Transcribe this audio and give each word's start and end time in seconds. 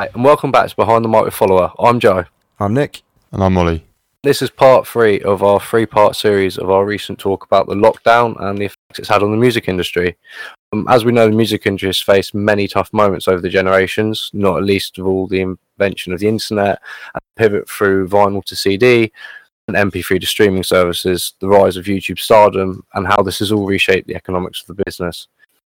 Hi, 0.00 0.08
and 0.14 0.24
welcome 0.24 0.50
back 0.50 0.66
to 0.66 0.76
Behind 0.76 1.04
the 1.04 1.10
Mic 1.10 1.24
with 1.26 1.34
Follower. 1.34 1.72
I'm 1.78 2.00
Joe. 2.00 2.24
I'm 2.58 2.72
Nick. 2.72 3.02
And 3.32 3.44
I'm 3.44 3.52
Molly. 3.52 3.84
This 4.22 4.40
is 4.40 4.48
part 4.48 4.86
three 4.86 5.20
of 5.20 5.42
our 5.42 5.60
three 5.60 5.84
part 5.84 6.16
series 6.16 6.56
of 6.56 6.70
our 6.70 6.86
recent 6.86 7.18
talk 7.18 7.44
about 7.44 7.66
the 7.66 7.74
lockdown 7.74 8.34
and 8.42 8.56
the 8.56 8.64
effects 8.64 8.98
it's 8.98 9.10
had 9.10 9.22
on 9.22 9.30
the 9.30 9.36
music 9.36 9.68
industry. 9.68 10.16
Um, 10.72 10.86
as 10.88 11.04
we 11.04 11.12
know, 11.12 11.28
the 11.28 11.36
music 11.36 11.66
industry 11.66 11.88
has 11.90 12.00
faced 12.00 12.34
many 12.34 12.66
tough 12.66 12.90
moments 12.94 13.28
over 13.28 13.42
the 13.42 13.50
generations, 13.50 14.30
not 14.32 14.56
at 14.56 14.64
least 14.64 14.96
of 14.96 15.06
all 15.06 15.26
the 15.26 15.42
invention 15.42 16.14
of 16.14 16.20
the 16.20 16.28
internet 16.28 16.80
and 17.12 17.22
pivot 17.36 17.68
through 17.68 18.08
vinyl 18.08 18.42
to 18.44 18.56
CD 18.56 19.12
and 19.68 19.76
MP3 19.76 20.18
to 20.18 20.26
streaming 20.26 20.64
services, 20.64 21.34
the 21.40 21.48
rise 21.48 21.76
of 21.76 21.84
YouTube 21.84 22.20
stardom, 22.20 22.86
and 22.94 23.06
how 23.06 23.22
this 23.22 23.40
has 23.40 23.52
all 23.52 23.66
reshaped 23.66 24.08
the 24.08 24.16
economics 24.16 24.62
of 24.62 24.74
the 24.74 24.82
business. 24.82 25.28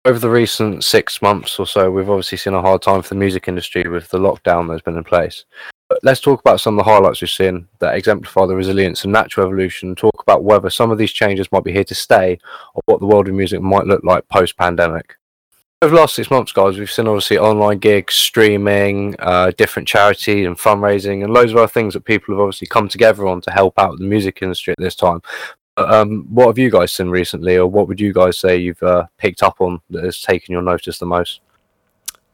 Over 0.06 0.20
the 0.20 0.30
recent 0.30 0.84
six 0.84 1.20
months 1.20 1.58
or 1.58 1.66
so, 1.66 1.90
we've 1.90 2.08
obviously 2.08 2.38
seen 2.38 2.54
a 2.54 2.60
hard 2.60 2.80
time 2.80 3.02
for 3.02 3.08
the 3.08 3.16
music 3.16 3.48
industry 3.48 3.88
with 3.88 4.08
the 4.08 4.20
lockdown 4.20 4.68
that's 4.68 4.80
been 4.80 4.96
in 4.96 5.02
place. 5.02 5.44
But 5.88 5.98
let's 6.04 6.20
talk 6.20 6.38
about 6.38 6.60
some 6.60 6.78
of 6.78 6.84
the 6.84 6.88
highlights 6.88 7.20
we've 7.20 7.28
seen 7.28 7.66
that 7.80 7.96
exemplify 7.96 8.46
the 8.46 8.54
resilience 8.54 9.02
and 9.02 9.12
natural 9.12 9.46
evolution, 9.46 9.96
talk 9.96 10.22
about 10.22 10.44
whether 10.44 10.70
some 10.70 10.92
of 10.92 10.98
these 10.98 11.10
changes 11.10 11.50
might 11.50 11.64
be 11.64 11.72
here 11.72 11.82
to 11.82 11.94
stay 11.96 12.38
or 12.74 12.82
what 12.86 13.00
the 13.00 13.06
world 13.06 13.26
of 13.26 13.34
music 13.34 13.60
might 13.60 13.88
look 13.88 14.04
like 14.04 14.28
post 14.28 14.56
pandemic. 14.56 15.16
Over 15.82 15.96
the 15.96 16.00
last 16.00 16.14
six 16.14 16.30
months, 16.30 16.52
guys, 16.52 16.78
we've 16.78 16.88
seen 16.88 17.08
obviously 17.08 17.38
online 17.38 17.78
gigs, 17.78 18.14
streaming, 18.14 19.16
uh, 19.18 19.50
different 19.56 19.88
charities 19.88 20.46
and 20.46 20.56
fundraising, 20.56 21.24
and 21.24 21.34
loads 21.34 21.50
of 21.50 21.58
other 21.58 21.66
things 21.66 21.94
that 21.94 22.04
people 22.04 22.32
have 22.32 22.42
obviously 22.42 22.68
come 22.68 22.88
together 22.88 23.26
on 23.26 23.40
to 23.40 23.50
help 23.50 23.76
out 23.76 23.98
the 23.98 24.04
music 24.04 24.38
industry 24.40 24.70
at 24.70 24.80
this 24.80 24.94
time. 24.94 25.20
Um, 25.76 26.26
what 26.30 26.46
have 26.46 26.58
you 26.58 26.70
guys 26.70 26.92
seen 26.92 27.08
recently, 27.08 27.56
or 27.56 27.66
what 27.66 27.88
would 27.88 28.00
you 28.00 28.12
guys 28.12 28.38
say 28.38 28.56
you've 28.56 28.82
uh, 28.82 29.06
picked 29.18 29.42
up 29.42 29.60
on 29.60 29.80
that 29.90 30.04
has 30.04 30.20
taken 30.20 30.52
your 30.52 30.62
notice 30.62 30.98
the 30.98 31.06
most? 31.06 31.40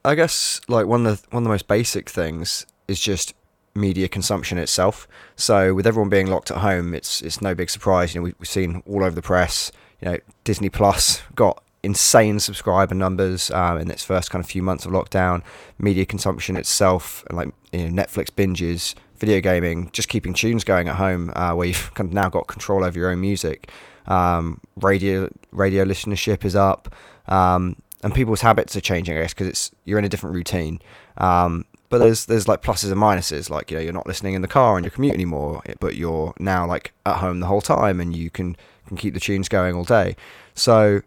I 0.05 0.15
guess 0.15 0.61
like 0.69 0.87
one 0.87 1.07
of 1.07 1.23
the 1.23 1.29
one 1.31 1.43
of 1.43 1.45
the 1.45 1.51
most 1.51 1.69
basic 1.69 2.09
things 2.09 2.67
is 2.89 3.01
just 3.01 3.35
media 3.75 4.09
consumption 4.09 4.59
itself. 4.59 5.09
So 5.37 5.75
with 5.75 5.87
everyone 5.87 6.11
being 6.11 6.27
locked 6.27 6.51
at 6.51 6.59
home, 6.59 6.95
it's 6.95 7.23
it's 7.23 7.41
no 7.41 7.55
big 7.55 7.71
surprise. 7.71 8.15
You 8.15 8.21
know, 8.21 8.25
we, 8.25 8.35
we've 8.39 8.49
seen 8.49 8.83
all 8.87 9.05
over 9.05 9.15
the 9.15 9.23
press. 9.23 9.73
You 10.01 10.11
know, 10.11 10.19
Disney 10.45 10.69
Plus 10.69 11.23
got 11.35 11.63
insane 11.85 12.39
subscriber 12.39 12.95
numbers 12.95 13.51
um, 13.51 13.79
in 13.79 13.91
its 13.91 14.05
first 14.05 14.31
kind 14.31 14.45
of 14.45 14.49
few 14.49 14.63
months 14.63 14.87
of 14.87 14.93
lockdown. 14.93 15.43
Media 15.79 16.05
consumption 16.05 16.57
itself, 16.57 17.25
and 17.29 17.37
like 17.37 17.49
you 17.73 17.89
know, 17.89 18.03
Netflix 18.03 18.27
binges, 18.27 18.95
video 19.23 19.41
gaming, 19.41 19.89
just 19.93 20.09
keeping 20.09 20.35
tunes 20.35 20.65
going 20.65 20.89
at 20.89 20.97
home, 20.97 21.33
uh, 21.37 21.55
where 21.55 21.69
you've 21.69 21.95
kind 21.95 22.11
of 22.11 22.13
now 22.13 22.29
got 22.29 22.49
control 22.49 22.83
over 22.83 22.99
your 22.99 23.11
own 23.11 23.21
music. 23.21 23.71
Um, 24.07 24.61
radio 24.75 25.33
radio 25.53 25.85
listenership 25.85 26.45
is 26.45 26.57
up, 26.57 26.93
um, 27.29 27.77
and 28.03 28.13
people's 28.13 28.41
habits 28.41 28.75
are 28.75 28.81
changing. 28.81 29.17
I 29.17 29.23
guess 29.23 29.33
because 29.33 29.47
it's 29.47 29.71
you're 29.85 30.01
in 30.01 30.05
a 30.05 30.09
different 30.09 30.35
routine. 30.35 30.81
Um, 31.19 31.65
but 31.89 31.99
there's 31.99 32.27
there's 32.27 32.49
like 32.49 32.63
pluses 32.63 32.91
and 32.91 33.01
minuses. 33.01 33.49
Like 33.49 33.71
you 33.71 33.77
know 33.77 33.83
you're 33.85 33.93
not 33.93 34.09
listening 34.09 34.35
in 34.35 34.43
the 34.43 34.49
car 34.49 34.77
on 34.77 34.83
your 34.83 34.91
commute 34.91 35.15
anymore, 35.15 35.63
but 35.79 35.95
you're 35.95 36.35
now 36.41 36.67
like 36.67 36.93
at 37.07 37.19
home 37.19 37.39
the 37.39 37.47
whole 37.47 37.61
time, 37.61 38.01
and 38.01 38.17
you 38.17 38.29
can 38.29 38.57
can 38.89 38.97
keep 38.97 39.15
the 39.15 39.21
tunes 39.21 39.49
going 39.49 39.77
all 39.77 39.85
day. 39.85 40.17
So 40.55 41.01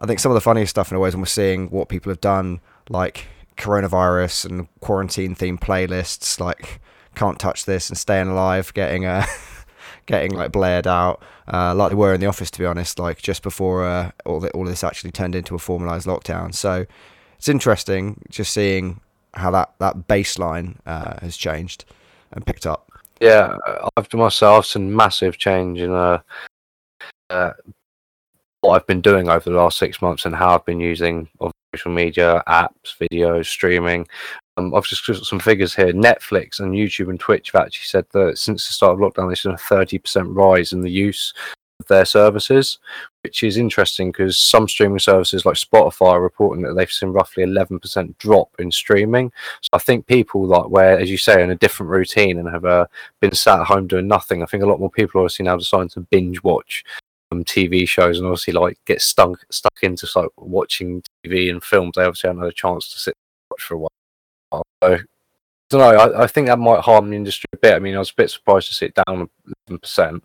I 0.00 0.06
think 0.06 0.20
some 0.20 0.32
of 0.32 0.34
the 0.34 0.40
funniest 0.40 0.70
stuff 0.70 0.90
in 0.90 0.96
a 0.96 1.00
way 1.00 1.08
is 1.08 1.14
when 1.14 1.20
we're 1.20 1.26
seeing 1.26 1.68
what 1.68 1.90
people 1.90 2.08
have 2.08 2.22
done, 2.22 2.60
like 2.88 3.26
coronavirus 3.58 4.46
and 4.46 4.68
quarantine 4.80 5.34
themed 5.34 5.60
playlists, 5.60 6.40
like 6.40 6.80
can't 7.18 7.38
touch 7.38 7.64
this 7.64 7.88
and 7.88 7.98
staying 7.98 8.28
alive, 8.28 8.72
getting 8.74 9.04
uh, 9.04 9.26
getting 10.06 10.32
like 10.32 10.52
blared 10.52 10.86
out, 10.86 11.22
uh, 11.52 11.74
like 11.74 11.90
they 11.90 11.96
were 11.96 12.14
in 12.14 12.20
the 12.20 12.26
office 12.26 12.50
to 12.52 12.58
be 12.58 12.66
honest, 12.66 12.98
like 12.98 13.20
just 13.20 13.42
before 13.42 13.84
uh, 13.84 14.10
all 14.24 14.40
the, 14.40 14.50
all 14.52 14.64
this 14.64 14.84
actually 14.84 15.10
turned 15.10 15.34
into 15.34 15.54
a 15.54 15.58
formalized 15.58 16.06
lockdown. 16.06 16.54
So 16.54 16.86
it's 17.36 17.48
interesting 17.48 18.22
just 18.30 18.52
seeing 18.52 19.00
how 19.34 19.50
that 19.50 19.74
that 19.80 20.08
baseline 20.08 20.76
uh, 20.86 21.18
has 21.20 21.36
changed 21.36 21.84
and 22.32 22.46
picked 22.46 22.66
up. 22.66 22.90
Yeah, 23.20 23.56
I've 23.96 24.12
myself 24.14 24.66
seen 24.66 24.94
massive 24.94 25.38
change 25.38 25.80
in 25.80 25.90
uh, 25.90 26.20
uh, 27.30 27.52
what 28.60 28.76
I've 28.76 28.86
been 28.86 29.00
doing 29.00 29.28
over 29.28 29.50
the 29.50 29.56
last 29.56 29.78
six 29.78 30.00
months 30.00 30.24
and 30.24 30.34
how 30.34 30.54
I've 30.54 30.64
been 30.64 30.80
using 30.80 31.28
social 31.74 31.90
media, 31.90 32.42
apps, 32.46 32.96
videos, 33.00 33.46
streaming. 33.46 34.06
Um, 34.58 34.74
I've 34.74 34.84
just 34.84 35.06
got 35.06 35.16
some 35.24 35.38
figures 35.38 35.74
here. 35.74 35.92
Netflix 35.92 36.58
and 36.58 36.72
YouTube 36.72 37.10
and 37.10 37.20
Twitch 37.20 37.52
have 37.52 37.62
actually 37.62 37.84
said 37.84 38.06
that 38.12 38.38
since 38.38 38.66
the 38.66 38.72
start 38.72 38.94
of 38.94 38.98
lockdown, 38.98 39.28
there's 39.28 39.42
been 39.42 39.52
a 39.52 39.56
30% 39.56 40.34
rise 40.34 40.72
in 40.72 40.80
the 40.80 40.90
use 40.90 41.32
of 41.78 41.86
their 41.86 42.04
services, 42.04 42.80
which 43.22 43.44
is 43.44 43.56
interesting 43.56 44.10
because 44.10 44.36
some 44.36 44.66
streaming 44.66 44.98
services 44.98 45.46
like 45.46 45.54
Spotify 45.54 46.12
are 46.12 46.20
reporting 46.20 46.64
that 46.64 46.74
they've 46.74 46.90
seen 46.90 47.10
roughly 47.10 47.44
11% 47.44 48.18
drop 48.18 48.50
in 48.58 48.72
streaming. 48.72 49.30
So 49.62 49.68
I 49.74 49.78
think 49.78 50.06
people 50.06 50.44
like 50.44 50.68
where, 50.68 50.98
as 50.98 51.08
you 51.08 51.18
say, 51.18 51.40
in 51.40 51.50
a 51.50 51.56
different 51.56 51.90
routine 51.90 52.38
and 52.38 52.48
have 52.48 52.64
uh, 52.64 52.86
been 53.20 53.34
sat 53.34 53.60
at 53.60 53.66
home 53.66 53.86
doing 53.86 54.08
nothing. 54.08 54.42
I 54.42 54.46
think 54.46 54.64
a 54.64 54.66
lot 54.66 54.80
more 54.80 54.90
people 54.90 55.20
are 55.20 55.24
obviously 55.24 55.44
now 55.44 55.56
deciding 55.56 55.90
to 55.90 56.00
binge 56.00 56.42
watch 56.42 56.84
um, 57.30 57.44
TV 57.44 57.88
shows 57.88 58.18
and 58.18 58.26
obviously 58.26 58.54
like 58.54 58.76
get 58.86 59.02
stuck 59.02 59.38
stuck 59.50 59.78
into 59.82 60.08
like 60.16 60.30
watching 60.36 61.00
TV 61.24 61.48
and 61.48 61.62
films. 61.62 61.92
They 61.94 62.02
obviously 62.02 62.26
haven't 62.26 62.42
had 62.42 62.50
a 62.50 62.54
chance 62.54 62.92
to 62.92 62.98
sit 62.98 63.14
and 63.14 63.50
watch 63.52 63.62
for 63.62 63.74
a 63.74 63.78
while. 63.78 63.88
So 64.52 64.62
I 64.82 64.98
don't 65.70 65.80
know. 65.80 65.98
I, 65.98 66.24
I 66.24 66.26
think 66.26 66.46
that 66.46 66.58
might 66.58 66.80
harm 66.80 67.10
the 67.10 67.16
industry 67.16 67.48
a 67.52 67.56
bit. 67.58 67.74
I 67.74 67.78
mean, 67.78 67.94
I 67.94 67.98
was 67.98 68.10
a 68.10 68.14
bit 68.14 68.30
surprised 68.30 68.68
to 68.68 68.74
see 68.74 68.86
it 68.86 68.94
down 68.94 69.28
eleven 69.68 69.78
percent. 69.80 70.24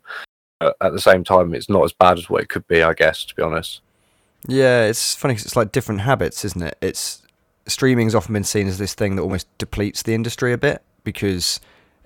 But 0.60 0.76
at 0.82 0.94
the 0.94 1.02
same 1.02 1.24
time, 1.24 1.54
it's 1.54 1.70
not 1.70 1.84
as 1.84 1.94
bad 1.94 2.18
as 2.18 2.30
what 2.30 2.42
it 2.42 2.50
could 2.50 2.68
be. 2.68 2.82
I 2.84 2.94
guess 2.94 3.26
to 3.26 3.36
be 3.36 3.42
honest. 3.42 3.82
Yeah, 4.48 4.86
it's 4.86 5.16
funny. 5.16 5.36
'cause 5.36 5.46
it's 5.46 5.56
like 5.56 5.72
different 5.72 6.02
habits, 6.02 6.44
isn't 6.46 6.62
it? 6.62 6.78
It's 6.82 7.22
streaming's 7.68 8.14
often 8.16 8.34
been 8.34 8.44
seen 8.44 8.68
as 8.68 8.78
this 8.78 8.94
thing 8.94 9.16
that 9.16 9.22
almost 9.22 9.48
depletes 9.58 10.04
the 10.04 10.14
industry 10.14 10.52
a 10.52 10.58
bit 10.58 10.82
because 11.06 11.60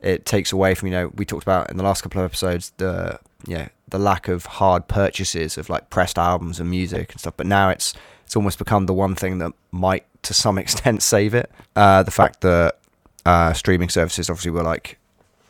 it 0.04 0.24
takes 0.26 0.52
away 0.52 0.76
from 0.76 0.88
you 0.88 0.94
know 0.94 1.12
we 1.16 1.26
talked 1.26 1.42
about 1.44 1.72
in 1.72 1.78
the 1.78 1.84
last 1.84 2.04
couple 2.04 2.22
of 2.22 2.26
episodes 2.26 2.72
the 2.78 3.20
yeah 3.48 3.68
the 3.90 3.98
lack 3.98 4.28
of 4.28 4.46
hard 4.46 4.88
purchases 4.88 5.58
of 5.58 5.68
like 5.68 5.90
pressed 5.90 6.20
albums 6.20 6.60
and 6.60 6.70
music 6.70 7.12
and 7.12 7.20
stuff 7.20 7.34
but 7.36 7.48
now 7.48 7.70
it's 7.72 7.96
it's 8.28 8.36
almost 8.36 8.60
become 8.60 8.86
the 8.86 8.94
one 8.94 9.16
thing 9.16 9.38
that 9.40 9.54
might 9.72 10.06
to 10.22 10.34
some 10.34 10.58
extent 10.64 11.02
save 11.02 11.34
it 11.34 11.50
uh, 11.78 12.04
the 12.04 12.12
fact 12.12 12.42
that 12.42 12.78
uh, 13.26 13.54
streaming 13.54 13.90
services 13.90 14.30
obviously 14.30 14.52
were 14.52 14.64
like 14.64 15.00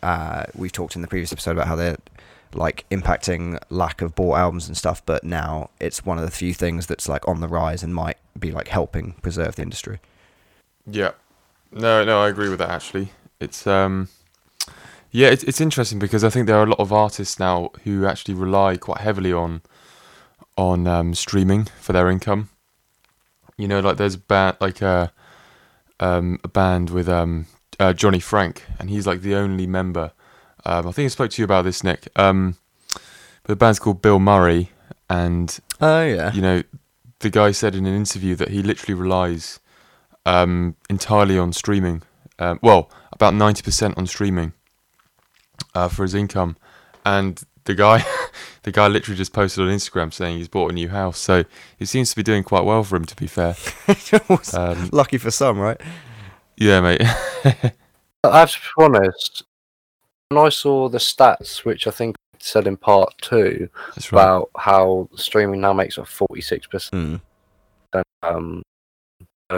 uh, 0.04 0.46
we've 0.56 0.72
talked 0.72 0.96
in 0.96 1.02
the 1.02 1.08
previous 1.08 1.34
episode 1.34 1.52
about 1.52 1.68
how 1.68 1.76
they're 1.76 1.98
like 2.54 2.86
impacting 2.92 3.60
lack 3.70 4.02
of 4.02 4.16
bought 4.16 4.38
albums 4.38 4.68
and 4.68 4.78
stuff 4.78 5.04
but 5.06 5.24
now 5.24 5.70
it's 5.80 6.06
one 6.06 6.18
of 6.18 6.24
the 6.24 6.32
few 6.32 6.54
things 6.54 6.86
that's 6.88 7.10
like 7.10 7.28
on 7.28 7.42
the 7.42 7.48
rise 7.48 7.84
and 7.84 7.94
might 7.94 8.18
be 8.40 8.52
like 8.52 8.68
helping 8.70 9.14
preserve 9.22 9.56
the 9.56 9.62
industry 9.64 10.00
Yeah. 10.86 11.12
No, 11.72 12.06
no, 12.06 12.22
I 12.22 12.30
agree 12.30 12.48
with 12.48 12.60
that 12.60 12.70
actually. 12.70 13.12
It's 13.42 13.68
um 13.68 14.08
yeah, 15.12 15.28
it's 15.28 15.44
it's 15.44 15.60
interesting 15.60 16.00
because 16.00 16.24
I 16.24 16.30
think 16.30 16.48
there 16.48 16.58
are 16.58 16.64
a 16.64 16.70
lot 16.70 16.80
of 16.80 16.94
artists 16.94 17.40
now 17.40 17.72
who 17.84 18.06
actually 18.06 18.36
rely 18.36 18.78
quite 18.78 19.02
heavily 19.02 19.34
on 19.34 19.62
on 20.58 20.88
um, 20.88 21.14
streaming 21.14 21.66
for 21.80 21.94
their 21.94 22.10
income. 22.10 22.50
You 23.58 23.68
know, 23.68 23.80
like 23.80 23.98
there's 23.98 24.16
a 24.16 24.20
band 24.20 24.58
like 24.60 24.82
a 24.82 25.12
um, 26.00 26.40
a 26.44 26.48
band 26.48 26.90
with 26.90 27.10
um, 27.10 27.48
uh, 27.80 27.94
Johnny 27.94 28.20
Frank, 28.20 28.64
and 28.80 28.90
he's 28.90 29.08
like 29.08 29.22
the 29.22 29.36
only 29.36 29.68
member. 29.68 30.12
Um, 30.66 30.88
I 30.88 30.92
think 30.92 31.06
I 31.06 31.10
spoke 31.10 31.32
to 31.32 31.42
you 31.42 31.46
about 31.46 31.64
this, 31.64 31.84
Nick. 31.84 32.08
Um, 32.16 32.58
but 32.94 33.48
the 33.48 33.56
band's 33.56 33.80
called 33.80 34.02
Bill 34.02 34.20
Murray, 34.20 34.72
and 35.10 35.58
oh 35.82 36.04
yeah 36.04 36.34
you 36.34 36.42
know, 36.42 36.64
the 37.20 37.30
guy 37.30 37.52
said 37.52 37.76
in 37.76 37.86
an 37.86 37.96
interview 37.96 38.36
that 38.36 38.50
he 38.50 38.62
literally 38.62 38.94
relies 39.00 39.60
um, 40.26 40.76
entirely 40.90 41.38
on 41.40 41.54
streaming. 41.54 42.04
Um, 42.40 42.60
well, 42.62 42.92
about 43.12 43.34
ninety 43.34 43.64
percent 43.64 43.98
on 43.98 44.06
streaming 44.06 44.54
uh, 45.74 45.88
for 45.88 46.04
his 46.04 46.14
income, 46.14 46.58
and 47.06 47.42
the 47.64 47.76
guy, 47.76 48.06
the 48.68 48.74
guy 48.74 48.88
literally 48.90 49.18
just 49.18 49.32
posted 49.32 49.64
on 49.64 49.70
Instagram 49.74 50.12
saying 50.14 50.38
he's 50.38 50.50
bought 50.50 50.72
a 50.72 50.74
new 50.74 50.90
house. 50.90 51.18
So 51.20 51.46
it 51.80 51.86
seems 51.86 52.10
to 52.10 52.18
be 52.18 52.22
doing 52.24 52.44
quite 52.44 52.66
well 52.66 52.84
for 52.84 52.98
him, 52.98 53.06
to 53.06 53.16
be 53.16 53.28
fair. 53.28 53.56
Um, 54.54 54.90
lucky 54.92 55.18
for 55.18 55.32
some 55.32 55.58
right 55.58 55.80
yeah, 56.58 56.82
mate. 56.82 57.02
I 58.24 58.40
have 58.40 58.52
to 58.52 58.58
be 58.60 58.84
honest. 58.84 59.44
When 60.30 60.46
I 60.46 60.50
saw 60.50 60.90
the 60.90 60.98
stats, 60.98 61.64
which 61.64 61.88
I 61.88 61.92
think 61.92 62.16
I 62.34 62.38
said 62.40 62.68
in 62.68 62.76
part 62.76 63.14
two, 63.22 63.70
That's 63.96 64.12
right. 64.12 64.22
about 64.24 64.50
how 64.58 65.08
streaming 65.16 65.62
now 65.62 65.72
makes 65.74 65.98
up 65.98 66.08
forty 66.08 66.42
six 66.42 66.68
percent 66.68 67.22
Mm. 67.94 68.02
um 68.24 68.62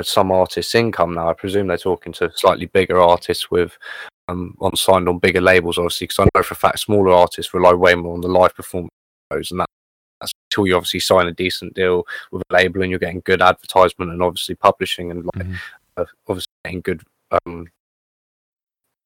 some 0.04 0.32
artists' 0.32 0.76
income 0.76 1.16
now. 1.16 1.30
I 1.30 1.34
presume 1.34 1.68
they're 1.68 1.78
talking 1.78 2.14
to 2.14 2.32
slightly 2.36 2.68
bigger 2.68 3.00
artists 3.00 3.50
with 3.50 3.76
um 4.28 4.56
on 4.60 4.76
signed 4.76 5.10
on 5.10 5.18
bigger 5.20 5.42
labels, 5.42 5.78
obviously, 5.78 6.06
because 6.08 6.20
I 6.20 6.30
know 6.36 6.44
for 6.44 6.54
a 6.54 6.58
fact 6.58 6.80
smaller 6.80 7.12
artists 7.14 7.54
rely 7.54 7.74
way 7.74 7.96
more 7.96 8.14
on 8.14 8.22
the 8.22 8.28
live 8.28 8.54
performance, 8.56 8.92
shows, 8.92 8.99
and 9.31 9.60
that, 9.60 9.68
that's 10.20 10.31
until 10.52 10.68
you 10.68 10.76
obviously 10.76 11.00
sign 11.00 11.28
a 11.28 11.31
decent 11.34 11.74
deal 11.76 12.06
with 12.31 12.42
a 12.50 12.54
label 12.54 12.81
and 12.81 12.90
you're 12.90 13.00
getting 13.00 13.22
good 13.26 13.42
advertisement 13.42 14.12
and 14.12 14.22
obviously 14.22 14.56
publishing 14.56 15.12
and 15.12 15.24
like 15.36 15.46
Mhm. 15.48 15.56
uh, 15.98 16.06
obviously 16.28 16.50
getting 16.66 16.81
good 16.81 17.04
um 17.46 17.68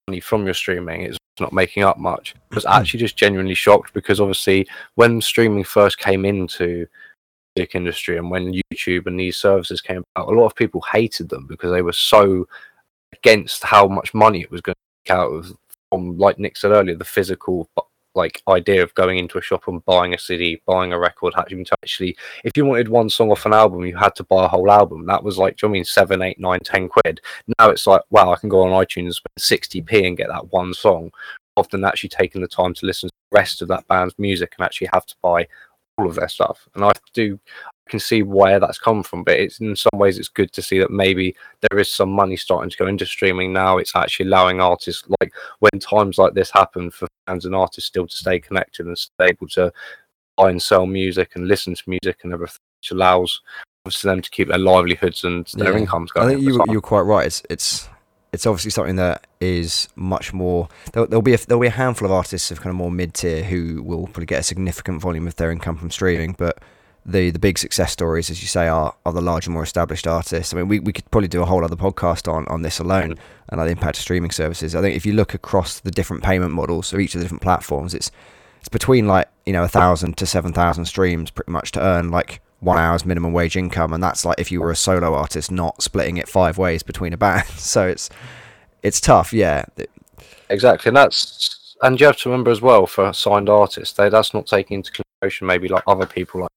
money 0.07 0.19
from 0.19 0.45
your 0.45 0.53
streaming. 0.53 1.01
It's 1.01 1.17
not 1.39 1.53
making 1.53 1.83
up 1.83 1.97
much. 1.97 2.35
I 2.51 2.55
was 2.55 2.65
actually 2.65 2.99
just 3.01 3.17
genuinely 3.17 3.53
shocked 3.55 3.93
because 3.93 4.19
obviously 4.19 4.67
when 4.95 5.21
streaming 5.21 5.63
first 5.63 5.97
came 5.99 6.25
into 6.25 6.87
the 7.55 7.61
music 7.61 7.75
industry 7.75 8.17
and 8.17 8.29
when 8.31 8.59
YouTube 8.73 9.05
and 9.07 9.19
these 9.19 9.37
services 9.37 9.81
came 9.81 10.03
out, 10.15 10.27
a 10.29 10.31
lot 10.31 10.45
of 10.45 10.55
people 10.55 10.81
hated 10.91 11.29
them 11.29 11.45
because 11.47 11.71
they 11.71 11.81
were 11.81 11.93
so 11.93 12.47
against 13.13 13.63
how 13.63 13.87
much 13.87 14.13
money 14.13 14.41
it 14.41 14.49
was 14.51 14.61
going 14.61 14.73
to 14.75 15.11
take 15.11 15.15
out 15.17 15.29
of 15.31 15.53
from 15.89 16.17
like 16.17 16.39
Nick 16.39 16.57
said 16.57 16.71
earlier, 16.71 16.95
the 16.95 17.05
physical 17.05 17.69
like 18.15 18.41
idea 18.47 18.83
of 18.83 18.93
going 18.95 19.17
into 19.17 19.37
a 19.37 19.41
shop 19.41 19.67
and 19.67 19.83
buying 19.85 20.13
a 20.13 20.19
CD, 20.19 20.61
buying 20.65 20.93
a 20.93 20.99
record, 20.99 21.33
having 21.35 21.65
to 21.65 21.75
actually, 21.83 22.15
if 22.43 22.55
you 22.55 22.65
wanted 22.65 22.89
one 22.89 23.09
song 23.09 23.31
off 23.31 23.45
an 23.45 23.53
album, 23.53 23.85
you 23.85 23.95
had 23.95 24.15
to 24.15 24.23
buy 24.23 24.45
a 24.45 24.47
whole 24.47 24.71
album. 24.71 25.05
That 25.05 25.23
was 25.23 25.37
like, 25.37 25.57
do 25.57 25.65
you 25.65 25.69
know 25.69 25.73
I 25.73 25.77
mean 25.77 25.85
seven, 25.85 26.21
eight, 26.21 26.39
nine, 26.39 26.59
ten 26.59 26.89
quid? 26.89 27.21
Now 27.59 27.69
it's 27.69 27.87
like, 27.87 28.01
wow, 28.09 28.31
I 28.31 28.37
can 28.37 28.49
go 28.49 28.63
on 28.63 28.85
iTunes 28.85 29.05
and 29.05 29.15
spend 29.15 29.31
sixty 29.37 29.81
p 29.81 30.05
and 30.05 30.17
get 30.17 30.29
that 30.29 30.51
one 30.51 30.73
song, 30.73 31.11
often 31.55 31.83
actually 31.83 32.09
taking 32.09 32.41
the 32.41 32.47
time 32.47 32.73
to 32.75 32.85
listen 32.85 33.09
to 33.09 33.15
the 33.31 33.37
rest 33.37 33.61
of 33.61 33.67
that 33.69 33.87
band's 33.87 34.15
music 34.17 34.53
and 34.57 34.65
actually 34.65 34.89
have 34.93 35.05
to 35.05 35.15
buy 35.21 35.47
all 35.97 36.07
of 36.07 36.15
their 36.15 36.27
stuff. 36.27 36.67
And 36.75 36.83
I 36.83 36.91
do 37.13 37.39
I 37.87 37.89
can 37.89 37.99
see 37.99 38.23
where 38.23 38.59
that's 38.59 38.79
come 38.79 39.03
from, 39.03 39.23
but 39.23 39.39
it's 39.39 39.59
in 39.59 39.75
some 39.75 39.91
ways 39.99 40.17
it's 40.17 40.29
good 40.29 40.51
to 40.53 40.61
see 40.61 40.79
that 40.79 40.89
maybe 40.89 41.35
there 41.69 41.79
is 41.79 41.91
some 41.91 42.09
money 42.09 42.37
starting 42.37 42.69
to 42.69 42.77
go 42.77 42.87
into 42.87 43.05
streaming 43.05 43.51
now. 43.51 43.77
It's 43.77 43.95
actually 43.95 44.27
allowing 44.27 44.61
artists 44.61 45.03
like 45.21 45.33
when 45.59 45.79
times 45.79 46.17
like 46.17 46.33
this 46.33 46.49
happen 46.49 46.89
for 46.91 47.07
fans 47.27 47.45
and 47.45 47.53
artists 47.55 47.87
still 47.89 48.07
to 48.07 48.15
stay 48.17 48.39
connected 48.39 48.85
and 48.85 48.97
stay 48.97 49.27
able 49.27 49.47
to 49.49 49.71
buy 50.37 50.49
and 50.49 50.61
sell 50.61 50.85
music 50.85 51.35
and 51.35 51.47
listen 51.47 51.75
to 51.75 51.83
music 51.87 52.19
and 52.23 52.33
everything, 52.33 52.57
which 52.81 52.91
allows 52.91 53.41
for 53.91 54.07
them 54.07 54.21
to 54.21 54.29
keep 54.29 54.47
their 54.47 54.57
livelihoods 54.57 55.25
and 55.25 55.45
their 55.55 55.73
Yeah. 55.73 55.79
incomes 55.79 56.11
going. 56.11 56.27
I 56.27 56.29
think 56.31 56.41
you, 56.41 56.63
you're 56.69 56.81
quite 56.81 57.01
right. 57.01 57.25
It's 57.27 57.43
it's 57.49 57.89
it's 58.33 58.47
obviously 58.47 58.71
something 58.71 58.95
that 58.97 59.27
is 59.39 59.87
much 59.95 60.33
more. 60.33 60.67
There'll, 60.91 61.07
there'll 61.07 61.21
be 61.21 61.35
a, 61.35 61.37
there'll 61.37 61.61
be 61.61 61.67
a 61.67 61.71
handful 61.71 62.07
of 62.07 62.11
artists 62.11 62.51
of 62.51 62.59
kind 62.59 62.71
of 62.71 62.75
more 62.75 62.91
mid 62.91 63.13
tier 63.13 63.43
who 63.43 63.81
will 63.83 64.07
probably 64.07 64.25
get 64.25 64.39
a 64.39 64.43
significant 64.43 65.01
volume 65.01 65.27
of 65.27 65.35
their 65.35 65.51
income 65.51 65.77
from 65.77 65.91
streaming, 65.91 66.35
but. 66.37 66.57
The, 67.05 67.31
the 67.31 67.39
big 67.39 67.57
success 67.57 67.91
stories, 67.91 68.29
as 68.29 68.41
you 68.41 68.47
say, 68.47 68.69
are, 68.69 68.95
are 69.05 69.11
the 69.11 69.19
larger, 69.19 69.51
more 69.51 69.63
established 69.63 70.07
artists. 70.07 70.53
I 70.53 70.55
mean, 70.55 70.69
we, 70.69 70.79
we 70.79 70.93
could 70.93 71.11
probably 71.11 71.27
do 71.27 71.41
a 71.41 71.45
whole 71.45 71.61
other 71.61 71.75
podcast 71.75 72.31
on, 72.31 72.47
on 72.47 72.61
this 72.61 72.79
alone 72.79 73.17
and 73.49 73.59
like 73.59 73.67
the 73.67 73.73
impact 73.73 73.97
of 73.97 74.03
streaming 74.03 74.31
services. 74.31 74.73
I 74.73 74.79
think 74.79 74.95
if 74.95 75.05
you 75.05 75.11
look 75.11 75.33
across 75.33 75.81
the 75.81 75.91
different 75.91 76.23
payment 76.23 76.53
models 76.53 76.93
of 76.93 77.01
each 77.01 77.13
of 77.13 77.19
the 77.19 77.25
different 77.25 77.41
platforms, 77.41 77.93
it's 77.93 78.09
it's 78.61 78.69
between 78.69 79.05
like 79.05 79.27
you 79.45 79.51
know 79.51 79.63
a 79.63 79.67
thousand 79.67 80.15
to 80.15 80.25
seven 80.25 80.53
thousand 80.53 80.85
streams 80.85 81.29
pretty 81.29 81.51
much 81.51 81.73
to 81.73 81.81
earn 81.81 82.09
like 82.09 82.39
one 82.63 82.77
hour's 82.77 83.05
minimum 83.05 83.33
wage 83.33 83.57
income, 83.57 83.93
and 83.93 84.03
that's 84.03 84.25
like 84.25 84.39
if 84.39 84.51
you 84.51 84.61
were 84.61 84.71
a 84.71 84.75
solo 84.75 85.13
artist, 85.13 85.51
not 85.51 85.81
splitting 85.81 86.17
it 86.17 86.27
five 86.27 86.57
ways 86.57 86.83
between 86.83 87.13
a 87.13 87.17
band. 87.17 87.47
So 87.57 87.87
it's 87.87 88.09
it's 88.81 88.99
tough, 88.99 89.33
yeah. 89.33 89.65
Exactly, 90.49 90.89
and 90.89 90.97
that's 90.97 91.75
and 91.81 91.99
you 91.99 92.05
have 92.05 92.17
to 92.17 92.29
remember 92.29 92.51
as 92.51 92.61
well 92.61 92.85
for 92.85 93.11
signed 93.13 93.49
artists, 93.49 93.95
they 93.95 94.09
that's 94.09 94.33
not 94.33 94.47
taking 94.47 94.75
into 94.75 94.91
consideration 94.91 95.47
maybe 95.47 95.67
like 95.67 95.83
other 95.87 96.05
people 96.05 96.41
like 96.41 96.49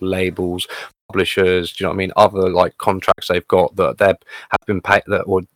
labels, 0.00 0.66
publishers, 1.08 1.72
do 1.72 1.82
you 1.82 1.86
know 1.86 1.90
what 1.90 1.94
I 1.94 1.98
mean? 1.98 2.12
Other 2.16 2.50
like 2.50 2.76
contracts 2.78 3.28
they've 3.28 3.46
got 3.48 3.76
that 3.76 3.98
they 3.98 4.06
have 4.06 4.66
been 4.66 4.80
paid 4.80 5.02
that 5.06 5.28
what's 5.28 5.46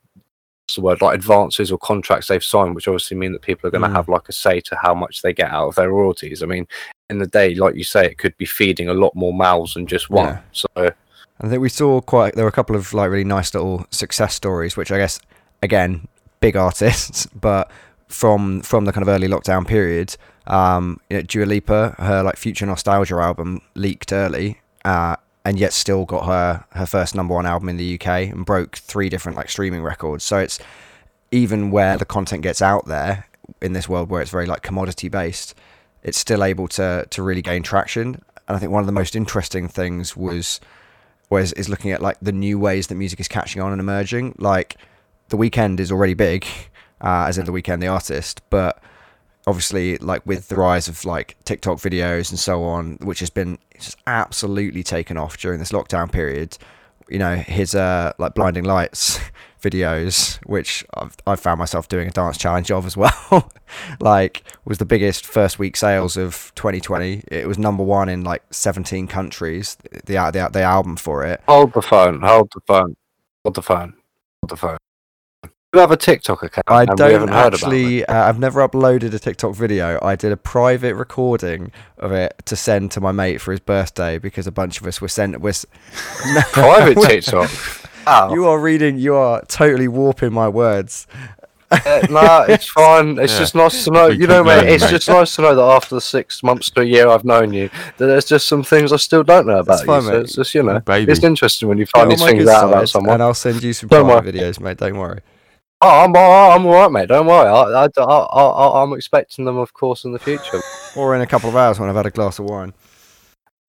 the 0.75 0.81
word 0.81 1.01
like 1.03 1.15
advances 1.15 1.71
or 1.73 1.79
contracts 1.79 2.29
they've 2.29 2.43
signed, 2.45 2.75
which 2.75 2.89
obviously 2.89 3.17
mean 3.17 3.33
that 3.33 3.43
people 3.43 3.67
are 3.67 3.71
going 3.71 3.83
to 3.83 3.89
Mm. 3.89 3.95
have 3.95 4.09
like 4.09 4.29
a 4.29 4.33
say 4.33 4.61
to 4.61 4.77
how 4.83 4.95
much 4.95 5.23
they 5.23 5.33
get 5.33 5.51
out 5.51 5.69
of 5.69 5.75
their 5.75 5.91
royalties. 5.91 6.43
I 6.43 6.47
mean, 6.47 6.67
in 7.09 7.19
the 7.19 7.27
day, 7.27 7.55
like 7.55 7.75
you 7.75 7.85
say, 7.85 8.07
it 8.07 8.19
could 8.19 8.37
be 8.37 8.45
feeding 8.45 8.89
a 8.89 8.95
lot 8.95 9.15
more 9.15 9.33
mouths 9.35 9.75
than 9.75 9.87
just 9.87 10.11
one. 10.11 10.29
Yeah. 10.29 10.41
So 10.53 10.69
I 10.77 11.49
think 11.49 11.61
we 11.61 11.69
saw 11.69 12.01
quite. 12.01 12.35
There 12.35 12.45
were 12.45 12.49
a 12.51 12.53
couple 12.53 12.77
of 12.77 12.93
like 12.95 13.11
really 13.11 13.25
nice 13.25 13.53
little 13.55 13.87
success 13.91 14.35
stories, 14.35 14.77
which 14.77 14.93
I 14.93 14.99
guess 14.99 15.19
again 15.63 16.07
big 16.41 16.57
artists, 16.57 17.27
but 17.41 17.71
from 18.09 18.61
from 18.63 18.85
the 18.85 18.93
kind 18.93 19.03
of 19.03 19.09
early 19.09 19.29
lockdown 19.29 19.67
period. 19.67 20.17
Um, 20.47 20.99
you 21.09 21.19
know, 21.19 21.23
Dua 21.23 21.45
Lipa, 21.45 21.95
her 21.99 22.23
like 22.23 22.37
Future 22.37 22.67
Nostalgia 22.67 23.15
album 23.17 23.61
leaked 23.75 24.13
early, 24.13 24.61
uh, 24.85 25.15
and 25.45 25.59
yet 25.59 25.73
still 25.73 26.05
got 26.05 26.27
her 26.27 26.65
her 26.73 26.87
first 26.87 27.15
number 27.15 27.35
one 27.35 27.47
album 27.47 27.69
in 27.69 27.77
the 27.77 27.95
UK 27.95 28.31
and 28.31 28.45
broke 28.45 28.77
three 28.77 29.09
different 29.09 29.37
like 29.37 29.49
streaming 29.49 29.83
records. 29.83 30.25
So 30.25 30.39
it's 30.39 30.59
even 31.31 31.71
where 31.71 31.97
the 31.97 32.05
content 32.05 32.43
gets 32.43 32.61
out 32.61 32.87
there 32.87 33.27
in 33.61 33.73
this 33.73 33.89
world 33.89 34.11
where 34.11 34.23
it's 34.23 34.31
very 34.31 34.47
like 34.47 34.63
commodity 34.63 35.09
based, 35.09 35.55
it's 36.03 36.19
still 36.19 36.45
able 36.45 36.69
to 36.69 37.07
to 37.09 37.23
really 37.23 37.43
gain 37.43 37.63
traction. 37.63 38.23
And 38.49 38.57
I 38.57 38.59
think 38.59 38.73
one 38.73 38.83
of 38.83 38.87
the 38.87 38.93
most 38.93 39.17
interesting 39.17 39.69
things 39.69 40.17
was 40.17 40.61
was 41.31 41.53
is 41.55 41.69
looking 41.69 41.93
at 41.93 42.03
like 42.03 42.19
the 42.21 42.33
new 42.33 42.59
ways 42.59 42.89
that 42.89 42.97
music 42.97 43.21
is 43.21 43.29
catching 43.29 43.63
on 43.63 43.73
and 43.73 43.81
emerging. 43.81 44.35
Like 44.39 44.77
the 45.29 45.37
Weeknd 45.37 45.81
is 45.81 45.93
already 45.93 46.15
big, 46.15 46.45
uh, 47.01 47.27
as 47.29 47.39
in 47.39 47.47
the 47.47 47.53
Weeknd 47.53 47.81
the 47.81 47.87
artist, 47.87 48.43
but 48.51 48.83
obviously 49.47 49.97
like 49.99 50.25
with 50.27 50.49
the 50.49 50.57
rise 50.57 50.89
of 50.89 51.05
like 51.05 51.37
TikTok 51.45 51.79
videos 51.79 52.31
and 52.31 52.39
so 52.39 52.63
on, 52.65 52.99
which 53.03 53.21
has 53.21 53.31
been 53.31 53.59
just 53.79 53.99
absolutely 54.07 54.83
taken 54.83 55.17
off 55.17 55.39
during 55.39 55.59
this 55.59 55.73
lockdown 55.73 56.11
period. 56.11 56.59
You 57.09 57.19
know, 57.19 57.37
his 57.37 57.75
uh 57.75 58.13
like 58.19 58.35
blinding 58.35 58.65
lights 58.65 59.19
videos, 59.63 60.39
which 60.47 60.85
I've 60.95 61.17
I've 61.27 61.41
found 61.41 61.59
myself 61.59 61.89
doing 61.89 62.09
a 62.09 62.11
dance 62.11 62.39
challenge 62.39 62.71
of 62.71 62.87
as 62.87 62.97
well. 62.97 63.51
like 64.01 64.45
was 64.65 64.79
the 64.79 64.85
biggest 64.85 65.27
first 65.27 65.59
week 65.59 65.77
sales 65.77 66.17
of 66.17 66.53
2020. 66.55 67.25
It 67.29 67.49
was 67.49 67.59
number 67.59 67.83
one 67.83 68.09
in 68.09 68.23
like 68.23 68.43
17 68.51 69.07
countries. 69.07 69.77
The 69.77 70.01
the 70.07 70.31
the, 70.31 70.49
the 70.53 70.63
album 70.63 70.97
for 70.97 71.25
it. 71.25 71.41
hold 71.49 71.73
the 71.73 71.83
phone, 71.83 72.21
hold 72.21 72.53
the 72.55 72.61
phone, 72.67 72.97
hold 73.45 73.55
the 73.55 73.63
phone, 73.63 73.95
hold 74.43 74.51
the 74.51 74.57
phone. 74.57 74.79
You 75.73 75.79
have 75.79 75.93
a 75.93 75.97
TikTok 75.97 76.43
account. 76.43 76.65
I 76.67 76.83
and 76.83 76.97
don't 76.97 77.13
haven't 77.13 77.29
heard 77.29 77.35
about 77.39 77.53
it. 77.53 77.55
actually. 77.63 78.05
Uh, 78.05 78.25
I've 78.29 78.41
never 78.41 78.67
uploaded 78.69 79.15
a 79.15 79.21
TikTok 79.21 79.55
video. 79.55 80.01
I 80.03 80.17
did 80.17 80.33
a 80.33 80.37
private 80.37 80.97
recording 80.97 81.71
of 81.97 82.11
it 82.11 82.35
to 82.47 82.57
send 82.57 82.91
to 82.93 83.01
my 83.01 83.13
mate 83.13 83.41
for 83.41 83.53
his 83.53 83.61
birthday 83.61 84.19
because 84.19 84.49
a 84.49 84.53
bunch 84.53 84.81
of 84.81 84.87
us 84.89 85.01
were 85.01 85.07
sent. 85.07 85.41
Was 85.41 85.65
private 86.53 86.99
TikTok. 87.07 87.49
Wow. 88.05 88.35
You 88.35 88.49
are 88.49 88.59
reading. 88.59 88.99
You 88.99 89.15
are 89.15 89.45
totally 89.45 89.87
warping 89.87 90.33
my 90.33 90.49
words. 90.49 91.07
Uh, 91.71 92.05
nah, 92.11 92.43
it's 92.49 92.67
fine. 92.71 93.17
It's 93.21 93.35
Yeah. 93.35 93.39
just 93.39 93.55
nice 93.55 93.85
to 93.85 93.93
know. 93.93 94.09
We 94.09 94.17
You 94.17 94.27
know, 94.27 94.43
mate. 94.43 94.57
learning, 94.57 94.75
It's 94.75 94.83
mate. 94.83 94.91
just 94.91 95.09
nice 95.09 95.37
to 95.37 95.43
know 95.43 95.55
that 95.55 95.63
after 95.63 95.95
the 95.95 96.01
six 96.01 96.43
months 96.43 96.71
to 96.71 96.81
a 96.81 96.85
year 96.85 97.07
I've 97.09 97.25
known 97.25 97.53
you, 97.53 97.71
that 97.99 98.07
there's 98.07 98.25
just 98.25 98.49
some 98.49 98.65
things 98.65 98.93
I 98.93 98.97
still 98.97 99.23
don't 99.23 99.47
know 99.47 99.61
about 99.61 99.85
fine, 99.87 100.03
you. 100.03 100.09
So 100.09 100.21
it's 100.23 100.35
just 100.35 100.53
you 100.53 100.65
know, 100.65 100.81
Baby. 100.81 101.13
it's 101.13 101.23
interesting 101.23 101.69
when 101.69 101.79
you 101.79 101.85
Get 101.85 101.91
find 101.93 102.03
on 102.07 102.09
these 102.09 102.25
things 102.25 102.49
out 102.49 102.71
about 102.71 102.81
side, 102.81 102.89
someone. 102.89 103.15
and 103.15 103.23
I'll 103.23 103.35
send 103.35 103.63
you 103.63 103.73
some 103.73 103.89
Don't 103.89 104.07
private 104.07 104.35
videos, 104.35 104.59
mate. 104.59 104.79
Don't 104.79 104.99
worry. 104.99 105.21
Oh, 105.83 106.05
I'm 106.05 106.15
all, 106.15 106.53
I'm 106.53 106.67
all 106.67 106.73
right, 106.75 106.93
mate. 106.93 107.09
Don't 107.09 107.27
worry. 107.27 107.49
I, 107.49 107.85
I, 107.85 107.89
I, 107.97 108.03
I, 108.03 108.83
I'm 108.83 108.93
expecting 108.93 109.47
them, 109.47 109.57
of 109.57 109.73
course, 109.73 110.05
in 110.05 110.13
the 110.13 110.19
future. 110.19 110.61
Or 110.95 111.15
in 111.15 111.23
a 111.23 111.27
couple 111.27 111.49
of 111.49 111.57
hours 111.57 111.81
when 111.81 111.89
I've 111.89 111.97
had 111.97 112.07
a 112.07 112.11
glass 112.11 112.39
of 112.39 112.45
wine. 112.45 112.75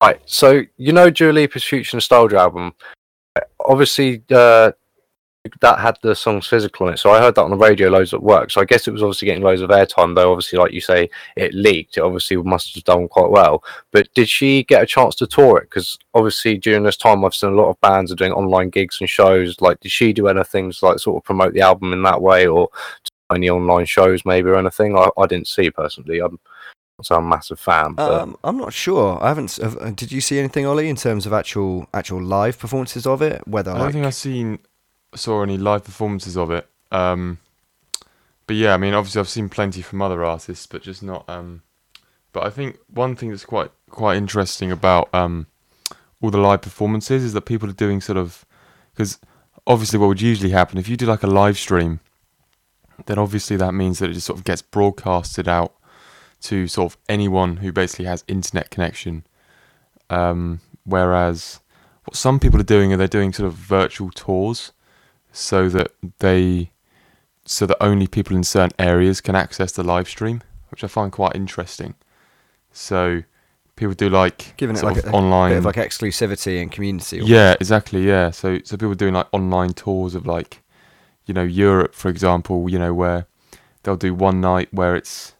Right. 0.02 0.20
So 0.26 0.62
you 0.76 0.92
know, 0.92 1.10
Dua 1.10 1.32
Lipa's 1.32 1.64
Future 1.64 1.96
Nostalgia 1.96 2.36
album. 2.38 2.74
Obviously, 3.60 4.22
uh, 4.30 4.72
that 5.60 5.80
had 5.80 5.98
the 6.02 6.14
songs 6.14 6.46
physical 6.46 6.86
on 6.86 6.94
it. 6.94 6.98
So 6.98 7.10
I 7.10 7.18
heard 7.18 7.34
that 7.34 7.42
on 7.42 7.50
the 7.50 7.56
radio 7.56 7.88
loads 7.88 8.14
at 8.14 8.22
work. 8.22 8.50
So 8.50 8.60
I 8.60 8.64
guess 8.64 8.86
it 8.86 8.92
was 8.92 9.02
obviously 9.02 9.26
getting 9.26 9.42
loads 9.42 9.60
of 9.60 9.70
airtime. 9.70 10.14
Though 10.14 10.30
obviously, 10.30 10.58
like 10.58 10.72
you 10.72 10.80
say, 10.80 11.10
it 11.36 11.52
leaked. 11.52 11.96
It 11.96 12.02
obviously 12.02 12.36
must 12.36 12.74
have 12.74 12.84
done 12.84 13.08
quite 13.08 13.30
well. 13.30 13.64
But 13.90 14.12
did 14.14 14.28
she 14.28 14.62
get 14.62 14.82
a 14.82 14.86
chance 14.86 15.16
to 15.16 15.26
tour 15.26 15.58
it? 15.58 15.64
Because 15.64 15.98
obviously 16.14 16.58
during 16.58 16.84
this 16.84 16.96
time, 16.96 17.24
I've 17.24 17.34
seen 17.34 17.50
a 17.50 17.56
lot 17.56 17.70
of 17.70 17.80
bands 17.80 18.12
are 18.12 18.16
doing 18.16 18.32
online 18.32 18.70
gigs 18.70 18.98
and 19.00 19.10
shows. 19.10 19.60
Like, 19.60 19.80
did 19.80 19.90
she 19.90 20.12
do 20.12 20.28
anything 20.28 20.70
to 20.70 20.86
like 20.86 21.00
sort 21.00 21.16
of 21.16 21.24
promote 21.24 21.54
the 21.54 21.62
album 21.62 21.92
in 21.92 22.02
that 22.02 22.22
way, 22.22 22.46
or 22.46 22.68
any 23.34 23.50
online 23.50 23.86
shows 23.86 24.24
maybe 24.24 24.48
or 24.48 24.56
anything? 24.56 24.96
I, 24.96 25.08
I 25.18 25.26
didn't 25.26 25.48
see 25.48 25.70
personally. 25.70 26.20
I'm 26.20 26.38
so 27.02 27.16
I'm 27.16 27.24
a 27.24 27.28
massive 27.28 27.58
fan. 27.58 27.94
But 27.94 28.12
Um, 28.12 28.36
I'm 28.44 28.58
not 28.58 28.72
sure. 28.72 29.18
I 29.20 29.28
haven't. 29.28 29.56
Have, 29.56 29.76
uh, 29.78 29.90
did 29.90 30.12
you 30.12 30.20
see 30.20 30.38
anything, 30.38 30.66
Ollie, 30.66 30.88
in 30.88 30.94
terms 30.94 31.26
of 31.26 31.32
actual 31.32 31.88
actual 31.92 32.22
live 32.22 32.60
performances 32.60 33.08
of 33.08 33.22
it? 33.22 33.42
Whether 33.48 33.72
I 33.72 33.74
don't 33.74 33.84
like 33.86 33.92
think 33.94 34.06
I've 34.06 34.14
seen 34.14 34.60
saw 35.14 35.42
any 35.42 35.58
live 35.58 35.84
performances 35.84 36.36
of 36.36 36.50
it. 36.50 36.68
Um, 36.90 37.38
but 38.46 38.56
yeah, 38.56 38.74
I 38.74 38.76
mean, 38.76 38.94
obviously 38.94 39.20
I've 39.20 39.28
seen 39.28 39.48
plenty 39.48 39.82
from 39.82 40.02
other 40.02 40.24
artists, 40.24 40.66
but 40.66 40.82
just 40.82 41.02
not. 41.02 41.28
Um, 41.28 41.62
but 42.32 42.44
I 42.44 42.50
think 42.50 42.78
one 42.88 43.14
thing 43.16 43.30
that's 43.30 43.44
quite 43.44 43.70
quite 43.90 44.16
interesting 44.16 44.72
about 44.72 45.08
um, 45.14 45.46
all 46.20 46.30
the 46.30 46.38
live 46.38 46.62
performances 46.62 47.24
is 47.24 47.32
that 47.34 47.42
people 47.42 47.68
are 47.68 47.74
doing 47.74 48.00
sort 48.00 48.18
of 48.18 48.44
because 48.92 49.18
obviously 49.66 49.98
what 49.98 50.08
would 50.08 50.20
usually 50.20 50.50
happen 50.50 50.78
if 50.78 50.88
you 50.88 50.96
do 50.96 51.06
like 51.06 51.22
a 51.22 51.26
live 51.28 51.58
stream, 51.58 52.00
then 53.06 53.18
obviously 53.18 53.56
that 53.56 53.72
means 53.72 53.98
that 53.98 54.10
it 54.10 54.14
just 54.14 54.26
sort 54.26 54.38
of 54.38 54.44
gets 54.44 54.62
broadcasted 54.62 55.46
out 55.48 55.74
to 56.40 56.66
sort 56.66 56.92
of 56.92 56.98
anyone 57.08 57.58
who 57.58 57.72
basically 57.72 58.06
has 58.06 58.24
internet 58.26 58.70
connection. 58.70 59.24
Um, 60.10 60.60
whereas 60.84 61.60
what 62.04 62.16
some 62.16 62.40
people 62.40 62.60
are 62.60 62.64
doing 62.64 62.92
are 62.92 62.96
they're 62.96 63.06
doing 63.06 63.32
sort 63.32 63.46
of 63.46 63.54
virtual 63.54 64.10
tours 64.10 64.72
so 65.32 65.68
that 65.70 65.92
they 66.18 66.70
so 67.44 67.66
that 67.66 67.82
only 67.82 68.06
people 68.06 68.36
in 68.36 68.44
certain 68.44 68.74
areas 68.78 69.20
can 69.20 69.34
access 69.34 69.72
the 69.72 69.82
live 69.82 70.08
stream, 70.08 70.42
which 70.70 70.84
I 70.84 70.86
find 70.86 71.10
quite 71.10 71.34
interesting. 71.34 71.94
So 72.70 73.22
people 73.76 73.94
do 73.94 74.08
like 74.08 74.54
giving 74.56 74.76
it 74.76 74.82
like 74.82 74.98
of 74.98 75.06
a, 75.06 75.10
online 75.10 75.50
bit 75.50 75.58
of 75.58 75.64
like 75.64 75.76
exclusivity 75.76 76.60
and 76.60 76.70
community. 76.70 77.20
yeah, 77.24 77.54
exactly. 77.60 78.06
Yeah. 78.06 78.30
So 78.30 78.60
so 78.64 78.76
people 78.76 78.94
doing 78.94 79.14
like 79.14 79.26
online 79.32 79.72
tours 79.72 80.14
of 80.14 80.26
like, 80.26 80.62
you 81.26 81.34
know, 81.34 81.42
Europe, 81.42 81.94
for 81.94 82.08
example. 82.08 82.68
You 82.68 82.78
know, 82.78 82.94
where 82.94 83.26
they'll 83.82 83.96
do 83.96 84.14
one 84.14 84.40
night 84.40 84.68
where 84.72 84.94
it's, 84.94 85.34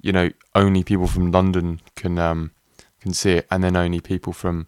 you 0.00 0.12
know, 0.12 0.30
only 0.54 0.84
people 0.84 1.06
from 1.06 1.32
London 1.32 1.80
can 1.96 2.18
um 2.18 2.52
can 3.00 3.12
see 3.12 3.32
it, 3.32 3.46
and 3.50 3.64
then 3.64 3.76
only 3.76 4.00
people 4.00 4.32
from, 4.32 4.66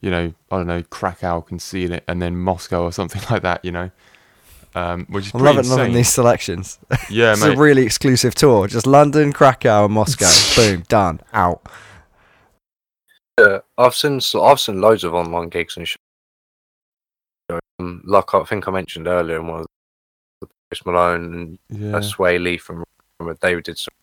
you 0.00 0.10
know, 0.10 0.34
I 0.50 0.56
don't 0.56 0.66
know, 0.66 0.82
Krakow 0.82 1.42
can 1.42 1.58
see 1.58 1.84
it, 1.84 2.04
and 2.08 2.20
then 2.20 2.36
Moscow 2.36 2.82
or 2.82 2.92
something 2.92 3.22
like 3.30 3.42
that. 3.42 3.64
You 3.64 3.72
know. 3.72 3.90
Um, 4.76 5.06
which 5.08 5.26
is 5.26 5.34
I'm 5.34 5.40
pretty 5.40 5.56
loving, 5.56 5.70
loving 5.70 5.92
these 5.92 6.12
selections. 6.12 6.80
Yeah, 7.08 7.32
it's 7.32 7.44
mate. 7.44 7.56
a 7.56 7.60
really 7.60 7.82
exclusive 7.82 8.34
tour. 8.34 8.66
Just 8.66 8.86
London, 8.86 9.32
Krakow, 9.32 9.84
and 9.84 9.94
Moscow. 9.94 10.28
Boom, 10.56 10.82
done, 10.88 11.20
out. 11.32 11.64
Yeah, 13.38 13.60
I've 13.78 13.94
seen 13.94 14.16
s- 14.16 14.34
I've 14.34 14.60
seen 14.60 14.80
loads 14.80 15.04
of 15.04 15.14
online 15.14 15.48
gigs 15.48 15.76
and 15.76 15.86
shows. 15.86 15.98
Um, 17.78 18.02
like 18.04 18.34
I 18.34 18.42
think 18.44 18.66
I 18.66 18.70
mentioned 18.70 19.06
earlier 19.06 19.38
in 19.38 19.46
one 19.46 19.60
of 19.60 19.66
the 20.40 20.48
Post 20.70 20.86
Malone 20.86 21.34
and 21.34 21.58
yeah. 21.80 21.96
uh, 21.96 22.00
Swae 22.00 22.42
Lee 22.42 22.58
from 22.58 22.84
from 23.18 23.28
a 23.28 23.34
David 23.34 23.64
did. 23.64 23.78
Some, 23.78 23.94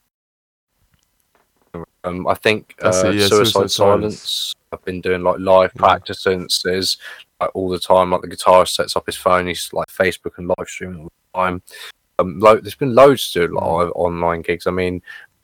um, 2.03 2.27
I 2.27 2.33
think 2.33 2.75
uh, 2.83 2.89
it, 3.05 3.15
yeah, 3.15 3.27
Suicide, 3.27 3.51
Suicide 3.53 3.71
Silence. 3.71 4.19
Silence. 4.19 4.53
I've 4.71 4.83
been 4.85 5.01
doing 5.01 5.21
like 5.23 5.39
live 5.39 5.71
Yeah. 5.75 5.79
practices 5.79 6.97
like 7.39 7.51
all 7.53 7.69
the 7.69 7.79
time. 7.79 8.11
Like 8.11 8.21
the 8.21 8.27
guitarist 8.27 8.69
sets 8.75 8.95
up 8.95 9.05
his 9.05 9.15
phone, 9.17 9.47
he's 9.47 9.71
like 9.73 9.87
Facebook 9.87 10.37
and 10.37 10.47
live 10.47 10.67
streaming 10.67 11.01
all 11.01 11.09
the 11.33 11.37
time. 11.39 11.61
Um, 12.19 12.39
lo- 12.39 12.59
there's 12.59 12.75
been 12.75 12.95
loads 12.95 13.31
to 13.31 13.47
do 13.47 13.53
Mm. 13.53 13.61
live 13.61 13.91
online 13.95 14.41
gigs. 14.41 14.67
I 14.67 14.71
mean, 14.71 15.01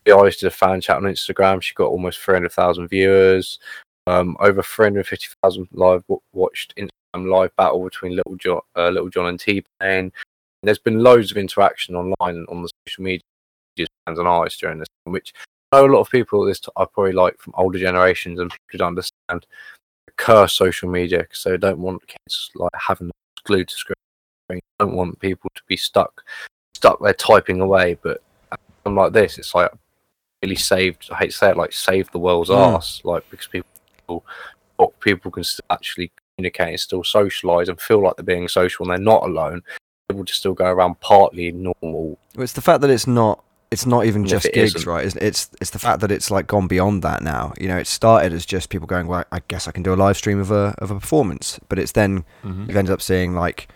I 0.08 0.12
always 0.12 0.38
did 0.38 0.48
a 0.48 0.52
fan 0.52 0.80
chat 0.80 0.98
on 0.98 1.04
Instagram. 1.04 1.62
She 1.62 1.74
got 1.74 1.88
almost 1.88 2.20
300,000 2.20 2.88
viewers. 2.88 3.60
Um, 4.06 4.38
over 4.40 4.62
350,000 4.64 5.68
live 5.74 6.02
w- 6.08 6.22
watched 6.32 6.74
Instagram 6.78 7.30
live 7.30 7.54
battle 7.58 7.84
between 7.84 8.16
Lil 8.16 8.36
Jon, 8.38 8.62
uh, 8.78 8.90
Lil 8.90 9.10
Jon 9.10 9.26
and 9.28 9.40
T 9.40 9.66
Pain. 9.82 10.14
There's 10.64 10.80
been 10.80 11.00
loads 11.04 11.30
of 11.32 11.38
interaction 11.38 11.96
online 11.96 12.46
on 12.48 12.62
the 12.62 12.70
social 12.88 13.04
media 13.04 13.22
fans 14.06 14.18
and 14.20 14.28
artists 14.28 14.60
during 14.60 14.80
this, 14.80 14.88
which 15.04 15.34
know 15.74 15.86
a 15.86 15.88
lot 15.94 16.02
of 16.02 16.10
people 16.10 16.46
this 16.46 16.60
t- 16.60 16.72
are 16.76 16.88
probably 16.88 17.14
like 17.14 17.40
from 17.40 17.54
older 17.58 17.80
generations 17.80 18.40
and 18.40 18.50
people 18.52 18.66
who 18.72 18.78
don't 18.78 18.88
understand 18.90 19.46
curse 20.16 20.54
social 20.54 20.90
media 20.90 21.20
because 21.20 21.44
they 21.44 21.58
don't 21.58 21.80
want 21.80 22.08
kids 22.08 22.50
like 22.56 22.72
having 22.76 23.12
glued 23.44 23.68
to 23.68 23.76
screen. 23.76 23.94
They 24.50 24.60
don't 24.80 24.96
want 24.96 25.20
people 25.20 25.50
to 25.56 25.62
be 25.68 25.78
stuck 25.78 26.24
stuck 26.76 27.02
there 27.02 27.14
typing 27.14 27.60
away. 27.62 27.98
But 28.02 28.22
something 28.86 28.96
like 28.96 29.14
this, 29.14 29.38
it's 29.38 29.54
like 29.54 29.72
really 30.42 30.56
saved. 30.56 31.10
I 31.12 31.16
hate 31.18 31.32
to 31.32 31.38
say 31.38 31.50
it, 31.52 31.58
like 31.58 31.74
saved 31.74 32.12
the 32.14 32.20
world's 32.20 32.50
Mm. 32.50 32.58
arse, 32.58 33.02
like 33.04 33.30
because 33.30 33.48
people 33.48 34.24
people 35.00 35.32
can 35.32 35.44
still 35.44 35.66
actually 35.72 36.12
communicate 36.38 36.70
and 36.70 36.80
still 36.80 37.04
socialize 37.04 37.68
and 37.68 37.82
feel 37.82 38.02
like 38.02 38.16
they're 38.16 38.24
being 38.24 38.48
social 38.48 38.86
and 38.86 38.92
they're 38.92 39.14
not 39.14 39.24
alone. 39.24 39.62
People 40.08 40.24
just 40.24 40.40
still 40.40 40.54
go 40.54 40.66
around 40.66 41.00
partly 41.02 41.52
normal. 41.52 42.18
Well, 42.36 42.44
it's 42.44 42.54
the 42.54 42.62
fact 42.62 42.82
that 42.82 42.90
it's 42.90 43.08
not 43.08 43.44
it's 43.72 43.86
not 43.86 44.06
even 44.06 44.22
And 44.22 44.30
just 44.30 44.46
it 44.46 44.54
gigs, 44.54 44.76
isn't- 44.76 44.90
right? 44.90 45.06
It's, 45.06 45.16
it's 45.18 45.50
it's 45.62 45.72
the 45.72 45.80
fact 45.80 46.00
that 46.02 46.12
it's 46.12 46.32
like 46.32 46.48
gone 46.48 46.68
beyond 46.68 47.04
that 47.04 47.22
now. 47.22 47.54
You 47.60 47.68
know, 47.68 47.78
it 47.78 47.88
started 47.88 48.32
as 48.34 48.46
just 48.46 48.70
people 48.70 48.88
going, 48.88 49.08
"Well, 49.08 49.26
I 49.32 49.42
guess 49.48 49.68
I 49.68 49.72
can 49.72 49.84
do 49.84 49.94
a 49.94 49.96
live 49.96 50.18
stream 50.18 50.40
of 50.40 50.52
a 50.52 50.74
of 50.78 50.90
a 50.92 51.00
performance," 51.00 51.60
but 51.70 51.78
it's 51.80 51.92
then 51.92 52.24
Mhm. 52.46 52.68
you've 52.68 52.78
ended 52.78 52.94
up 52.94 53.02
seeing 53.02 53.34
like 53.36 53.68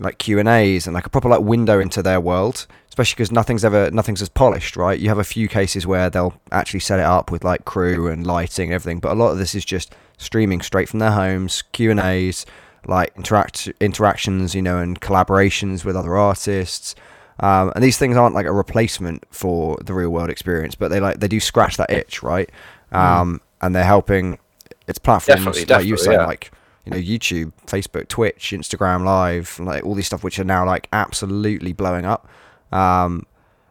like 0.00 0.18
Q 0.18 0.38
and 0.38 0.48
A's 0.48 0.86
and 0.86 0.92
like 0.94 1.06
a 1.06 1.10
proper 1.10 1.28
like 1.30 1.40
window 1.40 1.80
into 1.80 2.02
their 2.02 2.20
world. 2.20 2.66
Especially 2.90 3.14
because 3.14 3.30
nothing's 3.32 3.64
ever 3.64 3.90
nothing's 3.92 4.20
as 4.20 4.28
polished, 4.28 4.76
right? 4.76 4.98
You 4.98 5.08
have 5.08 5.18
a 5.18 5.24
few 5.24 5.46
cases 5.48 5.86
where 5.86 6.10
they'll 6.10 6.34
actually 6.50 6.80
set 6.80 6.98
it 6.98 7.04
up 7.06 7.30
with 7.30 7.44
like 7.44 7.64
crew 7.64 8.08
and 8.08 8.26
lighting 8.26 8.70
and 8.70 8.74
everything, 8.74 8.98
but 8.98 9.12
a 9.12 9.14
lot 9.14 9.30
of 9.30 9.38
this 9.38 9.54
is 9.54 9.64
just 9.64 9.94
streaming 10.18 10.60
straight 10.60 10.88
from 10.88 10.98
their 10.98 11.12
homes, 11.12 11.62
Q 11.72 11.92
and 11.92 12.00
A's, 12.00 12.44
like 12.86 13.12
interact 13.16 13.70
interactions, 13.80 14.52
you 14.54 14.62
know, 14.62 14.78
and 14.78 15.00
collaborations 15.00 15.84
with 15.84 15.94
other 15.96 16.16
artists. 16.16 16.94
Um, 17.40 17.72
and 17.74 17.84
these 17.84 17.98
things 17.98 18.16
aren't 18.16 18.34
like 18.34 18.46
a 18.46 18.52
replacement 18.52 19.24
for 19.30 19.78
the 19.84 19.94
real 19.94 20.10
world 20.10 20.30
experience, 20.30 20.74
but 20.74 20.88
they 20.88 21.00
like 21.00 21.20
they 21.20 21.28
do 21.28 21.40
scratch 21.40 21.76
that 21.76 21.90
itch, 21.90 22.22
right? 22.22 22.50
Um, 22.92 23.40
And 23.60 23.74
they're 23.74 23.84
helping. 23.84 24.38
It's 24.86 24.98
platforms 24.98 25.44
Definitely, 25.44 25.74
like 25.74 25.84
you 25.86 25.94
were 25.94 25.98
saying, 25.98 26.20
yeah. 26.20 26.26
like 26.26 26.50
you 26.84 26.92
know 26.92 26.98
YouTube, 26.98 27.52
Facebook, 27.66 28.08
Twitch, 28.08 28.52
Instagram 28.56 29.04
Live, 29.04 29.58
like 29.60 29.84
all 29.84 29.94
these 29.94 30.06
stuff 30.06 30.24
which 30.24 30.38
are 30.38 30.44
now 30.44 30.64
like 30.64 30.88
absolutely 30.92 31.72
blowing 31.72 32.04
up. 32.04 32.28
Um, 32.72 33.26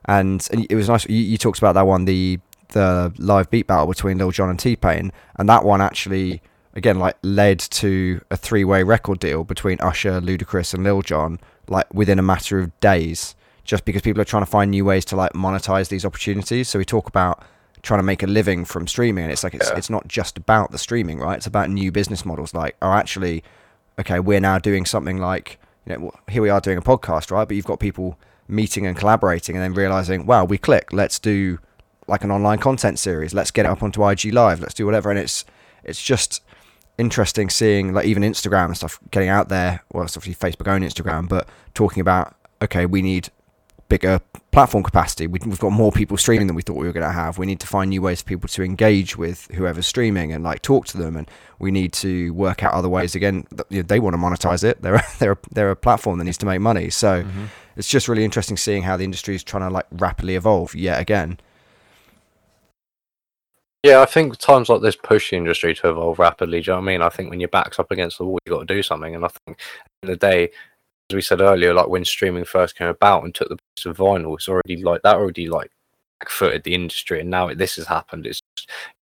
and, 0.05 0.47
and 0.51 0.65
it 0.69 0.75
was 0.75 0.87
nice. 0.87 1.07
You, 1.09 1.17
you 1.17 1.37
talked 1.37 1.57
about 1.57 1.73
that 1.73 1.87
one, 1.87 2.05
the 2.05 2.39
the 2.69 3.13
live 3.17 3.49
beat 3.49 3.67
battle 3.67 3.87
between 3.87 4.17
Lil 4.17 4.31
Jon 4.31 4.49
and 4.49 4.59
T 4.59 4.75
Pain, 4.75 5.11
and 5.37 5.49
that 5.49 5.63
one 5.63 5.81
actually 5.81 6.41
again 6.73 6.99
like 6.99 7.17
led 7.23 7.59
to 7.59 8.21
a 8.29 8.37
three 8.37 8.63
way 8.63 8.83
record 8.83 9.19
deal 9.19 9.43
between 9.43 9.77
Usher, 9.81 10.21
Ludacris, 10.21 10.73
and 10.73 10.83
Lil 10.83 11.01
Jon 11.01 11.39
like 11.67 11.91
within 11.93 12.19
a 12.19 12.23
matter 12.23 12.59
of 12.59 12.77
days, 12.79 13.35
just 13.67 13.85
because 13.85 14.01
people 14.01 14.19
are 14.21 14.25
trying 14.25 14.41
to 14.43 14.49
find 14.49 14.71
new 14.71 14.83
ways 14.85 15.05
to 15.05 15.15
like 15.15 15.33
monetize 15.33 15.89
these 15.89 16.05
opportunities. 16.05 16.69
So 16.69 16.79
we 16.79 16.85
talk 16.85 17.07
about 17.07 17.43
trying 17.83 17.99
to 17.99 18.03
make 18.03 18.23
a 18.23 18.27
living 18.27 18.65
from 18.65 18.87
streaming, 18.87 19.25
and 19.25 19.31
it's 19.31 19.43
like 19.43 19.53
it's 19.53 19.69
Yeah. 19.69 19.77
it's 19.77 19.89
not 19.89 20.07
just 20.07 20.37
about 20.37 20.71
the 20.71 20.79
streaming, 20.79 21.19
right? 21.19 21.37
It's 21.37 21.45
about 21.45 21.69
new 21.69 21.91
business 21.91 22.25
models. 22.25 22.53
Like, 22.55 22.75
oh, 22.81 22.93
actually, 22.93 23.43
okay, 23.99 24.19
we're 24.19 24.39
now 24.39 24.57
doing 24.57 24.85
something 24.85 25.17
like 25.17 25.59
you 25.85 25.95
know 25.95 26.11
here 26.27 26.41
we 26.41 26.49
are 26.49 26.61
doing 26.61 26.77
a 26.77 26.81
podcast, 26.81 27.29
right? 27.29 27.47
But 27.47 27.55
you've 27.55 27.65
got 27.65 27.79
people 27.79 28.17
meeting 28.47 28.87
and 28.87 28.97
collaborating, 28.97 29.55
and 29.55 29.63
then 29.63 29.73
realizing, 29.73 30.25
wow, 30.25 30.45
we 30.45 30.57
click. 30.57 30.91
Let's 30.91 31.19
do 31.19 31.59
like 32.07 32.23
an 32.23 32.31
online 32.31 32.59
content 32.59 32.97
series. 32.99 33.33
Let's 33.33 33.51
get 33.51 33.65
it 33.65 33.69
up 33.69 33.83
onto 33.83 34.07
IG 34.09 34.33
Live. 34.33 34.61
Let's 34.61 34.73
do 34.73 34.85
whatever, 34.85 35.09
and 35.11 35.19
it's 35.19 35.43
it's 35.83 36.01
just 36.01 36.41
interesting 36.97 37.49
seeing 37.49 37.93
like 37.93 38.05
even 38.05 38.23
Instagram 38.23 38.65
and 38.67 38.77
stuff 38.77 38.99
getting 39.11 39.29
out 39.29 39.49
there. 39.49 39.83
Well, 39.91 40.05
it's 40.05 40.15
obviously 40.17 40.49
Facebook 40.49 40.71
own 40.71 40.81
Instagram, 40.81 41.27
but 41.27 41.47
talking 41.73 41.99
about 41.99 42.33
okay, 42.61 42.85
we 42.85 43.01
need 43.01 43.29
bigger 43.89 44.19
platform 44.51 44.83
capacity. 44.83 45.27
We, 45.27 45.39
we've 45.45 45.59
got 45.59 45.71
more 45.71 45.91
people 45.91 46.17
streaming 46.17 46.47
than 46.47 46.55
we 46.55 46.61
thought 46.61 46.77
we 46.77 46.87
were 46.87 46.93
going 46.93 47.05
to 47.05 47.11
have. 47.11 47.37
We 47.37 47.45
need 47.45 47.59
to 47.61 47.67
find 47.67 47.89
new 47.89 48.01
ways 48.01 48.21
for 48.21 48.27
people 48.27 48.47
to 48.49 48.63
engage 48.63 49.17
with 49.17 49.47
whoever's 49.53 49.87
streaming 49.87 50.33
and 50.33 50.43
like 50.43 50.61
talk 50.61 50.87
to 50.87 50.97
them. 50.97 51.15
And 51.15 51.29
we 51.59 51.71
need 51.71 51.93
to 51.93 52.31
work 52.33 52.63
out 52.63 52.73
other 52.73 52.89
ways. 52.89 53.15
Again, 53.15 53.45
that, 53.51 53.67
you 53.69 53.77
know, 53.77 53.83
they 53.83 53.99
want 53.99 54.13
to 54.15 54.17
monetize 54.17 54.63
it. 54.63 54.81
They're 54.81 55.01
they're 55.19 55.37
they're 55.51 55.71
a 55.71 55.75
platform 55.75 56.17
that 56.19 56.25
needs 56.25 56.37
to 56.39 56.45
make 56.45 56.61
money. 56.61 56.89
So 56.89 57.23
Mhm. 57.23 57.47
it's 57.75 57.87
just 57.87 58.07
really 58.07 58.23
interesting 58.25 58.57
seeing 58.57 58.83
how 58.83 58.97
the 58.97 59.03
industry 59.03 59.35
is 59.35 59.43
trying 59.43 59.63
to 59.67 59.73
like 59.73 59.85
rapidly 59.91 60.35
evolve 60.35 60.73
yet 60.75 60.99
again. 60.99 61.39
Yeah, 63.83 64.01
I 64.01 64.05
think 64.05 64.37
times 64.37 64.69
like 64.69 64.81
this 64.81 64.95
push 64.95 65.29
the 65.29 65.37
industry 65.37 65.73
to 65.75 65.89
evolve 65.89 66.19
rapidly. 66.19 66.59
Do 66.61 66.71
you 66.71 66.73
know 66.75 66.81
what 66.81 66.89
I 66.89 66.91
mean? 66.93 67.01
I 67.01 67.09
think 67.09 67.29
when 67.29 67.39
your 67.39 67.47
back's 67.49 67.79
up 67.79 67.91
against 67.91 68.17
the 68.17 68.25
wall, 68.25 68.39
you've 68.45 68.53
got 68.57 68.67
to 68.67 68.73
do 68.75 68.83
something. 68.83 69.15
And 69.15 69.23
I 69.23 69.29
think 69.45 69.59
in 70.03 70.09
the 70.09 70.15
day, 70.17 70.45
as 70.45 70.49
we 71.15 71.21
said 71.21 71.41
earlier, 71.41 71.73
like 71.73 71.87
when 71.87 72.05
streaming 72.05 72.45
first 72.45 72.77
came 72.77 72.87
about 72.87 73.23
and 73.23 73.33
took 73.33 73.49
the 73.49 73.57
place 73.57 73.85
of 73.85 73.97
vinyl, 73.97 74.35
it's 74.35 74.49
already 74.49 74.83
like 74.83 75.01
that 75.03 75.15
already 75.15 75.47
like 75.47 75.71
backfooted 76.23 76.63
the 76.63 76.73
industry. 76.73 77.21
And 77.21 77.29
now 77.29 77.53
this 77.53 77.75
has 77.77 77.87
happened. 77.87 78.25
It's 78.25 78.41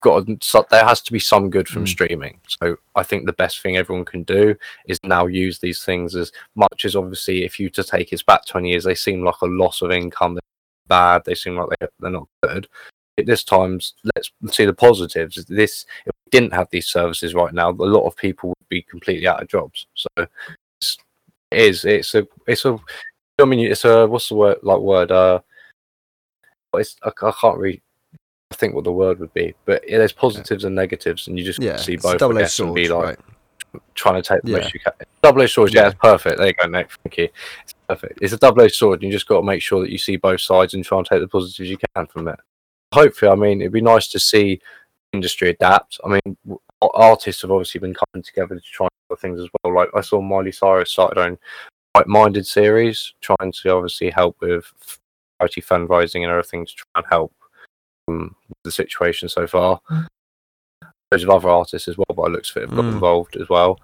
got 0.03 0.27
to, 0.27 0.39
so 0.41 0.65
there 0.71 0.85
has 0.85 1.03
to 1.03 1.13
be 1.13 1.19
some 1.19 1.51
good 1.51 1.69
from 1.69 1.85
Mm. 1.85 1.89
streaming. 1.89 2.41
So 2.49 2.77
I 2.95 3.03
think 3.03 3.27
the 3.27 3.35
best 3.35 3.61
thing 3.61 3.77
everyone 3.77 4.05
can 4.05 4.23
do 4.23 4.57
is 4.87 4.99
now 5.05 5.27
use 5.27 5.59
these 5.59 5.85
things 5.85 6.17
as 6.17 6.33
much 6.55 6.85
as 6.85 6.97
obviously 6.97 7.45
if 7.45 7.61
you 7.61 7.69
to 7.71 7.85
take 7.85 8.13
it 8.13 8.25
back 8.27 8.47
20 8.47 8.71
years, 8.71 8.85
they 8.85 8.95
seem 8.95 9.23
like 9.23 9.41
a 9.43 9.47
loss 9.47 9.83
of 9.83 9.91
income. 9.91 10.35
They're 10.35 10.41
bad. 10.89 11.25
They 11.25 11.35
seem 11.35 11.57
like 11.57 11.69
they, 11.79 11.87
they're 12.01 12.11
not 12.11 12.29
good 12.43 12.69
at 13.19 13.27
this 13.27 13.45
times 13.45 13.95
let's 14.15 14.31
see 14.57 14.65
the 14.65 14.73
positives 14.73 15.45
this 15.45 15.85
if 16.07 16.13
we 16.25 16.31
didn't 16.31 16.53
have 16.55 16.69
these 16.71 16.87
services 16.87 17.35
right 17.35 17.53
now 17.53 17.69
a 17.69 17.73
lot 17.73 18.07
of 18.07 18.17
people 18.17 18.49
would 18.49 18.69
be 18.71 18.83
completely 18.83 19.27
out 19.27 19.43
of 19.43 19.49
jobs 19.49 19.87
so 19.95 20.09
is 21.57 21.85
it's 21.85 22.15
a 22.15 22.27
it's 22.47 22.65
a 22.65 22.79
i 23.41 23.45
mean 23.45 23.61
it's 23.61 23.85
a 23.85 24.07
what's 24.07 24.29
the 24.29 24.35
word 24.35 24.59
like 24.63 24.79
word 24.79 25.11
uh 25.11 25.41
it's 26.75 26.97
i, 27.03 27.11
I 27.23 27.33
can't 27.41 27.59
really 27.59 27.83
think 28.55 28.75
what 28.75 28.85
the 28.85 28.93
word 28.93 29.19
would 29.19 29.33
be 29.33 29.55
but 29.65 29.83
yeah, 29.89 29.99
there's 29.99 30.13
positives 30.13 30.65
and 30.65 30.75
negatives 30.75 31.27
and 31.27 31.39
you 31.39 31.45
just 31.45 31.61
Yeah, 31.63 31.77
see 31.77 31.97
both 31.97 32.15
I 32.15 32.19
double-edged 32.19 32.43
and 32.43 32.51
sword, 32.51 32.75
be 32.75 32.89
like 32.89 33.05
right? 33.05 33.19
trying 33.95 34.23
to 34.23 34.29
take 34.29 34.43
the 34.43 34.51
Yeah. 34.51 34.59
most 34.59 34.75
you 34.75 34.81
can 34.81 34.93
double-edged 35.23 35.53
sword 35.53 35.73
yeah, 35.75 35.83
Yeah. 35.83 35.87
it's 35.89 35.97
perfect 36.01 36.39
there 36.39 36.49
you 36.49 36.55
go 36.55 36.69
nick 36.69 36.91
thank 37.03 37.17
you 37.17 37.29
it's 37.63 37.75
perfect 37.89 38.19
it's 38.21 38.33
a 38.35 38.39
double-edged 38.39 38.75
sword 38.75 39.01
and 39.03 39.11
you 39.11 39.17
just 39.17 39.27
got 39.27 39.37
to 39.41 39.47
make 39.47 39.63
sure 39.63 39.81
that 39.81 39.91
you 39.91 39.99
see 39.99 40.17
both 40.17 40.41
sides 40.41 40.75
and 40.75 40.85
try 40.85 40.99
and 40.99 41.07
take 41.07 41.21
the 41.21 41.29
positives 41.29 41.71
you 41.71 41.79
can 41.95 42.07
from 42.07 42.29
it 42.29 42.39
hopefully, 42.93 43.33
I 43.33 43.35
mean, 43.35 43.61
it'd 43.61 43.73
be 43.73 43.81
nice 43.81 44.07
to 44.09 44.21
see 44.21 44.61
industry 45.13 45.51
adapt. 45.51 45.99
I 46.05 46.09
mean, 46.09 46.37
artists 46.95 47.43
have 47.43 47.51
obviously 47.51 47.81
been 47.81 47.95
coming 47.95 48.23
together 48.23 48.55
to 48.57 48.61
try 48.61 48.89
other 49.11 49.19
things 49.19 49.41
as 49.41 49.49
well. 49.62 49.75
Like 49.75 49.89
I 49.95 50.01
saw 50.01 50.21
Miley 50.21 50.53
Cyrus 50.53 50.91
started 50.91 51.19
her 51.19 51.27
own 51.27 51.39
Bright 51.95 52.07
Minded 52.09 52.47
series, 52.47 53.15
trying 53.21 53.53
to 53.53 53.71
obviously 53.71 54.11
help 54.11 54.37
with 54.41 54.65
charity 55.41 55.61
fundraising 55.61 56.23
and 56.23 56.31
everything 56.31 56.67
to 56.67 56.73
try 56.75 56.87
and 56.97 57.05
help 57.09 57.33
um, 58.09 58.35
with 58.49 58.59
the 58.65 58.73
situation 58.73 59.29
so 59.29 59.47
far. 59.47 59.81
There's 61.11 61.29
other 61.29 61.49
artists 61.51 61.89
as 61.89 61.97
well, 61.99 62.17
by 62.17 62.29
looks 62.29 62.51
of 62.51 62.57
it, 62.59 62.69
have 62.69 62.77
got 62.77 62.85
Mm. 62.87 62.93
involved 62.93 63.37
as 63.37 63.49
well. 63.49 63.79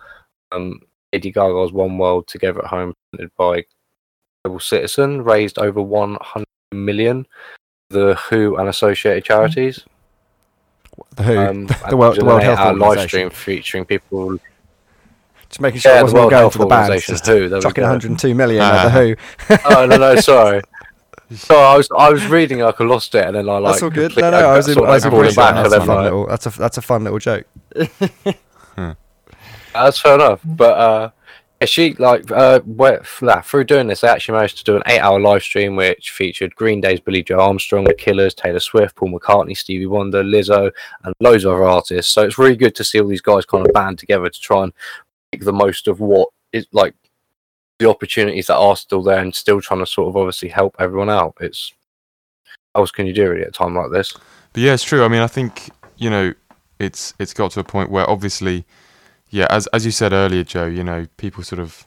Um, 0.53 0.81
Lady 1.13 1.31
Gaga's 1.31 1.73
One 1.73 1.99
World 1.99 2.27
Together 2.27 2.61
at 2.65 2.71
Home, 2.71 2.95
by 3.37 3.65
Global 4.45 4.61
Citizen, 4.61 5.23
raised 5.23 5.59
over 5.59 5.83
100 5.83 6.47
million 6.73 7.27
the 7.91 8.15
WHO 8.31 8.57
and 8.57 8.69
associated 8.69 9.25
charities. 9.25 9.85
The 11.17 11.23
Who, 11.23 11.39
Um, 11.39 11.67
the, 11.89 11.97
World, 11.97 12.17
the 12.17 12.25
World 12.25 12.43
Health 12.43 12.59
our 12.59 12.75
live 12.75 13.01
stream 13.09 13.31
featuring 13.31 13.85
people. 13.85 14.39
Just 15.49 15.61
making 15.61 15.81
sure 15.81 15.93
Yeah, 15.93 16.01
it 16.01 16.03
wasn't 16.03 16.21
all 16.23 16.31
going 16.31 16.41
Health 16.43 16.53
to 16.55 16.59
the 16.59 16.67
bands. 16.67 16.89
Organization. 16.89 17.15
Just 17.15 17.27
Who? 17.27 17.49
There 17.49 17.59
we 17.59 17.63
chucking 17.63 17.83
go. 17.83 17.89
102 17.89 18.35
million 18.35 18.63
at 18.63 18.85
the 18.85 18.91
Who. 18.91 19.57
oh 19.67 19.87
no, 19.87 19.97
no, 19.97 20.17
sorry. 20.21 20.61
So 21.35 21.57
I 21.59 21.77
was 21.77 21.89
I 21.97 22.11
was 22.11 22.25
reading 22.27 22.61
like 22.61 22.81
I 22.81 22.85
lost 22.85 23.15
it 23.15 23.25
and 23.27 23.37
then 23.37 23.49
I 23.49 23.59
like. 23.59 23.73
That's 23.73 23.83
all 23.83 23.91
good. 23.91 24.13
completely- 24.13 24.31
No, 24.31 24.41
no, 24.41 24.49
I 24.49 24.57
was, 24.57 24.69
in, 24.69 24.75
sort 24.75 24.89
I 24.89 24.93
was 24.93 25.05
embracing 25.05 25.37
back 25.37 25.55
that. 25.57 25.63
That's 25.71 25.75
a 25.83 25.87
fun 25.87 26.03
little. 26.05 26.27
That's 26.27 26.47
a 26.47 26.51
that's 26.51 26.79
a 26.79 26.83
fun 26.83 27.05
little 27.05 27.19
joke. 27.19 27.47
That's 29.75 30.01
fair 30.01 30.15
enough. 30.15 30.41
But 30.45 30.79
uh, 30.79 31.11
Yeah, 31.61 31.67
she 31.67 31.95
like 31.95 32.31
uh 32.31 32.61
that 32.61 33.43
through 33.45 33.65
doing 33.65 33.89
this, 33.89 34.03
they 34.03 34.09
actually 34.09 34.37
managed 34.37 34.59
to 34.59 34.65
do 34.65 34.77
an 34.77 34.83
eight-hour 34.87 35.19
live 35.21 35.43
stream 35.43 35.75
which 35.75 36.13
featured 36.13 36.55
Green 36.55 36.81
Day's 36.81 37.01
Billie 37.01 37.23
Joe 37.23 37.41
Armstrong, 37.41 37.85
The 37.85 37.95
Killers, 37.95 38.35
Taylor 38.35 38.61
Swift, 38.61 38.95
Paul 38.95 39.11
McCartney, 39.11 39.57
Stevie 39.57 39.87
Wonder, 39.87 40.23
Lizzo, 40.23 40.71
and 41.03 41.15
loads 41.21 41.45
of 41.45 41.55
other 41.55 41.65
artists. 41.65 42.13
So 42.13 42.23
it's 42.23 42.39
really 42.39 42.57
good 42.57 42.77
to 42.77 42.85
see 42.85 43.01
all 43.01 43.09
these 43.09 43.21
guys 43.21 43.45
kind 43.45 43.67
of 43.67 43.73
band 43.73 43.99
together 43.99 44.29
to 44.29 44.41
try 44.41 44.63
and 44.63 44.73
make 45.33 45.45
the 45.45 45.53
most 45.53 45.89
of 45.89 46.01
what 46.01 46.29
is 46.53 46.67
like 46.73 46.95
the 47.79 47.89
opportunities 47.89 48.47
that 48.47 48.57
are 48.57 48.77
still 48.77 49.03
there 49.03 49.21
and 49.21 49.35
still 49.35 49.61
trying 49.61 49.81
to 49.81 49.87
sort 49.87 50.09
of 50.09 50.17
obviously 50.17 50.49
help 50.49 50.77
everyone 50.79 51.11
out. 51.11 51.37
It's 51.41 51.73
how 52.75 52.83
else 52.83 52.91
can 52.91 53.07
you 53.07 53.13
do 53.13 53.29
really 53.29 53.43
at 53.43 53.49
a 53.49 53.53
time 53.53 53.75
like 53.75 53.91
this? 53.91 54.15
But 54.53 54.63
yeah, 54.63 54.75
it's 54.75 54.85
true. 54.85 55.05
I 55.05 55.09
mean, 55.09 55.21
I 55.21 55.27
think 55.27 55.71
you 55.97 56.11
know, 56.11 56.35
it's 56.79 57.15
it's 57.19 57.35
got 57.35 57.51
to 57.53 57.61
a 57.61 57.65
point 57.65 57.91
where 57.91 58.09
obviously, 58.09 58.65
yeah, 59.31 59.47
as 59.51 59.67
as 59.69 59.85
you 59.85 59.91
said 59.91 60.13
earlier, 60.13 60.45
Joe, 60.45 60.67
you 60.67 60.85
know, 60.85 61.07
people 61.17 61.43
sort 61.43 61.61
of 61.61 61.87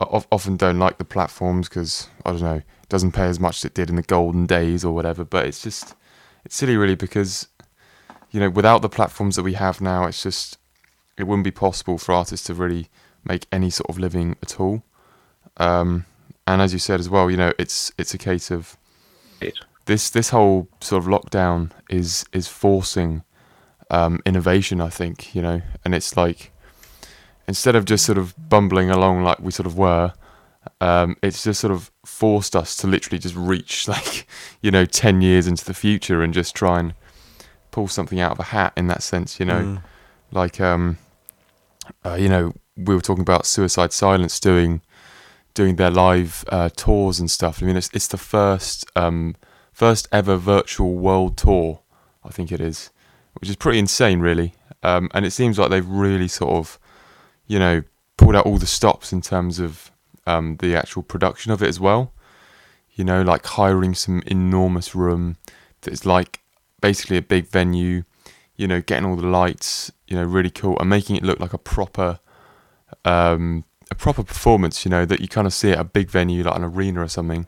often 0.00 0.56
don't 0.56 0.78
like 0.78 0.98
the 0.98 1.04
platforms 1.04 1.68
because 1.68 2.08
I 2.24 2.32
don't 2.32 2.42
know, 2.42 2.54
it 2.56 2.88
doesn't 2.88 3.12
pay 3.12 3.26
as 3.26 3.38
much 3.38 3.58
as 3.58 3.64
it 3.66 3.74
did 3.74 3.88
in 3.88 3.96
the 3.96 4.02
golden 4.02 4.46
days 4.46 4.84
or 4.84 4.92
whatever. 4.94 5.24
But 5.24 5.46
it's 5.46 5.62
just 5.62 5.94
it's 6.44 6.56
silly, 6.56 6.76
really, 6.76 6.96
because 6.96 7.48
you 8.30 8.40
know, 8.40 8.50
without 8.50 8.82
the 8.82 8.88
platforms 8.88 9.36
that 9.36 9.42
we 9.42 9.54
have 9.54 9.80
now, 9.80 10.06
it's 10.06 10.22
just 10.22 10.58
it 11.16 11.24
wouldn't 11.24 11.44
be 11.44 11.50
possible 11.50 11.98
for 11.98 12.12
artists 12.12 12.46
to 12.46 12.54
really 12.54 12.88
make 13.24 13.46
any 13.52 13.70
sort 13.70 13.88
of 13.88 13.98
living 13.98 14.36
at 14.42 14.58
all. 14.58 14.82
Um, 15.58 16.06
and 16.46 16.60
as 16.60 16.72
you 16.72 16.78
said 16.78 16.98
as 16.98 17.08
well, 17.08 17.30
you 17.30 17.36
know, 17.36 17.52
it's 17.58 17.92
it's 17.98 18.14
a 18.14 18.18
case 18.18 18.50
of 18.50 18.76
this 19.86 20.10
this 20.10 20.30
whole 20.30 20.68
sort 20.80 21.02
of 21.04 21.08
lockdown 21.08 21.70
is 21.88 22.24
is 22.32 22.48
forcing 22.48 23.22
um, 23.92 24.20
innovation. 24.26 24.80
I 24.80 24.88
think 24.88 25.34
you 25.34 25.42
know, 25.42 25.62
and 25.84 25.94
it's 25.94 26.16
like 26.16 26.50
instead 27.46 27.76
of 27.76 27.84
just 27.84 28.04
sort 28.04 28.18
of 28.18 28.34
bumbling 28.48 28.90
along 28.90 29.22
like 29.22 29.38
we 29.40 29.50
sort 29.52 29.66
of 29.66 29.76
were, 29.78 30.12
um, 30.80 31.16
it's 31.22 31.44
just 31.44 31.60
sort 31.60 31.72
of 31.72 31.90
forced 32.04 32.56
us 32.56 32.76
to 32.78 32.86
literally 32.88 33.18
just 33.18 33.36
reach 33.36 33.86
like 33.94 34.26
you 34.60 34.70
know 34.70 34.84
ten 34.84 35.20
years 35.22 35.46
into 35.46 35.64
the 35.64 35.74
future 35.74 36.22
and 36.22 36.34
just 36.34 36.54
try 36.56 36.80
and 36.80 36.94
pull 37.70 37.88
something 37.88 38.20
out 38.20 38.32
of 38.32 38.38
a 38.40 38.44
hat 38.44 38.72
in 38.76 38.86
that 38.88 39.02
sense. 39.02 39.38
You 39.38 39.46
know, 39.46 39.60
Mm. 39.62 39.82
like 40.32 40.60
um, 40.60 40.98
uh, 42.04 42.14
you 42.14 42.28
know, 42.28 42.52
we 42.76 42.94
were 42.94 43.00
talking 43.00 43.22
about 43.22 43.46
Suicide 43.46 43.92
Silence 43.92 44.40
doing 44.40 44.80
doing 45.54 45.76
their 45.76 45.90
live 45.90 46.44
uh, 46.48 46.70
tours 46.74 47.20
and 47.20 47.30
stuff. 47.30 47.62
I 47.62 47.66
mean, 47.66 47.76
it's 47.76 47.90
it's 47.92 48.06
the 48.08 48.16
first 48.16 48.86
um, 48.96 49.36
first 49.72 50.08
ever 50.12 50.36
virtual 50.36 50.94
world 50.94 51.36
tour, 51.36 51.80
I 52.24 52.28
think 52.30 52.50
it 52.52 52.60
is, 52.60 52.90
which 53.34 53.50
is 53.50 53.56
pretty 53.56 53.78
insane, 53.78 54.20
really. 54.20 54.54
Um, 54.82 55.10
and 55.14 55.24
it 55.24 55.30
seems 55.30 55.58
like 55.58 55.70
they've 55.70 55.88
really 55.88 56.28
sort 56.28 56.52
of, 56.54 56.78
you 57.46 57.58
know, 57.58 57.82
pulled 58.16 58.36
out 58.36 58.46
all 58.46 58.58
the 58.58 58.66
stops 58.66 59.12
in 59.12 59.20
terms 59.20 59.58
of 59.58 59.90
um, 60.26 60.56
the 60.56 60.76
actual 60.76 61.02
production 61.02 61.52
of 61.52 61.62
it 61.62 61.68
as 61.68 61.80
well. 61.80 62.12
You 62.94 63.04
know, 63.04 63.22
like 63.22 63.46
hiring 63.46 63.94
some 63.94 64.22
enormous 64.26 64.94
room 64.94 65.36
that's 65.80 66.04
like 66.04 66.40
basically 66.80 67.16
a 67.16 67.22
big 67.22 67.46
venue. 67.46 68.04
You 68.56 68.68
know, 68.68 68.80
getting 68.80 69.06
all 69.06 69.16
the 69.16 69.26
lights, 69.26 69.90
you 70.06 70.14
know, 70.14 70.24
really 70.24 70.50
cool, 70.50 70.78
and 70.78 70.88
making 70.90 71.16
it 71.16 71.22
look 71.22 71.40
like 71.40 71.54
a 71.54 71.58
proper, 71.58 72.20
um, 73.04 73.64
a 73.90 73.94
proper 73.94 74.22
performance. 74.22 74.84
You 74.84 74.90
know, 74.90 75.04
that 75.06 75.20
you 75.20 75.28
kind 75.28 75.46
of 75.46 75.54
see 75.54 75.70
at 75.70 75.78
a 75.78 75.84
big 75.84 76.10
venue 76.10 76.42
like 76.42 76.56
an 76.56 76.64
arena 76.64 77.02
or 77.02 77.08
something. 77.08 77.46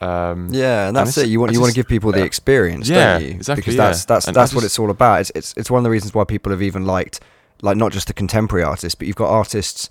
Um, 0.00 0.48
Yeah, 0.52 0.80
and 0.80 0.88
And 0.88 0.96
that's 0.96 1.10
it's- 1.16 1.26
it. 1.26 1.30
You 1.30 1.40
want 1.40 1.52
you 1.52 1.60
want 1.60 1.72
to 1.72 1.76
give 1.76 1.88
people 1.88 2.12
the 2.12 2.22
experience, 2.24 2.88
Yeah, 2.88 3.14
don't 3.18 3.22
you? 3.22 3.30
exactly, 3.30 3.60
Because 3.62 3.74
yeah. 3.76 3.86
that's 3.86 4.04
that's 4.04 4.26
And 4.26 4.36
that's 4.36 4.54
what 4.54 4.64
it's 4.64 4.78
all 4.78 4.90
about. 4.90 5.20
It's, 5.22 5.32
it's 5.34 5.54
it's 5.56 5.70
one 5.70 5.78
of 5.78 5.84
the 5.84 5.90
reasons 5.90 6.14
why 6.14 6.24
people 6.24 6.50
have 6.52 6.62
even 6.62 6.84
liked 6.84 7.20
like 7.62 7.76
not 7.76 7.92
just 7.92 8.06
the 8.08 8.12
contemporary 8.12 8.64
artists, 8.64 8.94
but 8.94 9.06
you've 9.06 9.16
got 9.16 9.30
artists 9.30 9.88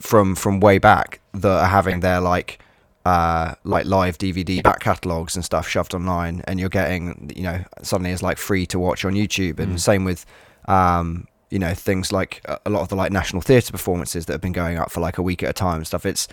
from 0.00 0.34
from 0.34 0.60
way 0.60 0.78
back 0.78 1.20
that 1.34 1.60
are 1.64 1.66
having 1.66 2.00
their 2.00 2.20
like 2.20 2.60
uh 3.04 3.54
like 3.64 3.84
live 3.86 4.18
DVD 4.18 4.62
back 4.62 4.80
catalogs 4.80 5.34
and 5.36 5.44
stuff 5.44 5.68
shoved 5.68 5.94
online, 5.94 6.42
and 6.46 6.60
you're 6.60 6.68
getting 6.68 7.30
you 7.34 7.42
know 7.42 7.62
suddenly 7.82 8.10
it's 8.12 8.22
like 8.22 8.38
free 8.38 8.66
to 8.66 8.78
watch 8.78 9.04
on 9.04 9.14
YouTube, 9.14 9.58
and 9.58 9.74
Mm. 9.76 9.80
same 9.80 10.04
with 10.04 10.24
um 10.66 11.26
you 11.50 11.58
know 11.58 11.74
things 11.74 12.12
like 12.12 12.40
a 12.44 12.58
a 12.66 12.70
lot 12.70 12.82
of 12.82 12.88
the 12.88 12.96
like 12.96 13.10
national 13.12 13.42
theatre 13.42 13.72
performances 13.72 14.26
that 14.26 14.34
have 14.34 14.40
been 14.40 14.52
going 14.52 14.78
up 14.78 14.90
for 14.90 15.00
like 15.00 15.18
a 15.18 15.22
week 15.22 15.42
at 15.42 15.50
a 15.50 15.52
time 15.52 15.76
and 15.78 15.86
stuff. 15.86 16.06
It's 16.06 16.28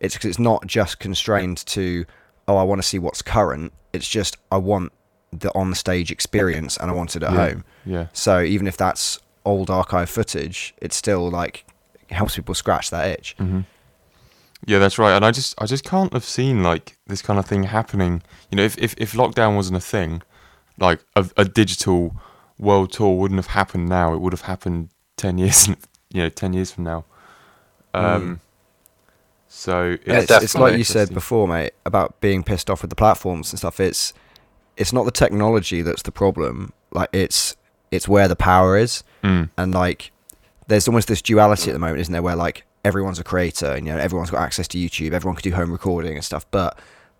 it's 0.00 0.16
'cause 0.18 0.28
it's 0.28 0.38
not 0.38 0.66
just 0.66 0.98
constrained 0.98 1.58
to 1.66 2.04
oh 2.48 2.56
I 2.56 2.62
want 2.62 2.80
to 2.82 2.86
see 2.86 2.98
what's 2.98 3.22
current. 3.22 3.72
It's 3.92 4.08
just 4.08 4.36
I 4.50 4.56
want 4.58 4.92
the 5.32 5.50
on 5.54 5.74
stage 5.74 6.10
experience 6.12 6.76
and 6.76 6.90
I 6.90 6.94
want 6.94 7.16
it 7.16 7.22
at 7.22 7.32
Yeah. 7.32 7.36
home. 7.48 7.64
yeah. 7.84 8.06
So 8.12 8.40
even 8.42 8.66
if 8.66 8.76
that's 8.76 9.18
old 9.44 9.70
archive 9.70 10.08
footage, 10.08 10.74
it 10.80 10.92
still 10.92 11.28
like 11.30 11.64
helps 12.10 12.36
people 12.36 12.54
scratch 12.54 12.90
that 12.90 13.06
itch. 13.08 13.34
hmm 13.38 13.60
Yeah, 14.66 14.78
that's 14.78 14.98
right. 14.98 15.12
And 15.16 15.24
I 15.24 15.30
just, 15.30 15.54
I 15.60 15.66
just 15.66 15.84
can't 15.84 16.12
have 16.12 16.24
seen 16.24 16.62
like 16.62 16.96
this 17.06 17.20
kind 17.22 17.38
of 17.38 17.46
thing 17.46 17.64
happening. 17.64 18.22
You 18.50 18.56
know, 18.56 18.62
if 18.64 18.78
if, 18.78 18.94
if 18.96 19.12
lockdown 19.12 19.56
wasn't 19.56 19.76
a 19.76 19.80
thing, 19.80 20.22
like 20.78 21.00
a, 21.16 21.28
a 21.36 21.44
digital 21.44 22.14
world 22.58 22.92
tour 22.92 23.16
wouldn't 23.18 23.38
have 23.38 23.48
happened 23.48 23.88
now. 23.88 24.14
It 24.14 24.20
would 24.20 24.32
have 24.32 24.42
happened 24.42 24.88
ten 25.16 25.38
years, 25.38 25.68
you 26.12 26.22
know, 26.22 26.28
ten 26.28 26.52
years 26.52 26.70
from 26.72 26.84
now. 26.84 27.04
Um, 27.92 28.40
so 29.54 29.96
it's, 30.04 30.30
Yeah, 30.30 30.40
it's, 30.42 30.54
like 30.56 30.76
you 30.76 30.84
said 30.84 31.14
before, 31.14 31.46
mate, 31.46 31.74
about 31.86 32.20
being 32.20 32.42
pissed 32.42 32.68
off 32.68 32.82
with 32.82 32.90
the 32.90 32.96
platforms 32.96 33.52
and 33.52 33.58
stuff. 33.58 33.78
It's 33.78 34.12
it's 34.76 34.92
not 34.92 35.04
the 35.04 35.12
technology 35.12 35.80
that's 35.80 36.02
the 36.02 36.10
problem. 36.10 36.72
Like 36.90 37.08
it's 37.12 37.56
it's 37.92 38.08
where 38.08 38.26
the 38.26 38.34
power 38.34 38.76
is. 38.76 39.04
Mm, 39.22 39.50
and 39.56 39.72
like 39.72 40.10
there's 40.66 40.88
almost 40.88 41.08
this 41.08 41.22
duality 41.22 41.70
at 41.70 41.72
the 41.72 41.78
moment 41.78 42.00
isn't 42.00 42.12
there 42.12 42.22
where 42.22 42.36
like 42.36 42.64
everyone's 42.84 43.18
a 43.18 43.24
creator 43.24 43.70
and 43.72 43.86
you 43.86 43.92
know 43.92 43.98
everyone's 43.98 44.30
got 44.30 44.40
access 44.40 44.68
to 44.68 44.78
youtube 44.78 45.12
everyone 45.12 45.36
can 45.36 45.50
do 45.50 45.54
home 45.54 45.70
recording 45.70 46.14
and 46.14 46.24
stuff 46.24 46.46
but 46.50 46.78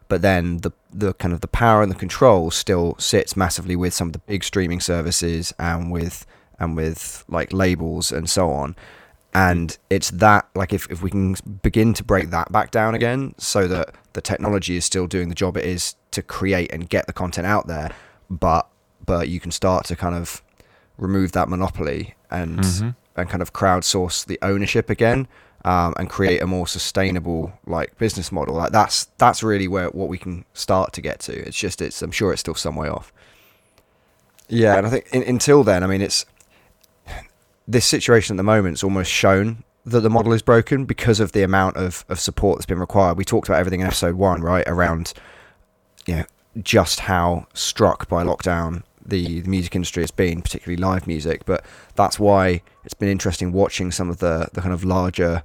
but 0.08 0.22
then 0.22 0.58
the 0.58 0.70
the 0.92 1.14
kind 1.14 1.32
of 1.32 1.40
the 1.40 1.48
power 1.48 1.82
and 1.82 1.90
the 1.90 1.96
control 1.96 2.50
still 2.50 2.94
sits 2.98 3.36
massively 3.36 3.76
with 3.76 3.92
some 3.92 4.08
of 4.08 4.12
the 4.12 4.18
big 4.20 4.44
streaming 4.44 4.80
services 4.80 5.52
and 5.58 5.90
with 5.90 6.26
and 6.58 6.76
with 6.76 7.24
like 7.28 7.52
labels 7.52 8.12
and 8.12 8.28
so 8.28 8.50
on 8.50 8.76
and 9.34 9.76
it's 9.90 10.10
that 10.10 10.48
like 10.54 10.72
if, 10.72 10.90
if 10.90 11.02
we 11.02 11.10
can 11.10 11.34
begin 11.62 11.92
to 11.94 12.04
break 12.04 12.30
that 12.30 12.52
back 12.52 12.70
down 12.70 12.94
again 12.94 13.34
so 13.36 13.66
that 13.66 13.94
the 14.12 14.20
technology 14.20 14.76
is 14.76 14.84
still 14.84 15.06
doing 15.06 15.28
the 15.28 15.34
job 15.34 15.56
it 15.56 15.64
is 15.64 15.96
to 16.12 16.22
create 16.22 16.72
and 16.72 16.88
get 16.88 17.06
the 17.06 17.12
content 17.12 17.46
out 17.46 17.66
there 17.66 17.90
but 18.30 18.68
but 19.04 19.28
you 19.28 19.40
can 19.40 19.50
start 19.50 19.84
to 19.84 19.96
kind 19.96 20.14
of 20.14 20.42
remove 20.96 21.32
that 21.32 21.48
monopoly 21.48 22.14
and 22.30 22.60
mhm. 22.60 22.94
and 23.16 23.28
kind 23.28 23.42
of 23.42 23.52
crowdsource 23.52 24.24
the 24.24 24.38
ownership 24.40 24.88
again 24.88 25.26
um, 25.64 25.94
and 25.98 26.10
create 26.10 26.42
a 26.42 26.46
more 26.46 26.66
sustainable 26.66 27.52
like 27.66 27.96
business 27.98 28.30
model. 28.30 28.54
Like 28.54 28.72
that's 28.72 29.06
that's 29.18 29.42
really 29.42 29.66
where 29.66 29.88
what 29.88 30.08
we 30.08 30.18
can 30.18 30.44
start 30.52 30.92
to 30.92 31.00
get 31.00 31.20
to. 31.20 31.32
It's 31.32 31.56
just 31.56 31.80
it's 31.80 32.02
i'm 32.02 32.10
sure 32.10 32.32
it's 32.32 32.40
still 32.40 32.54
some 32.54 32.76
way 32.76 32.88
off. 32.88 33.12
Yeah 34.48 34.76
and 34.76 34.86
i 34.86 34.90
think 34.90 35.06
in, 35.12 35.22
until 35.22 35.64
then 35.64 35.82
i 35.82 35.86
mean 35.86 36.02
it's 36.02 36.26
this 37.66 37.86
situation 37.86 38.34
at 38.34 38.38
the 38.38 38.42
moment 38.42 38.82
almost 38.84 39.10
shown 39.10 39.64
that 39.86 40.00
the 40.00 40.10
model 40.10 40.32
is 40.32 40.42
broken 40.42 40.84
because 40.84 41.20
of 41.20 41.32
the 41.32 41.42
amount 41.42 41.76
of, 41.76 42.04
of 42.08 42.18
support 42.18 42.58
that's 42.58 42.66
been 42.66 42.78
required 42.78 43.16
we 43.16 43.24
talked 43.24 43.48
about 43.48 43.58
everything 43.58 43.80
in 43.80 43.86
episode 43.86 44.14
one 44.14 44.40
right 44.40 44.66
around 44.66 45.12
you 46.06 46.16
know 46.16 46.24
just 46.62 47.00
how 47.00 47.46
struck 47.54 48.08
by 48.08 48.22
lockdown 48.22 48.82
the, 49.06 49.40
the 49.40 49.48
music 49.48 49.74
industry 49.74 50.02
has 50.02 50.10
been, 50.10 50.42
particularly 50.42 50.80
live 50.80 51.06
music. 51.06 51.44
But 51.44 51.64
that's 51.94 52.18
why 52.18 52.62
it's 52.84 52.94
been 52.94 53.08
interesting 53.08 53.52
watching 53.52 53.90
some 53.90 54.08
of 54.08 54.18
the, 54.18 54.48
the 54.52 54.60
kind 54.60 54.74
of 54.74 54.84
larger 54.84 55.44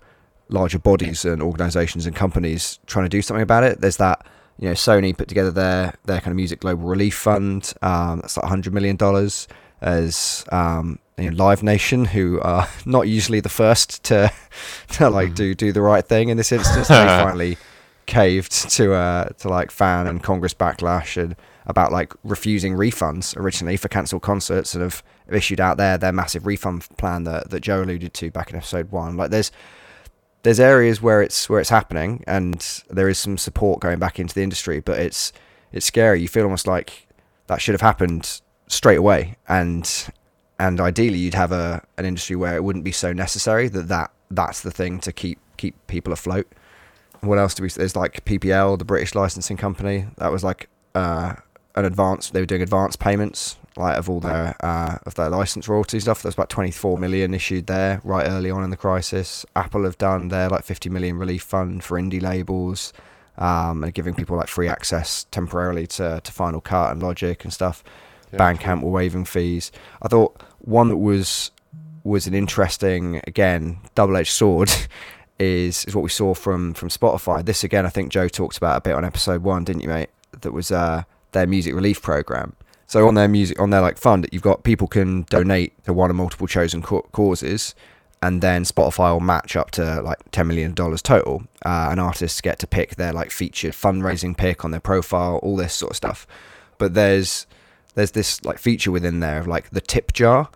larger 0.51 0.79
bodies 0.79 1.25
and 1.25 1.43
organisations 1.43 2.07
and 2.07 2.15
companies 2.15 2.79
trying 2.87 3.05
to 3.05 3.09
do 3.09 3.21
something 3.21 3.43
about 3.43 3.63
it. 3.63 3.81
There's 3.81 3.97
that 3.97 4.25
you 4.57 4.67
know 4.67 4.73
Sony 4.73 5.15
put 5.15 5.27
together 5.27 5.51
their 5.51 5.93
their 6.05 6.19
kind 6.21 6.31
of 6.31 6.35
music 6.35 6.61
global 6.61 6.87
relief 6.87 7.15
fund. 7.15 7.73
Um, 7.81 8.21
that's 8.21 8.37
like 8.37 8.45
hundred 8.45 8.73
million 8.73 8.95
dollars. 8.95 9.47
As 9.81 10.43
um, 10.51 10.99
you 11.21 11.31
know, 11.31 11.43
Live 11.43 11.63
Nation, 11.63 12.05
who 12.05 12.39
are 12.41 12.67
not 12.85 13.07
usually 13.07 13.39
the 13.39 13.49
first 13.49 14.03
to 14.05 14.31
to 14.93 15.09
like 15.09 15.35
do 15.35 15.53
do 15.55 15.71
the 15.71 15.81
right 15.81 16.05
thing 16.05 16.29
in 16.29 16.37
this 16.37 16.51
instance, 16.51 16.87
they 16.89 17.05
finally 17.05 17.57
caved 18.05 18.51
to 18.71 18.93
uh 18.93 19.25
to 19.37 19.47
like 19.47 19.69
fan 19.69 20.07
and 20.07 20.23
Congress 20.23 20.53
backlash 20.53 21.21
and 21.21 21.35
about 21.67 21.91
like 21.91 22.13
refusing 22.23 22.73
refunds 22.73 23.37
originally 23.37 23.77
for 23.77 23.87
cancelled 23.87 24.23
concerts 24.23 24.73
and 24.73 24.81
have, 24.81 25.03
have 25.27 25.35
issued 25.35 25.61
out 25.61 25.77
there 25.77 25.99
their 25.99 26.11
massive 26.11 26.47
refund 26.47 26.87
plan 26.97 27.23
that, 27.23 27.51
that 27.51 27.59
Joe 27.59 27.83
alluded 27.83 28.13
to 28.15 28.31
back 28.31 28.49
in 28.49 28.55
episode 28.55 28.91
one. 28.91 29.15
Like 29.15 29.29
there's 29.29 29.51
there's 30.41 30.59
areas 30.59 31.01
where 31.01 31.21
it's 31.21 31.47
where 31.49 31.59
it's 31.59 31.69
happening 31.69 32.23
and 32.25 32.83
there 32.89 33.09
is 33.09 33.19
some 33.19 33.37
support 33.37 33.81
going 33.81 33.99
back 33.99 34.19
into 34.19 34.33
the 34.33 34.41
industry, 34.41 34.79
but 34.79 34.97
it's 34.97 35.31
it's 35.71 35.85
scary. 35.85 36.21
You 36.21 36.27
feel 36.27 36.43
almost 36.43 36.65
like 36.65 37.07
that 37.47 37.61
should 37.61 37.73
have 37.73 37.81
happened 37.81 38.41
straight 38.67 38.97
away 38.97 39.35
and 39.47 40.09
and 40.59 40.79
ideally 40.81 41.17
you'd 41.17 41.33
have 41.33 41.51
a 41.51 41.81
an 41.97 42.05
industry 42.05 42.35
where 42.35 42.55
it 42.55 42.63
wouldn't 42.63 42.85
be 42.85 42.91
so 42.91 43.13
necessary 43.13 43.67
that, 43.69 43.87
that 43.87 44.11
that's 44.29 44.61
the 44.61 44.71
thing 44.71 44.99
to 44.99 45.11
keep 45.11 45.39
keep 45.57 45.75
people 45.87 46.13
afloat. 46.13 46.47
What 47.21 47.39
else 47.39 47.53
do 47.53 47.63
we? 47.63 47.69
There's 47.69 47.95
like 47.95 48.23
PPL, 48.25 48.77
the 48.77 48.85
British 48.85 49.15
licensing 49.15 49.57
company. 49.57 50.05
That 50.17 50.31
was 50.31 50.43
like 50.43 50.69
uh, 50.93 51.35
an 51.75 51.85
advance. 51.85 52.29
They 52.29 52.41
were 52.41 52.45
doing 52.45 52.61
advance 52.61 52.95
payments 52.95 53.57
like 53.75 53.97
of 53.97 54.09
all 54.09 54.19
their 54.19 54.55
uh, 54.59 54.97
of 55.05 55.15
their 55.15 55.29
license 55.29 55.67
royalty 55.67 55.99
stuff. 55.99 56.21
There's 56.21 56.35
about 56.35 56.49
24 56.49 56.97
million 56.97 57.33
issued 57.33 57.67
there 57.67 58.01
right 58.03 58.27
early 58.27 58.51
on 58.51 58.63
in 58.63 58.69
the 58.69 58.77
crisis. 58.77 59.45
Apple 59.55 59.85
have 59.85 59.97
done 59.97 60.27
their 60.27 60.49
like 60.49 60.63
50 60.63 60.89
million 60.89 61.17
relief 61.17 61.43
fund 61.43 61.83
for 61.83 61.99
indie 61.99 62.21
labels, 62.21 62.93
um, 63.37 63.83
and 63.83 63.93
giving 63.93 64.13
people 64.13 64.37
like 64.37 64.47
free 64.47 64.67
access 64.67 65.25
temporarily 65.31 65.87
to 65.87 66.21
to 66.23 66.31
Final 66.31 66.61
Cut 66.61 66.91
and 66.91 67.01
Logic 67.01 67.43
and 67.43 67.53
stuff. 67.53 67.83
Yeah. 68.31 68.39
Bandcamp 68.39 68.81
were 68.81 68.91
waiving 68.91 69.25
fees. 69.25 69.71
I 70.01 70.07
thought 70.07 70.41
one 70.59 70.89
that 70.89 70.97
was 70.97 71.51
was 72.03 72.27
an 72.27 72.33
interesting 72.33 73.21
again 73.27 73.79
double-edged 73.95 74.31
sword 74.31 74.71
is 75.39 75.85
is 75.85 75.95
what 75.95 76.03
we 76.03 76.09
saw 76.09 76.33
from 76.33 76.73
from 76.73 76.89
Spotify. 76.89 77.43
This 77.43 77.63
again, 77.63 77.85
I 77.85 77.89
think 77.89 78.11
Joe 78.11 78.27
talked 78.27 78.57
about 78.57 78.77
a 78.77 78.81
bit 78.81 78.93
on 78.93 79.05
episode 79.05 79.43
one, 79.43 79.63
didn't 79.63 79.81
you, 79.81 79.89
mate? 79.89 80.09
That 80.41 80.51
was 80.51 80.71
uh, 80.71 81.03
their 81.31 81.47
music 81.47 81.73
relief 81.73 82.01
program. 82.01 82.55
So 82.87 83.07
on 83.07 83.13
their 83.13 83.27
music 83.27 83.59
on 83.59 83.69
their 83.69 83.81
like 83.81 83.97
fund, 83.97 84.27
you've 84.31 84.41
got 84.41 84.63
people 84.63 84.87
can 84.87 85.23
donate 85.23 85.83
to 85.85 85.93
one 85.93 86.09
or 86.09 86.13
multiple 86.13 86.47
chosen 86.47 86.81
ca- 86.81 87.01
causes, 87.11 87.75
and 88.21 88.41
then 88.41 88.63
Spotify 88.63 89.13
will 89.13 89.19
match 89.19 89.55
up 89.55 89.71
to 89.71 90.01
like 90.01 90.17
ten 90.31 90.47
million 90.47 90.73
dollars 90.73 91.01
total. 91.01 91.43
Uh, 91.63 91.89
and 91.91 91.99
artists 91.99 92.41
get 92.41 92.57
to 92.59 92.67
pick 92.67 92.95
their 92.95 93.13
like 93.13 93.31
featured 93.31 93.73
fundraising 93.73 94.35
pick 94.35 94.65
on 94.65 94.71
their 94.71 94.79
profile, 94.79 95.37
all 95.43 95.55
this 95.55 95.73
sort 95.73 95.91
of 95.91 95.97
stuff. 95.97 96.25
But 96.79 96.93
there's 96.95 97.45
there's 97.99 98.11
this 98.11 98.43
like 98.43 98.57
feature 98.57 98.91
within 98.91 99.19
there 99.19 99.39
of 99.39 99.47
like 99.47 99.69
the 99.69 99.81
tip 99.81 100.13
jar, 100.13 100.49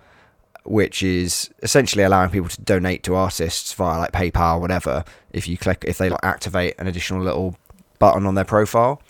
which 0.64 1.04
is 1.04 1.50
essentially 1.62 2.04
allowing 2.04 2.30
people 2.30 2.50
to 2.50 2.62
donate 2.62 3.04
to 3.04 3.16
artists 3.16 3.74
via 3.74 4.00
like 4.00 4.12
PayPal 4.12 4.56
or 4.56 4.60
whatever. 4.62 5.04
If 5.32 5.48
you 5.48 5.58
click, 5.58 5.84
if 5.86 5.98
they 5.98 6.10
like 6.10 6.24
activate 6.24 6.76
an 6.80 6.88
additional 6.88 7.22
little 7.22 7.58
button 8.00 8.26
on 8.26 8.36
their 8.36 8.46
profile, 8.46 9.02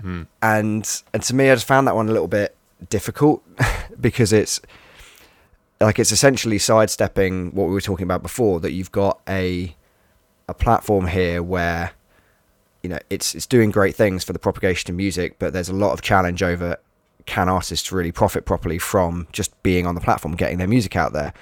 Hmm. 0.00 0.22
and 0.40 1.02
and 1.12 1.22
to 1.24 1.34
me, 1.34 1.50
I 1.50 1.54
just 1.54 1.66
found 1.66 1.86
that 1.86 1.94
one 1.94 2.08
a 2.08 2.12
little 2.12 2.28
bit 2.28 2.56
difficult 2.88 3.42
because 4.00 4.32
it's 4.32 4.58
like 5.78 5.98
it's 5.98 6.12
essentially 6.12 6.58
sidestepping 6.58 7.50
what 7.54 7.66
we 7.66 7.74
were 7.74 7.82
talking 7.82 8.04
about 8.04 8.22
before. 8.22 8.60
That 8.60 8.72
you've 8.72 8.92
got 8.92 9.20
a 9.28 9.76
a 10.48 10.54
platform 10.54 11.08
here 11.08 11.42
where 11.42 11.90
you 12.82 12.88
know 12.88 12.98
it's 13.10 13.34
it's 13.34 13.46
doing 13.46 13.70
great 13.70 13.94
things 13.94 14.24
for 14.24 14.32
the 14.32 14.38
propagation 14.38 14.90
of 14.90 14.96
music, 14.96 15.38
but 15.38 15.52
there's 15.52 15.68
a 15.68 15.74
lot 15.74 15.92
of 15.92 16.00
challenge 16.00 16.42
over 16.42 16.78
can 17.26 17.48
artists 17.48 17.92
really 17.92 18.12
profit 18.12 18.44
properly 18.44 18.78
from 18.78 19.26
just 19.32 19.60
being 19.62 19.86
on 19.86 19.94
the 19.94 20.00
platform, 20.00 20.34
getting 20.36 20.58
their 20.58 20.68
music 20.68 20.96
out 20.96 21.12
there. 21.12 21.32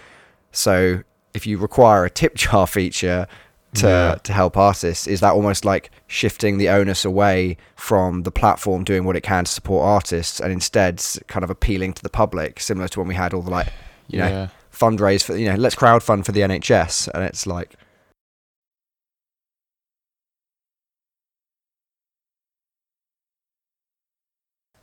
So 0.52 1.02
if 1.34 1.46
you 1.46 1.58
require 1.58 2.04
a 2.04 2.10
tip 2.10 2.34
jar 2.42 2.66
feature 2.66 3.26
to 3.74 3.86
Yeah. 3.86 4.14
to 4.22 4.32
help 4.32 4.56
artists, 4.56 5.06
is 5.06 5.20
that 5.20 5.32
almost 5.32 5.64
like 5.64 5.90
shifting 6.06 6.56
the 6.56 6.70
onus 6.70 7.04
away 7.04 7.58
from 7.76 8.22
the 8.22 8.30
platform 8.30 8.82
doing 8.82 9.04
what 9.04 9.14
it 9.14 9.22
can 9.22 9.44
to 9.44 9.50
support 9.50 9.84
artists, 9.84 10.40
and 10.40 10.50
instead 10.52 11.04
kind 11.26 11.44
of 11.44 11.50
appealing 11.50 11.92
to 11.92 12.02
the 12.02 12.08
public, 12.08 12.60
similar 12.60 12.88
to 12.88 12.98
when 13.00 13.08
we 13.08 13.14
had 13.14 13.34
all 13.34 13.42
the 13.42 13.50
like 13.50 13.68
you 14.08 14.18
know 14.18 14.26
yeah. 14.26 14.48
fundraise 14.72 15.22
for 15.22 15.36
you 15.36 15.50
know 15.50 15.56
let's 15.56 15.74
crowdfund 15.76 16.24
for 16.24 16.32
the 16.32 16.40
NHS, 16.40 17.08
and 17.14 17.22
it's 17.24 17.46
like 17.46 17.74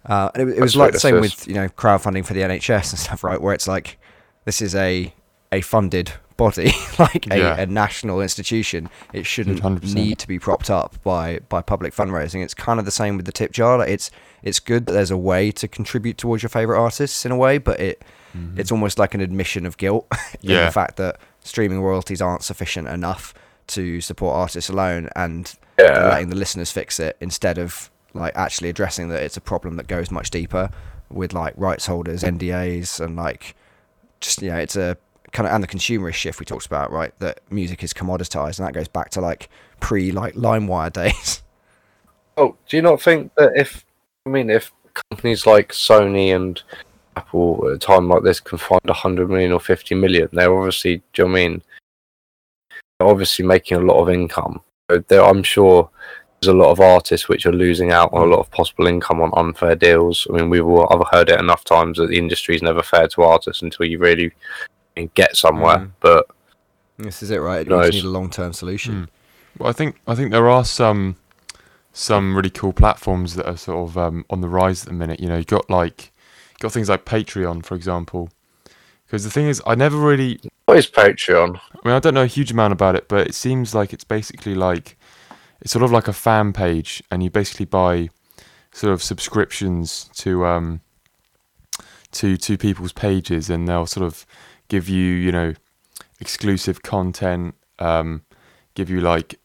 Uh, 0.06 0.30
and 0.36 0.50
it, 0.50 0.58
it 0.58 0.62
was 0.62 0.76
like 0.76 0.92
the 0.94 1.00
same 1.00 1.20
with 1.20 1.48
you 1.48 1.54
know 1.54 1.68
crowdfunding 1.70 2.26
for 2.26 2.34
the 2.34 2.42
NHS 2.42 2.92
and 2.92 3.00
stuff, 3.06 3.24
right? 3.24 3.42
Where 3.42 3.54
it's 3.54 3.68
like 3.68 3.98
this 4.46 4.62
is 4.62 4.76
a 4.76 5.14
a 5.52 5.62
funded 5.62 6.12
body, 6.38 6.72
like 7.00 7.28
a, 7.32 7.38
Yeah. 7.38 7.56
a 7.60 7.66
national 7.66 8.20
institution. 8.22 8.90
It 9.14 9.26
shouldn't 9.26 9.62
100%. 9.62 9.94
need 9.94 10.20
to 10.20 10.28
be 10.28 10.38
propped 10.38 10.70
up 10.70 11.02
by 11.04 11.40
by 11.50 11.62
public 11.62 11.94
fundraising. 11.94 12.44
It's 12.44 12.54
kind 12.54 12.78
of 12.80 12.86
the 12.86 12.92
same 12.92 13.16
with 13.18 13.26
the 13.26 13.32
tip 13.32 13.52
jar. 13.52 13.78
Like 13.78 13.90
it's 13.90 14.12
it's 14.44 14.60
good 14.60 14.86
that 14.86 14.94
there's 14.94 15.12
a 15.12 15.18
way 15.18 15.52
to 15.52 15.68
contribute 15.68 16.18
towards 16.18 16.44
your 16.44 16.50
favorite 16.50 16.80
artists 16.80 17.26
in 17.26 17.32
a 17.32 17.38
way, 17.38 17.58
but 17.58 17.80
it 17.80 18.04
Mhm. 18.36 18.60
it's 18.60 18.72
almost 18.72 19.00
like 19.00 19.14
an 19.16 19.22
admission 19.22 19.66
of 19.66 19.78
guilt 19.78 20.06
in 20.44 20.52
Yeah. 20.52 20.66
the 20.66 20.72
fact 20.72 20.98
that 20.98 21.18
streaming 21.42 21.82
royalties 21.82 22.22
aren't 22.22 22.44
sufficient 22.44 22.88
enough 22.90 23.34
to 23.68 24.02
support 24.02 24.36
artists 24.36 24.70
alone, 24.70 25.08
and 25.16 25.54
Yeah. 25.80 26.10
letting 26.10 26.30
the 26.30 26.36
listeners 26.36 26.70
fix 26.72 27.00
it 27.00 27.16
instead 27.22 27.58
of 27.58 27.90
like 28.16 28.36
actually 28.36 28.70
addressing 28.70 29.10
that 29.10 29.22
it's 29.22 29.38
a 29.38 29.42
problem 29.42 29.76
that 29.76 29.88
goes 29.88 30.10
much 30.10 30.32
deeper 30.32 30.70
with 31.10 31.34
like 31.34 31.54
rights 31.58 31.86
holders, 31.86 32.24
NDAs, 32.24 33.00
and 33.00 33.16
like 33.16 33.56
just 34.20 34.42
you 34.42 34.50
know 34.50 34.58
it's 34.58 34.76
a 34.76 34.98
kind 35.32 35.48
of 35.48 35.54
and 35.54 35.64
the 35.64 35.68
consumerist 35.68 36.14
shift 36.14 36.40
we 36.40 36.46
talked 36.46 36.66
about, 36.66 36.92
right? 36.92 37.18
That 37.20 37.42
music 37.52 37.84
is 37.84 37.94
commoditized, 37.94 38.60
and 38.60 38.68
that 38.68 38.74
goes 38.74 38.88
back 38.88 39.10
to 39.12 39.22
like 39.22 39.50
pre 39.80 40.12
like 40.12 40.36
LimeWire 40.36 40.92
days. 40.92 41.42
Oh, 42.38 42.58
do 42.68 42.76
you 42.76 42.82
not 42.84 43.02
think 43.02 43.34
that 43.36 43.54
if 43.56 43.86
I 44.26 44.30
mean 44.30 44.50
if 44.50 44.74
companies 45.10 45.46
like 45.46 45.72
Sony 45.72 46.36
and 46.36 46.62
Apple 47.16 47.64
at 47.66 47.76
a 47.76 47.78
time 47.78 48.10
like 48.10 48.24
this 48.24 48.42
can 48.42 48.58
find 48.58 48.82
hundred 48.90 49.30
million 49.30 49.54
or 49.54 49.60
fifty 49.62 49.96
million, 49.96 50.28
they're 50.34 50.54
obviously 50.54 50.98
do 51.14 51.22
you 51.22 51.30
know 51.30 51.32
I 51.32 51.34
mean? 51.34 51.62
Obviously 53.00 53.46
making 53.46 53.78
a 53.78 53.86
lot 53.86 54.02
of 54.02 54.10
income. 54.10 54.60
I'm 54.90 55.44
sure 55.44 55.90
there's 56.42 56.54
a 56.54 56.58
lot 56.58 56.72
of 56.72 56.80
artists 56.80 57.30
which 57.30 57.46
are 57.46 57.52
losing 57.52 57.92
out 57.92 58.12
on 58.14 58.22
a 58.22 58.32
lot 58.32 58.40
of 58.40 58.52
possible 58.52 58.88
income 58.88 59.22
on 59.22 59.32
unfair 59.36 59.76
deals. 59.76 60.28
I 60.30 60.38
mean, 60.38 60.50
we've 60.50 60.66
all 60.66 60.88
I've 60.92 61.08
heard 61.12 61.30
it 61.30 61.40
enough 61.40 61.64
times 61.64 61.98
that 61.98 62.08
the 62.08 62.18
industry 62.18 62.56
is 62.56 62.62
never 62.62 62.84
fair 62.84 63.08
to 63.10 63.24
artists 63.24 63.62
until 63.62 63.86
you 63.86 64.00
really 64.00 64.32
get 65.14 65.36
somewhere. 65.36 65.78
Mm. 65.78 65.92
But 66.00 66.28
This 66.98 67.24
is 67.24 67.32
it, 67.32 67.38
right? 67.38 67.66
You 67.66 67.76
Nice. 67.76 67.92
just 67.92 68.04
need 68.04 68.10
a 68.10 68.12
long 68.12 68.30
term 68.30 68.54
solution. 68.54 69.10
Well, 69.58 69.70
I 69.70 69.74
think 69.74 70.00
I 70.08 70.16
think 70.16 70.32
there 70.32 70.50
are 70.50 70.66
some 70.66 71.16
some 71.94 72.36
really 72.36 72.50
cool 72.50 72.74
platforms 72.74 73.36
that 73.36 73.48
are 73.48 73.58
sort 73.58 73.90
of 73.90 73.98
um, 73.98 74.26
on 74.30 74.42
the 74.42 74.50
rise 74.50 74.84
at 74.84 74.90
the 74.90 74.94
minute. 74.94 75.20
You 75.20 75.30
know, 75.30 75.38
you've 75.38 75.48
got 75.48 75.70
like 75.70 76.12
you 76.52 76.60
got 76.60 76.74
things 76.74 76.90
like 76.90 77.06
Patreon, 77.06 77.66
for 77.66 77.76
example. 77.76 78.30
Because 79.06 79.24
the 79.24 79.30
thing 79.30 79.48
is, 79.48 79.62
I 79.66 79.76
never 79.76 79.98
really 79.98 80.40
what 80.66 80.78
is 80.78 80.88
Patreon? 80.90 81.60
I 81.74 81.88
mean, 81.88 81.96
I 81.96 82.00
don't 82.00 82.16
know 82.16 82.24
a 82.24 82.28
huge 82.28 82.52
amount 82.52 82.74
about 82.74 82.96
it, 82.96 83.08
but 83.08 83.28
it 83.28 83.36
seems 83.36 83.74
like 83.74 83.94
it's 83.94 84.04
basically 84.04 84.56
like 84.56 84.98
it's 85.62 85.72
sort 85.72 85.84
of 85.84 85.92
like 85.92 86.08
a 86.08 86.14
fan 86.14 86.54
page, 86.54 87.02
and 87.12 87.24
you 87.24 87.30
basically 87.30 87.66
buy 87.66 88.10
sort 88.72 88.92
of 88.94 89.02
subscriptions 89.02 90.10
to 90.16 90.46
um 90.46 90.82
to 92.12 92.38
to 92.38 92.58
people's 92.58 92.94
pages, 92.94 93.50
and 93.50 93.68
they'll 93.68 93.86
sort 93.86 94.06
of 94.06 94.26
give 94.68 94.88
you 94.90 95.04
you 95.14 95.32
know 95.32 95.54
exclusive 96.20 96.82
content, 96.84 97.56
um, 97.80 98.24
give 98.74 98.90
you 98.90 99.02
like 99.02 99.40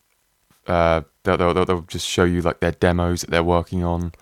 uh 0.66 1.02
they'll, 1.24 1.36
they'll 1.36 1.64
they'll- 1.64 1.82
just 1.82 2.06
show 2.06 2.24
you 2.24 2.42
like 2.42 2.60
their 2.60 2.72
demos 2.72 3.22
that 3.22 3.30
they're 3.30 3.42
working 3.42 3.82
on, 3.82 4.12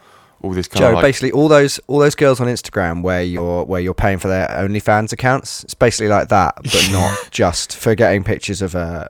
all 0.42 0.53
this 0.53 0.68
kind 0.68 0.81
Joe, 0.81 0.88
of 0.88 0.94
like 0.94 1.03
basically 1.03 1.33
all 1.33 1.48
those 1.48 1.79
all 1.88 1.98
those 1.98 2.14
girls 2.14 2.40
on 2.40 2.46
Instagram 2.46 3.03
where 3.03 3.22
you're 3.22 3.64
where 3.64 3.81
you're 3.81 3.94
paying 3.94 4.18
for 4.18 4.29
their 4.29 4.46
OnlyFans 4.48 5.12
accounts, 5.12 5.64
it's 5.64 5.74
basically 5.74 6.09
like 6.09 6.29
that, 6.29 6.55
but 6.62 6.88
not 6.92 7.18
just 7.31 7.77
for 7.77 7.94
getting 7.94 8.24
pictures 8.24 8.62
of 8.62 8.74
uh 8.74 9.09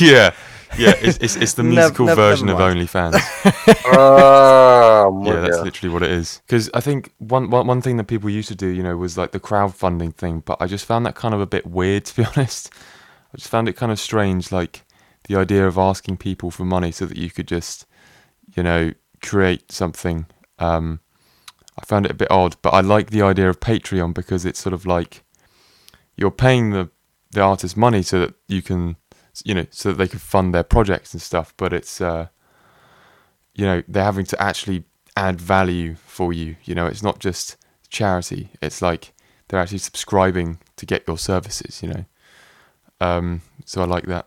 yeah. 0.00 0.32
Yeah, 0.76 0.92
it's, 1.00 1.18
it's, 1.18 1.36
it's 1.36 1.54
the 1.54 1.62
Nev- 1.62 1.72
musical 1.74 2.06
nev- 2.06 2.16
version 2.16 2.46
never 2.48 2.62
of. 2.70 2.74
OnlyFans. 2.74 3.20
Ah, 3.96 5.08
Yeah, 5.24 5.40
that's 5.40 5.58
ya. 5.58 5.62
literally 5.62 5.92
what 5.92 6.02
it 6.02 6.10
is. 6.10 6.40
Because 6.46 6.70
I 6.74 6.80
think 6.80 7.12
one, 7.18 7.50
one 7.50 7.66
one 7.66 7.80
thing 7.82 7.96
that 7.98 8.04
people 8.04 8.28
used 8.30 8.48
to 8.48 8.54
do, 8.54 8.66
you 8.68 8.82
know, 8.82 8.96
was 8.96 9.16
like 9.16 9.32
the 9.32 9.40
crowdfunding 9.40 10.14
thing. 10.14 10.40
But 10.44 10.60
I 10.60 10.66
just 10.66 10.84
found 10.84 11.06
that 11.06 11.14
kind 11.14 11.34
of 11.34 11.40
a 11.40 11.46
bit 11.46 11.66
weird, 11.66 12.04
to 12.06 12.16
be 12.16 12.24
honest. 12.24 12.70
I 13.32 13.36
just 13.36 13.48
found 13.48 13.68
it 13.68 13.74
kind 13.74 13.92
of 13.92 13.98
strange, 14.00 14.50
like 14.52 14.84
the 15.28 15.36
idea 15.36 15.66
of 15.66 15.78
asking 15.78 16.16
people 16.18 16.50
for 16.50 16.64
money 16.64 16.90
so 16.92 17.06
that 17.06 17.16
you 17.16 17.30
could 17.30 17.48
just, 17.48 17.86
you 18.56 18.62
know, 18.62 18.92
create 19.22 19.70
something. 19.72 20.26
Um, 20.58 21.00
I 21.80 21.84
found 21.84 22.04
it 22.06 22.12
a 22.12 22.14
bit 22.14 22.30
odd, 22.30 22.56
but 22.62 22.70
I 22.70 22.80
like 22.80 23.10
the 23.10 23.22
idea 23.22 23.48
of 23.48 23.58
Patreon 23.60 24.14
because 24.14 24.44
it's 24.44 24.60
sort 24.60 24.72
of 24.74 24.86
like 24.86 25.22
you're 26.16 26.30
paying 26.30 26.70
the 26.70 26.90
the 27.32 27.40
artist 27.40 27.76
money 27.76 28.00
so 28.02 28.20
that 28.20 28.32
you 28.46 28.62
can, 28.62 28.94
you 29.44 29.54
know, 29.54 29.66
so 29.70 29.90
that 29.90 29.98
they 29.98 30.08
can 30.08 30.18
fund 30.18 30.54
their 30.54 30.62
projects 30.62 31.12
and 31.12 31.22
stuff. 31.22 31.54
But 31.56 31.72
it's 31.72 32.00
uh, 32.00 32.28
you 33.54 33.64
know 33.64 33.82
they're 33.88 34.04
having 34.04 34.26
to 34.26 34.42
actually 34.42 34.84
add 35.16 35.40
value 35.40 35.94
for 36.06 36.32
you 36.32 36.56
you 36.64 36.74
know 36.74 36.86
it's 36.86 37.02
not 37.02 37.20
just 37.20 37.56
charity 37.88 38.48
it's 38.60 38.82
like 38.82 39.12
they're 39.46 39.60
actually 39.60 39.78
subscribing 39.78 40.58
to 40.74 40.84
get 40.84 41.04
your 41.06 41.16
services 41.16 41.80
you 41.84 41.88
know 41.88 42.04
um 43.00 43.40
so 43.64 43.80
i 43.80 43.84
like 43.84 44.06
that 44.06 44.26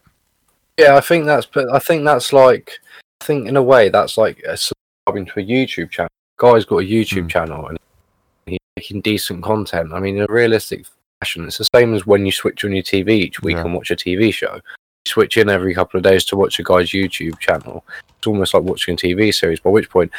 Yeah, 0.77 0.95
I 0.95 1.01
think 1.01 1.25
that's. 1.25 1.45
But 1.45 1.65
I 1.73 1.79
think 1.79 2.05
that's 2.05 2.31
like. 2.31 2.79
I 3.21 3.25
think 3.25 3.47
in 3.47 3.57
a 3.57 3.63
way 3.63 3.89
that's 3.89 4.15
like 4.17 4.37
subscribing 4.55 5.25
to 5.25 5.39
a 5.39 5.43
YouTube 5.43 5.89
channel. 5.89 6.09
Guy's 6.37 6.65
got 6.65 6.77
a 6.77 6.87
YouTube 6.87 7.25
Mm. 7.25 7.29
channel 7.29 7.67
and 7.67 7.77
he's 8.45 8.59
making 8.77 9.01
decent 9.01 9.43
content. 9.43 9.91
I 9.91 9.99
mean, 9.99 10.17
in 10.17 10.23
a 10.29 10.31
realistic 10.31 10.85
fashion, 11.19 11.45
it's 11.47 11.57
the 11.57 11.67
same 11.75 11.95
as 11.95 12.05
when 12.05 12.25
you 12.27 12.31
switch 12.31 12.63
on 12.63 12.71
your 12.73 12.83
TV 12.83 13.09
each 13.09 13.41
week 13.41 13.55
Yeah. 13.57 13.63
and 13.65 13.73
watch 13.73 13.89
a 13.91 13.95
TV 13.95 14.31
show. 14.31 14.61
Switch 15.07 15.37
in 15.37 15.49
every 15.49 15.73
couple 15.73 15.97
of 15.97 16.03
days 16.03 16.25
to 16.25 16.35
watch 16.35 16.59
a 16.59 16.63
guy's 16.63 16.89
YouTube 16.89 17.39
channel. 17.39 17.85
It's 18.17 18.27
almost 18.27 18.53
like 18.53 18.63
watching 18.63 18.93
a 18.93 18.97
TV 18.97 19.33
series. 19.33 19.59
By 19.59 19.69
which 19.69 19.89
point, 19.89 20.11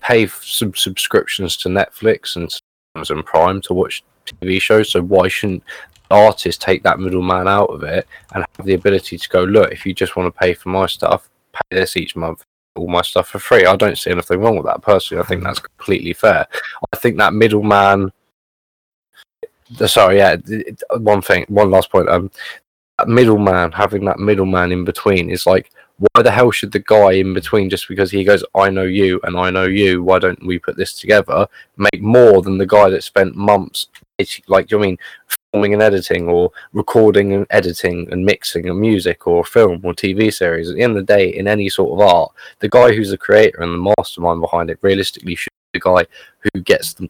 pay 0.00 0.26
some 0.26 0.74
subscriptions 0.74 1.56
to 1.58 1.68
Netflix 1.68 2.36
and 2.36 2.54
Amazon 2.94 3.22
Prime 3.22 3.60
to 3.62 3.74
watch 3.74 4.02
TV 4.26 4.60
shows. 4.60 4.90
So 4.90 5.02
why 5.02 5.28
shouldn't 5.28 5.62
artists 6.10 6.62
take 6.62 6.82
that 6.82 7.00
middleman 7.00 7.48
out 7.48 7.70
of 7.70 7.82
it 7.82 8.06
and 8.34 8.44
have 8.56 8.66
the 8.66 8.74
ability 8.74 9.18
to 9.18 9.28
go, 9.28 9.44
look, 9.44 9.72
if 9.72 9.86
you 9.86 9.94
just 9.94 10.16
want 10.16 10.32
to 10.32 10.38
pay 10.38 10.54
for 10.54 10.68
my 10.68 10.86
stuff, 10.86 11.28
pay 11.52 11.78
this 11.78 11.96
each 11.96 12.16
month, 12.16 12.44
all 12.76 12.88
my 12.88 13.02
stuff 13.02 13.28
for 13.28 13.38
free. 13.38 13.64
I 13.64 13.76
don't 13.76 13.98
see 13.98 14.10
anything 14.10 14.40
wrong 14.40 14.56
with 14.56 14.66
that 14.66 14.82
personally. 14.82 15.22
I 15.22 15.26
think 15.26 15.42
that's 15.42 15.60
completely 15.60 16.12
fair. 16.12 16.46
I 16.92 16.96
think 16.96 17.16
that 17.18 17.32
middleman 17.32 18.12
sorry, 19.86 20.18
yeah. 20.18 20.36
One 20.98 21.22
thing, 21.22 21.44
one 21.48 21.70
last 21.70 21.90
point. 21.90 22.08
Um, 22.08 22.30
that 22.98 23.08
middleman 23.08 23.72
having 23.72 24.04
that 24.04 24.18
middleman 24.18 24.72
in 24.72 24.84
between 24.84 25.30
is 25.30 25.46
like, 25.46 25.70
why 25.98 26.22
the 26.22 26.30
hell 26.30 26.50
should 26.50 26.72
the 26.72 26.80
guy 26.80 27.12
in 27.12 27.34
between 27.34 27.70
just 27.70 27.88
because 27.88 28.10
he 28.10 28.24
goes, 28.24 28.44
I 28.54 28.70
know 28.70 28.82
you 28.82 29.20
and 29.22 29.36
I 29.36 29.50
know 29.50 29.64
you, 29.64 30.02
why 30.02 30.18
don't 30.18 30.44
we 30.44 30.58
put 30.58 30.76
this 30.76 30.98
together? 30.98 31.46
Make 31.76 32.02
more 32.02 32.42
than 32.42 32.58
the 32.58 32.66
guy 32.66 32.90
that 32.90 33.04
spent 33.04 33.36
months, 33.36 33.88
like, 34.48 34.66
do 34.68 34.76
you 34.76 34.78
know 34.78 34.84
I 34.84 34.86
mean, 34.88 34.98
filming 35.52 35.72
and 35.72 35.82
editing 35.82 36.28
or 36.28 36.50
recording 36.72 37.32
and 37.32 37.46
editing 37.50 38.08
and 38.10 38.24
mixing 38.24 38.68
a 38.68 38.74
music 38.74 39.26
or 39.26 39.44
film 39.44 39.80
or 39.84 39.94
TV 39.94 40.32
series. 40.32 40.68
At 40.68 40.76
the 40.76 40.82
end 40.82 40.96
of 40.96 41.06
the 41.06 41.14
day, 41.16 41.28
in 41.28 41.46
any 41.46 41.68
sort 41.68 41.92
of 41.92 42.06
art, 42.06 42.32
the 42.58 42.68
guy 42.68 42.92
who's 42.92 43.10
the 43.10 43.18
creator 43.18 43.62
and 43.62 43.72
the 43.72 43.94
mastermind 43.96 44.40
behind 44.40 44.70
it 44.70 44.78
realistically 44.82 45.36
should 45.36 45.52
be 45.72 45.78
the 45.78 45.84
guy 45.84 46.06
who 46.40 46.60
gets 46.60 46.94
the 46.94 47.08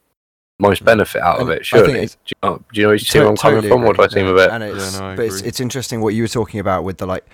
most 0.59 0.85
benefit 0.85 1.21
out 1.21 1.37
of 1.41 1.49
And 1.49 1.51
I 1.51 1.55
it. 1.57 1.67
Surely, 1.67 1.93
think 2.07 2.11
do 2.13 2.17
you 2.27 2.49
know? 2.51 2.63
Do 2.73 2.81
you 2.81 2.87
know, 2.87 2.97
see 2.97 3.19
where 3.19 3.29
I'm 3.29 3.37
To- 3.37 3.43
coming 3.43 3.57
totally 3.57 3.69
from? 3.71 3.83
What 3.83 3.97
do 3.97 4.03
I 4.03 4.05
agree, 4.07 4.15
seem 4.21 4.27
yeah. 4.27 4.33
a 4.33 4.37
bit? 4.37 4.51
And 4.51 4.63
it's, 4.65 4.95
Yeah, 4.95 5.01
no, 5.01 5.07
I 5.07 5.17
but 5.17 5.25
it's, 5.27 5.41
it's 5.43 5.61
interesting 5.61 6.01
what 6.01 6.15
you 6.15 6.23
were 6.23 6.29
talking 6.29 6.61
about 6.61 6.85
with 6.85 6.99
the 6.99 7.07
like, 7.07 7.27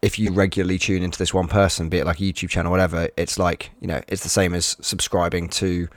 if 0.00 0.18
you 0.18 0.32
regularly 0.32 0.78
tune 0.78 1.02
into 1.02 1.18
this 1.18 1.32
one 1.34 1.48
person, 1.48 1.88
be 1.88 1.98
it 1.98 2.06
like 2.06 2.18
a 2.18 2.22
YouTube 2.22 2.48
channel, 2.50 2.70
whatever, 2.72 3.08
it's 3.16 3.38
like 3.38 3.70
you 3.80 3.86
know, 3.86 4.00
it's 4.08 4.22
the 4.22 4.28
same 4.28 4.54
as 4.54 4.76
subscribing 4.80 5.48
to, 5.50 5.88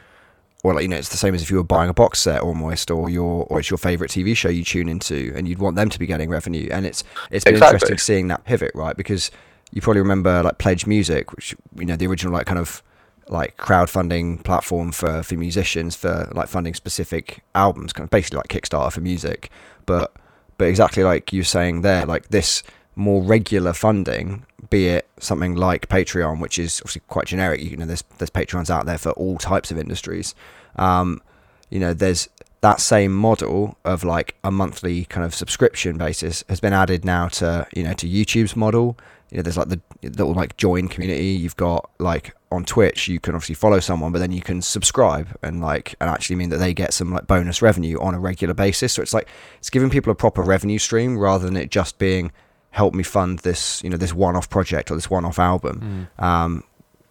or 0.64 0.74
like 0.74 0.84
you 0.84 0.88
know, 0.88 0.98
it's 0.98 1.10
the 1.10 1.18
same 1.18 1.34
as 1.36 1.42
if 1.42 1.50
you 1.52 1.58
were 1.58 1.64
buying 1.64 1.90
a 1.90 1.94
box 1.94 2.20
set 2.20 2.42
almost, 2.42 2.90
or 2.92 3.10
your 3.10 3.46
or 3.50 3.60
it's 3.60 3.70
your 3.70 3.78
favorite 3.78 4.12
TV 4.12 4.36
show 4.36 4.50
you 4.50 4.64
tune 4.64 4.90
into, 4.90 5.34
and 5.36 5.48
you'd 5.48 5.60
want 5.60 5.76
them 5.76 5.90
to 5.90 6.00
be 6.00 6.06
getting 6.08 6.30
revenue, 6.30 6.68
and 6.72 6.86
it's 6.86 7.04
it's 7.32 7.46
been 7.46 7.56
Exactly. 7.56 7.76
interesting 7.76 7.98
seeing 8.00 8.28
that 8.30 8.44
pivot, 8.44 8.72
right? 8.76 8.96
Because 8.98 9.30
you 9.72 9.82
probably 9.82 10.02
remember 10.02 10.42
like 10.44 10.58
Pledge 10.60 10.86
Music, 10.88 11.32
which 11.34 11.56
you 11.78 11.86
know 11.86 11.96
the 11.96 12.06
original 12.08 12.34
like 12.34 12.46
kind 12.48 12.60
of 12.60 12.82
like 13.28 13.58
crowdfunding 13.58 14.44
platform 14.44 14.92
for 14.92 15.24
for 15.24 15.36
musicians 15.36 15.96
for 15.96 16.30
like 16.34 16.48
funding 16.48 16.74
specific 16.74 17.44
albums, 17.54 17.94
kind 17.94 18.06
of 18.06 18.12
basically 18.12 18.38
like 18.38 18.48
Kickstarter 18.48 18.92
for 18.92 19.02
music. 19.02 19.50
But 19.86 20.14
but 20.58 20.68
exactly 20.68 21.04
like 21.04 21.34
you're 21.34 21.44
saying 21.44 21.82
there, 21.82 22.06
like 22.06 22.30
this 22.30 22.64
more 22.96 23.22
regular 23.22 23.74
funding, 23.74 24.46
be 24.70 24.88
it 24.88 25.08
something 25.20 25.56
like 25.56 25.90
Patreon, 25.90 26.40
which 26.40 26.58
is 26.58 26.80
obviously 26.82 27.02
quite 27.08 27.28
generic. 27.28 27.62
You 27.62 27.78
know, 27.78 27.86
there's 27.86 28.04
there's 28.18 28.30
Patreons 28.30 28.70
out 28.70 28.86
there 28.86 28.98
for 28.98 29.12
all 29.12 29.38
types 29.38 29.72
of 29.72 29.78
industries. 29.78 30.36
Um, 30.78 31.22
you 31.70 31.80
know, 31.80 31.94
there's 31.94 32.30
that 32.62 32.80
same 32.80 33.14
model 33.14 33.78
of 33.86 34.04
like 34.04 34.36
a 34.44 34.52
monthly 34.52 35.06
kind 35.06 35.26
of 35.26 35.36
subscription 35.36 35.98
basis 35.98 36.44
has 36.50 36.60
been 36.60 36.74
added 36.74 37.06
now 37.06 37.28
to 37.28 37.68
you 37.76 37.84
know 37.84 37.94
to 37.94 38.08
YouTube's 38.08 38.56
model. 38.56 38.98
You 39.32 39.38
know, 39.38 39.44
there's 39.44 39.58
like 39.58 39.70
the 39.70 39.82
little 40.04 40.34
like 40.34 40.58
join 40.58 40.88
community. 40.88 41.28
You've 41.28 41.58
got 41.58 41.90
like 42.00 42.35
on 42.56 42.66
Twitch, 42.66 43.08
you 43.08 43.20
can 43.20 43.36
obviously 43.36 43.56
follow 43.56 43.80
someone, 43.80 44.12
but 44.12 44.20
then 44.20 44.32
you 44.32 44.42
can 44.42 44.62
subscribe 44.62 45.38
and 45.44 45.62
like 45.62 45.96
and 46.00 46.10
actually 46.10 46.36
mean 46.38 46.50
that 46.50 46.58
they 46.58 46.74
get 46.74 46.94
some 46.94 47.12
like 47.12 47.28
bonus 47.28 47.62
revenue 47.62 48.00
on 48.00 48.16
a 48.16 48.20
regular 48.20 48.54
basis. 48.54 48.94
So 48.94 49.02
it's 49.02 49.14
like 49.14 49.28
it's 49.60 49.70
giving 49.70 49.90
people 49.90 50.12
a 50.12 50.16
proper 50.16 50.42
revenue 50.42 50.80
stream 50.80 51.18
rather 51.18 51.46
than 51.46 51.56
it 51.58 51.70
just 51.70 51.98
being 51.98 52.32
help 52.72 52.94
me 52.94 53.04
fund 53.04 53.40
this 53.40 53.82
you 53.84 53.90
know 53.90 53.98
this 53.98 54.14
one-off 54.14 54.50
project 54.50 54.92
or 54.92 54.96
this 54.96 55.10
one-off 55.10 55.40
album, 55.40 56.08
um, 56.20 56.64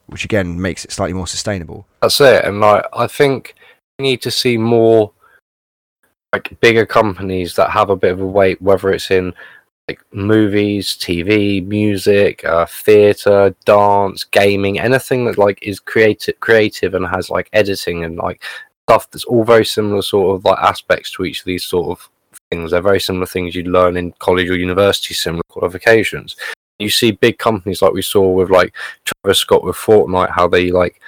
which 0.07 0.25
again 0.25 0.61
makes 0.61 0.85
it 0.85 0.93
slightly 0.93 1.15
more 1.15 1.27
sustainable. 1.27 1.87
That's 2.03 2.21
it. 2.21 2.45
And 2.45 2.61
like, 2.61 2.85
I 2.93 3.07
think 3.07 3.55
we 3.99 4.05
need 4.05 4.23
to 4.23 4.31
see 4.31 4.57
more 4.59 5.13
like 6.33 6.59
bigger 6.61 6.85
companies 6.85 7.55
that 7.55 7.71
have 7.71 7.91
a 7.91 7.97
bit 7.97 8.13
of 8.13 8.21
a 8.21 8.27
weight, 8.27 8.61
whether 8.61 8.91
it's 8.91 9.11
in 9.11 9.33
like 9.89 10.01
movies, 10.13 10.97
TV, 10.97 11.67
music, 11.67 12.45
uh, 12.45 12.67
theater, 12.67 13.55
dance, 13.65 14.25
gaming, 14.25 14.79
anything 14.79 15.27
that 15.27 15.39
like 15.39 15.59
is 15.63 15.79
creative, 15.81 16.39
creative 16.41 16.95
and 16.95 17.07
has 17.07 17.29
like 17.29 17.51
editing 17.53 18.05
and 18.05 18.17
like 18.17 18.43
stuff 18.89 19.11
that's 19.11 19.25
all 19.25 19.45
very 19.45 19.65
similar 19.65 20.03
sort 20.03 20.37
of 20.37 20.45
like 20.45 20.59
aspects 20.59 21.11
to 21.13 21.25
each 21.25 21.41
of 21.41 21.47
these 21.47 21.65
sort 21.65 21.89
of 21.89 22.09
things. 22.51 22.71
They're 22.71 22.81
very 22.81 23.01
similar 23.01 23.27
things 23.27 23.55
you'd 23.55 23.67
learn 23.67 23.97
in 23.97 24.13
college 24.19 24.49
or 24.49 24.57
university, 24.57 25.15
similar 25.15 25.43
qualifications. 25.49 26.37
You 26.79 26.89
see 26.89 27.13
big 27.13 27.39
companies 27.39 27.83
like 27.83 27.93
we 27.93 28.03
saw 28.03 28.29
with 28.29 28.51
like 28.51 28.75
Travis 29.05 29.39
Scott 29.39 29.65
with 29.65 29.77
Fortnite, 29.77 30.31
how 30.31 30.49
they 30.49 30.71
like 30.71 31.01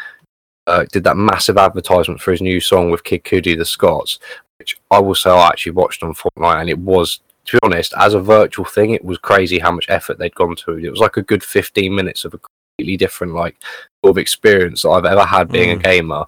uh, 0.66 0.84
did 0.92 1.04
that 1.04 1.16
massive 1.16 1.56
advertisement 1.56 2.20
for 2.20 2.32
his 2.32 2.42
new 2.42 2.60
song 2.60 2.90
with 2.90 3.04
Kid 3.04 3.24
Cudi, 3.24 3.56
the 3.56 3.64
Scotts, 3.64 4.18
which 4.58 4.78
I 4.90 4.98
will 4.98 5.14
say 5.14 5.30
I 5.30 5.48
actually 5.48 5.72
watched 5.72 6.02
on 6.02 6.14
Fortnite, 6.14 6.60
and 6.60 6.70
it 6.70 6.78
was, 6.78 7.20
to 7.46 7.52
be 7.56 7.60
honest, 7.62 7.94
as 7.98 8.14
a 8.14 8.20
virtual 8.20 8.64
thing, 8.64 8.90
it 8.90 9.04
was 9.04 9.18
crazy 9.18 9.58
how 9.58 9.70
much 9.70 9.86
effort 9.88 10.18
they'd 10.18 10.34
gone 10.34 10.56
to. 10.56 10.78
It 10.78 10.90
was 10.90 11.00
like 11.00 11.16
a 11.16 11.22
good 11.22 11.42
15 11.42 11.94
minutes 11.94 12.24
of 12.24 12.34
a 12.34 12.38
completely 12.38 12.96
different 12.96 13.34
like 13.34 13.56
sort 14.04 14.10
of 14.10 14.18
experience 14.18 14.82
that 14.82 14.90
I've 14.90 15.04
ever 15.04 15.24
had 15.24 15.50
being 15.50 15.72
a 15.72 15.76
Mm. 15.76 15.82
gamer, 15.82 16.24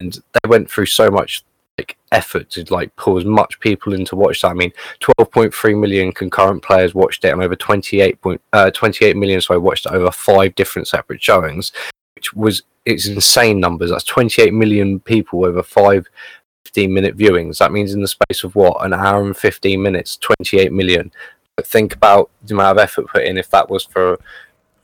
and 0.00 0.12
they 0.14 0.48
went 0.48 0.70
through 0.70 0.86
so 0.86 1.10
much 1.10 1.44
like 1.78 1.96
effort 2.10 2.50
to 2.50 2.64
like 2.72 2.94
pull 2.96 3.16
as 3.18 3.24
much 3.24 3.58
people 3.60 3.94
in 3.94 4.04
to 4.06 4.16
watch 4.16 4.42
that. 4.42 4.50
I 4.50 4.54
mean, 4.54 4.72
12.3 5.00 5.74
million 5.74 6.12
concurrent 6.12 6.62
players 6.62 6.94
watched 6.94 7.24
it, 7.24 7.32
and 7.32 7.42
over 7.42 7.56
28 7.56 8.20
point, 8.20 8.40
uh, 8.52 8.70
28 8.70 9.16
million 9.16 9.40
so 9.40 9.54
I 9.54 9.58
watched 9.58 9.86
it 9.86 9.92
over 9.92 10.10
five 10.10 10.54
different 10.54 10.88
separate 10.88 11.22
showings, 11.22 11.72
which 12.14 12.34
was 12.34 12.62
it's 12.84 13.06
insane 13.06 13.60
numbers. 13.60 13.90
That's 13.90 14.04
28 14.04 14.52
million 14.52 14.98
people 15.00 15.44
over 15.44 15.62
five 15.62 16.08
15 16.66 16.92
minute 16.92 17.16
viewings. 17.16 17.58
That 17.58 17.72
means 17.72 17.92
in 17.94 18.00
the 18.00 18.08
space 18.08 18.44
of 18.44 18.54
what 18.54 18.84
an 18.84 18.92
hour 18.92 19.24
and 19.24 19.36
15 19.36 19.82
minutes, 19.82 20.16
28 20.18 20.72
million. 20.72 21.12
But 21.56 21.66
think 21.66 21.94
about 21.94 22.30
the 22.44 22.54
amount 22.54 22.78
of 22.78 22.82
effort 22.82 23.08
put 23.08 23.24
in 23.24 23.36
if 23.36 23.50
that 23.50 23.68
was 23.68 23.84
for 23.84 24.18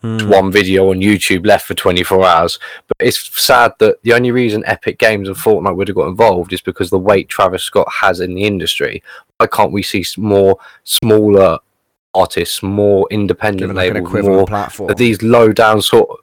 Hmm. 0.00 0.28
one 0.28 0.52
video 0.52 0.90
on 0.90 1.00
YouTube 1.00 1.44
left 1.44 1.66
for 1.66 1.74
24 1.74 2.24
hours. 2.24 2.60
But 2.86 2.96
it's 3.00 3.42
sad 3.42 3.72
that 3.80 4.00
the 4.04 4.12
only 4.12 4.30
reason 4.30 4.62
Epic 4.64 4.96
Games 4.96 5.26
and 5.26 5.36
Fortnite 5.36 5.74
would 5.74 5.88
have 5.88 5.96
got 5.96 6.06
involved 6.06 6.52
is 6.52 6.60
because 6.60 6.88
the 6.88 6.98
weight 6.98 7.28
Travis 7.28 7.64
Scott 7.64 7.88
has 7.92 8.20
in 8.20 8.34
the 8.36 8.44
industry. 8.44 9.02
Why 9.38 9.48
can't 9.48 9.72
we 9.72 9.82
see 9.82 10.04
more 10.16 10.56
smaller 10.84 11.58
artists, 12.14 12.62
more 12.62 13.08
independent 13.10 13.74
like 13.74 13.92
labels, 13.92 14.24
more 14.24 14.46
platform. 14.46 14.92
these 14.96 15.20
low 15.22 15.52
down 15.52 15.82
sort 15.82 16.08
of 16.10 16.16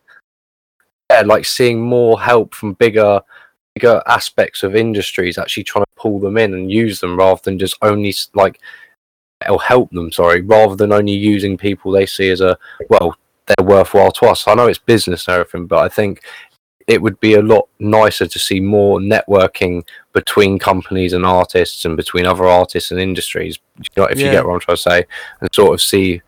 yeah, 1.12 1.22
like 1.22 1.46
seeing 1.46 1.82
more 1.82 2.20
help 2.20 2.56
from 2.56 2.74
bigger 2.74 3.22
bigger 3.76 4.02
aspects 4.08 4.64
of 4.64 4.76
industries 4.76 5.38
actually 5.38 5.64
trying 5.64 5.84
to 5.84 5.92
pull 5.96 6.20
them 6.20 6.38
in 6.38 6.54
and 6.54 6.72
use 6.72 7.00
them 7.00 7.18
rather 7.18 7.42
than 7.44 7.60
just 7.60 7.78
only 7.82 8.14
like 8.34 8.60
or 9.50 9.62
help 9.62 9.92
them 9.92 10.12
sorry 10.12 10.42
rather 10.42 10.76
than 10.76 10.94
only 10.94 11.12
using 11.12 11.58
people 11.58 11.92
they 11.92 12.06
see 12.06 12.30
as 12.30 12.42
a 12.42 12.58
well 12.90 13.16
they're 13.48 13.66
worthwhile 13.66 14.12
to 14.12 14.26
us. 14.26 14.48
I 14.48 14.56
know 14.56 14.68
it's 14.68 14.80
business 14.80 15.28
and 15.28 15.36
everything 15.36 15.68
but 15.68 15.80
i 15.80 15.90
think 15.90 16.22
it 16.88 17.02
would 17.02 17.20
be 17.20 17.34
a 17.34 17.42
lot 17.42 17.68
nicer 17.80 18.28
to 18.28 18.40
see 18.40 18.60
more 18.60 19.00
networking 19.00 19.84
between 20.14 20.60
companies 20.60 21.14
and 21.14 21.26
artists 21.26 21.84
and 21.84 21.98
between 21.98 22.26
other 22.26 22.46
artists 22.46 22.92
and 22.92 23.00
industries 23.00 23.60
you 23.80 23.90
know, 23.98 24.06
if 24.06 24.20
you 24.20 24.32
get 24.32 24.46
what 24.46 24.54
i'm 24.54 24.60
trying 24.60 24.78
to 24.78 24.82
say 24.82 25.06
and 25.42 25.50
sort 25.54 25.74
of 25.74 25.82
see 25.82 26.22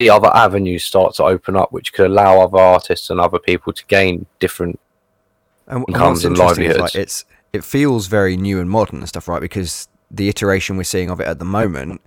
the 0.00 0.10
other 0.10 0.30
avenues 0.34 0.84
start 0.84 1.14
to 1.14 1.22
open 1.22 1.54
up 1.56 1.70
which 1.72 1.92
could 1.92 2.06
allow 2.06 2.40
other 2.40 2.58
artists 2.58 3.10
and 3.10 3.20
other 3.20 3.38
people 3.38 3.72
to 3.72 3.84
gain 3.86 4.26
different 4.40 4.80
and, 5.66 5.84
and 5.88 5.96
what's 6.02 6.24
and 6.24 6.32
interesting 6.32 6.64
is, 6.64 6.68
livelihoods. 6.76 6.78
like 6.78 6.94
it's 6.94 7.24
it 7.52 7.64
feels 7.64 8.06
very 8.08 8.36
new 8.36 8.60
and 8.60 8.68
modern 8.70 8.98
and 8.98 9.08
stuff, 9.08 9.28
right? 9.28 9.40
Because 9.40 9.88
the 10.10 10.28
iteration 10.28 10.76
we're 10.76 10.84
seeing 10.84 11.10
of 11.10 11.20
it 11.20 11.26
at 11.26 11.38
the 11.38 11.44
moment 11.44 12.00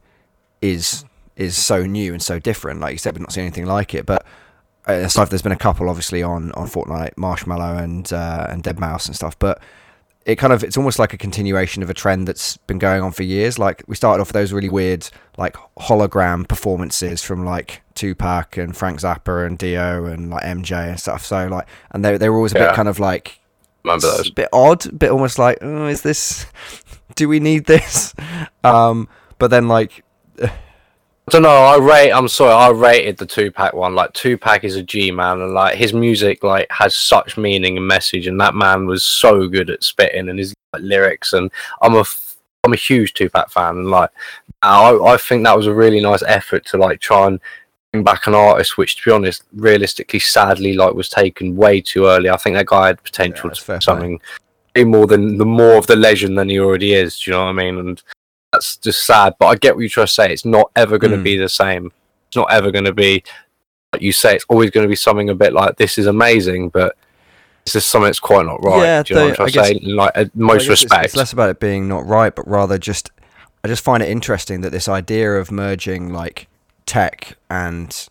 is 0.62 1.06
is 1.36 1.56
so 1.56 1.86
new 1.86 2.13
and 2.13 2.22
so 2.22 2.39
different. 2.39 2.80
Like 2.80 2.91
you 2.93 2.98
said, 2.98 3.13
we've 3.13 3.22
not 3.22 3.32
seen 3.32 3.43
anything 3.43 3.65
like 3.65 3.93
it. 3.93 4.06
But 4.06 4.26
aside, 4.86 5.30
there's 5.30 5.41
been 5.41 5.52
a 5.52 5.58
couple 5.58 5.89
obviously 5.89 6.24
on 6.24 6.52
on 6.54 6.67
Fortnite, 6.67 7.15
Marshmello 7.15 7.82
and 7.82 8.12
uh, 8.12 8.48
and 8.50 8.63
Deadmau5 8.63 9.08
and 9.08 9.15
stuff. 9.15 9.38
But 9.39 9.62
it 10.26 10.36
kind 10.36 10.52
of 10.52 10.62
it's 10.63 10.76
almost 10.76 11.00
like 11.00 11.13
a 11.13 11.17
continuation 11.17 11.82
of 11.84 11.89
a 11.89 11.93
trend 11.93 12.28
that's 12.28 12.58
been 12.58 12.80
going 12.80 13.02
on 13.02 13.12
for 13.13 13.24
years. 13.24 13.58
Like 13.58 13.84
we 13.88 13.96
started 13.96 14.22
off 14.22 14.28
with 14.30 14.34
those 14.34 14.52
really 14.52 14.67
weird 14.70 15.10
like 15.38 15.56
hologram 15.80 16.46
performances 16.48 17.24
from 17.24 17.46
like 17.46 17.82
Tupac 17.96 18.58
and 18.58 18.76
Frank 18.76 19.00
Zappa 19.00 19.46
and 19.48 19.58
Dio 19.58 20.06
and 20.06 20.30
like 20.30 20.43
MJ 20.43 20.89
and 20.89 21.00
stuff. 21.00 21.24
So 21.26 21.48
like 21.48 21.67
and 21.91 22.04
they 22.04 22.17
they 22.17 22.30
were 22.30 22.36
always 22.36 22.54
a 22.54 22.58
Yeah. 22.58 22.67
bit 22.67 22.76
kind 22.76 22.89
of 22.89 23.00
like 23.00 23.39
remember 23.88 24.08
those 24.08 24.30
a 24.30 24.34
bit 24.34 24.50
odd, 24.54 24.86
a 24.86 24.93
bit 24.93 25.12
almost 25.12 25.39
like, 25.39 25.60
oh, 25.62 25.88
is 25.88 26.02
this? 26.02 26.45
Do 27.15 27.28
we 27.28 27.39
need 27.39 27.65
this? 27.65 28.13
Um, 28.63 29.08
but 29.39 29.50
then 29.50 29.69
like, 29.69 30.04
I 31.28 31.32
don't 31.32 31.41
know. 31.41 31.50
I 31.50 31.78
rate. 31.78 32.12
I'm 32.12 32.30
sorry. 32.30 32.52
I 32.52 32.69
rated 32.69 33.17
the 33.17 33.26
Tupac 33.26 33.73
one. 33.73 33.95
Like 33.95 34.13
Tupac 34.13 34.63
is 34.63 34.76
a 34.76 34.84
G 34.84 35.12
man, 35.12 35.41
and 35.41 35.54
like 35.54 35.76
his 35.76 35.93
music 35.93 36.43
like 36.43 36.67
has 36.69 36.95
such 36.95 37.38
meaning 37.38 37.76
and 37.76 37.88
message, 37.88 38.28
and 38.28 38.39
that 38.39 38.56
man 38.56 38.86
was 38.86 39.04
so 39.04 39.47
good 39.47 39.69
at 39.69 39.84
spitting 39.84 40.30
and 40.30 40.39
his 40.39 40.54
like, 40.71 40.84
lyrics. 40.84 41.34
And 41.34 41.52
I'm 41.82 41.95
a 41.95 42.02
f- 42.02 42.38
I'm 42.63 42.73
a 42.73 42.78
huge 42.78 43.13
Tupac 43.13 43.50
fan, 43.50 43.78
and 43.78 43.89
like 43.89 44.10
I, 44.62 44.97
I 44.97 45.17
think 45.17 45.43
that 45.43 45.58
was 45.58 45.67
a 45.67 45.73
really 45.73 46.00
nice 46.00 46.23
effort 46.23 46.65
to 46.67 46.78
like 46.78 47.02
try 47.02 47.28
and 47.28 47.41
back 48.04 48.28
an 48.28 48.36
artist, 48.36 48.78
which 48.78 48.98
to 48.98 49.06
be 49.10 49.12
honest, 49.14 49.44
realistically, 49.54 50.20
sadly, 50.20 50.74
like 50.74 50.94
was 50.94 51.10
taken 51.10 51.56
way 51.56 51.82
too 51.82 52.06
early. 52.06 52.30
I 52.30 52.38
think 52.38 52.56
that 52.56 52.66
guy 52.66 52.88
had 52.88 53.04
potential 53.04 53.50
Yeah, 53.50 53.54
to 53.56 53.62
fair 53.62 53.82
something 53.82 54.20
way 54.76 54.84
more 54.84 55.08
than 55.08 55.38
the 55.38 55.46
more 55.46 55.76
of 55.76 55.88
the 55.88 55.96
legend 55.96 56.38
than 56.38 56.50
he 56.50 56.60
already 56.60 56.94
is. 56.94 57.20
Do 57.20 57.32
you 57.32 57.38
know 57.38 57.44
what 57.46 57.50
I 57.50 57.54
mean? 57.54 57.78
And 57.80 58.02
that's 58.54 58.78
just 58.78 59.06
sad. 59.06 59.34
But 59.40 59.48
I 59.48 59.56
get 59.56 59.76
what 59.76 59.82
you're 59.82 59.90
trying 59.90 60.08
to 60.08 60.14
say. 60.14 60.32
It's 60.32 60.46
not 60.46 60.72
ever 60.76 60.98
going 60.98 61.12
to 61.12 61.18
Mm. 61.18 61.24
be 61.24 61.38
the 61.38 61.50
same. 61.50 61.92
It's 62.28 62.36
not 62.38 62.52
ever 62.52 62.72
going 62.72 62.86
to 62.86 62.94
be 62.94 63.24
like 63.94 64.02
you 64.02 64.12
say. 64.12 64.36
It's 64.36 64.46
always 64.50 64.70
going 64.72 64.84
to 64.86 64.90
be 64.90 64.96
something 64.96 65.30
a 65.30 65.36
bit 65.36 65.54
like 65.54 65.78
this 65.78 65.98
is 65.98 66.06
amazing, 66.08 66.70
but 66.70 66.96
it's 67.66 67.74
just 67.74 67.90
something 67.90 68.06
that's 68.08 68.20
quite 68.20 68.46
not 68.46 68.64
right. 68.64 68.82
Yeah, 68.84 69.04
Do 69.04 69.14
you 69.14 69.20
know 69.20 69.26
what 69.30 69.40
I'm 69.40 69.46
I 69.48 69.50
trying 69.50 69.74
to 69.74 69.74
guess- 69.74 69.84
say? 69.86 69.92
Like, 69.94 70.12
I 70.18 70.30
most 70.36 70.68
respect. 70.68 70.92
it's- 70.94 71.06
it's, 71.06 71.16
less 71.16 71.34
about 71.34 71.50
it 71.50 71.60
being 71.60 71.88
not 71.88 72.06
right, 72.06 72.34
but 72.36 72.48
rather 72.48 72.78
just 72.78 73.12
I 73.64 73.68
just 73.68 73.84
find 73.84 74.04
it 74.04 74.10
interesting 74.10 74.62
that 74.62 74.72
this 74.72 74.88
idea 74.88 75.34
of 75.34 75.52
merging 75.52 76.14
like 76.14 76.48
tech 76.88 77.38
and 77.52 78.08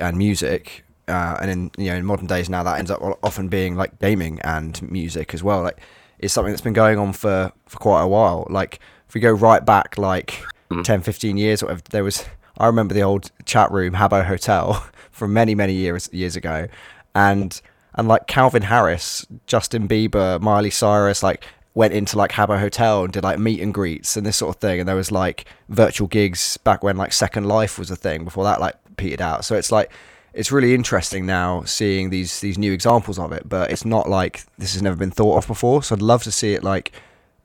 and 0.00 0.16
music, 0.18 0.84
uh, 1.06 1.36
and 1.40 1.50
in 1.50 1.70
you 1.78 1.90
know 1.92 1.96
in 1.96 2.04
modern 2.04 2.26
days 2.26 2.50
now 2.50 2.64
that 2.64 2.78
ends 2.80 2.90
up 2.90 3.00
often 3.22 3.46
being 3.48 3.76
like 3.76 3.98
gaming 4.00 4.40
and 4.42 4.82
music 4.90 5.32
as 5.34 5.42
well. 5.44 5.62
Like 5.62 5.78
is 6.18 6.32
something 6.32 6.52
that's 6.52 6.60
been 6.62 6.72
going 6.72 6.98
on 6.98 7.12
for 7.12 7.52
for 7.66 7.78
quite 7.78 8.02
a 8.02 8.08
while. 8.08 8.46
Like 8.50 8.80
if 9.08 9.14
we 9.14 9.20
go 9.20 9.30
right 9.30 9.64
back 9.64 9.96
like 9.96 10.42
Mm. 10.70 10.84
10, 10.84 11.00
15 11.02 11.36
years, 11.36 11.64
or 11.64 11.66
whatever, 11.66 11.82
there 11.90 12.04
was 12.04 12.24
I 12.56 12.66
remember 12.66 12.94
the 12.94 13.02
old 13.02 13.32
chat 13.44 13.72
room 13.72 13.94
Habbo 13.94 14.24
Hotel 14.24 14.86
from 15.10 15.32
many 15.32 15.56
many 15.56 15.72
years 15.72 16.08
years 16.12 16.36
ago, 16.36 16.68
and 17.12 17.60
and 17.94 18.06
like 18.06 18.28
Calvin 18.28 18.62
Harris, 18.62 19.26
Justin 19.48 19.88
Bieber, 19.88 20.40
Miley 20.40 20.70
Cyrus, 20.70 21.24
like 21.24 21.44
went 21.74 21.94
into 21.94 22.18
like 22.18 22.32
Habbo 22.32 22.58
Hotel 22.58 23.04
and 23.04 23.12
did 23.12 23.22
like 23.22 23.38
meet 23.38 23.60
and 23.60 23.72
greets 23.72 24.16
and 24.16 24.26
this 24.26 24.36
sort 24.36 24.54
of 24.54 24.60
thing. 24.60 24.80
And 24.80 24.88
there 24.88 24.96
was 24.96 25.12
like 25.12 25.44
virtual 25.68 26.08
gigs 26.08 26.56
back 26.58 26.82
when 26.82 26.96
like 26.96 27.12
Second 27.12 27.46
Life 27.46 27.78
was 27.78 27.90
a 27.90 27.96
thing 27.96 28.24
before 28.24 28.44
that 28.44 28.60
like 28.60 28.76
petered 28.96 29.20
out. 29.20 29.44
So 29.44 29.54
it's 29.54 29.70
like 29.70 29.90
it's 30.32 30.52
really 30.52 30.74
interesting 30.74 31.26
now 31.26 31.62
seeing 31.62 32.10
these 32.10 32.40
these 32.40 32.58
new 32.58 32.72
examples 32.72 33.18
of 33.18 33.32
it, 33.32 33.48
but 33.48 33.70
it's 33.70 33.84
not 33.84 34.08
like 34.08 34.44
this 34.58 34.72
has 34.74 34.82
never 34.82 34.96
been 34.96 35.10
thought 35.10 35.38
of 35.38 35.46
before. 35.46 35.82
So 35.82 35.94
I'd 35.94 36.02
love 36.02 36.22
to 36.24 36.32
see 36.32 36.54
it 36.54 36.64
like 36.64 36.92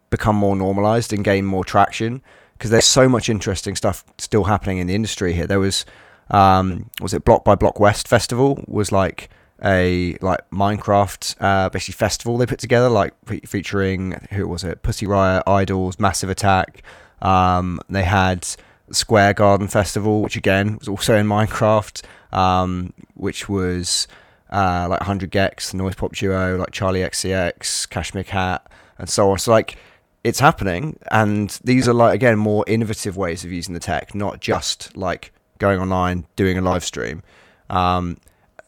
become 0.09 0.35
more 0.35 0.55
normalized 0.55 1.13
and 1.13 1.23
gain 1.23 1.45
more 1.45 1.65
traction 1.65 2.21
because 2.53 2.71
there's 2.71 2.85
so 2.85 3.09
much 3.09 3.29
interesting 3.29 3.75
stuff 3.75 4.03
still 4.17 4.45
happening 4.45 4.77
in 4.79 4.87
the 4.87 4.95
industry 4.95 5.33
here. 5.33 5.47
There 5.47 5.59
was 5.59 5.85
um 6.31 6.89
was 6.99 7.13
it 7.13 7.23
Block 7.23 7.43
by 7.43 7.55
Blockwest 7.55 8.07
Festival 8.07 8.63
was 8.67 8.91
like 8.91 9.29
a 9.63 10.17
like 10.21 10.49
Minecraft 10.51 11.35
uh, 11.39 11.69
basically 11.69 11.93
festival 11.93 12.37
they 12.37 12.45
put 12.45 12.59
together, 12.59 12.89
like 12.89 13.13
fe- 13.25 13.41
featuring 13.41 14.27
who 14.31 14.47
was 14.47 14.63
it? 14.63 14.83
Pussy 14.83 15.05
Riot, 15.05 15.43
IDLES, 15.47 15.99
Massive 15.99 16.29
Attack. 16.29 16.83
Um, 17.21 17.79
they 17.89 18.03
had 18.03 18.47
Square 18.91 19.35
Garden 19.35 19.67
Festival, 19.67 20.21
which 20.21 20.35
again 20.35 20.77
was 20.77 20.87
also 20.87 21.15
in 21.15 21.27
Minecraft, 21.27 22.03
um, 22.31 22.93
which 23.13 23.47
was 23.47 24.07
uh, 24.51 24.87
like 24.89 24.99
100 24.99 25.31
gecs, 25.31 25.71
the 25.71 25.77
Noise 25.77 25.95
Pop 25.95 26.13
Duo, 26.13 26.57
like 26.57 26.71
Charli 26.71 27.05
XCX, 27.05 27.89
Cashmere 27.89 28.23
Cat, 28.23 28.69
and 28.97 29.09
so 29.09 29.31
on. 29.31 29.39
So 29.39 29.51
like 29.51 29.77
it's 30.23 30.39
happening, 30.39 30.99
and 31.11 31.49
these 31.63 31.87
are 31.87 31.93
like 31.93 32.13
again 32.13 32.37
more 32.37 32.63
innovative 32.67 33.15
ways 33.15 33.43
of 33.43 33.51
using 33.51 33.73
the 33.73 33.79
tech, 33.79 34.13
not 34.13 34.41
just 34.41 34.95
like 34.97 35.31
going 35.59 35.79
online 35.79 36.25
doing 36.35 36.57
a 36.57 36.61
live 36.61 36.83
stream. 36.83 37.23
Um, 37.69 38.17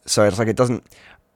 so 0.08 0.24
it's 0.24 0.40
like 0.40 0.48
it 0.48 0.56
doesn't. 0.56 0.84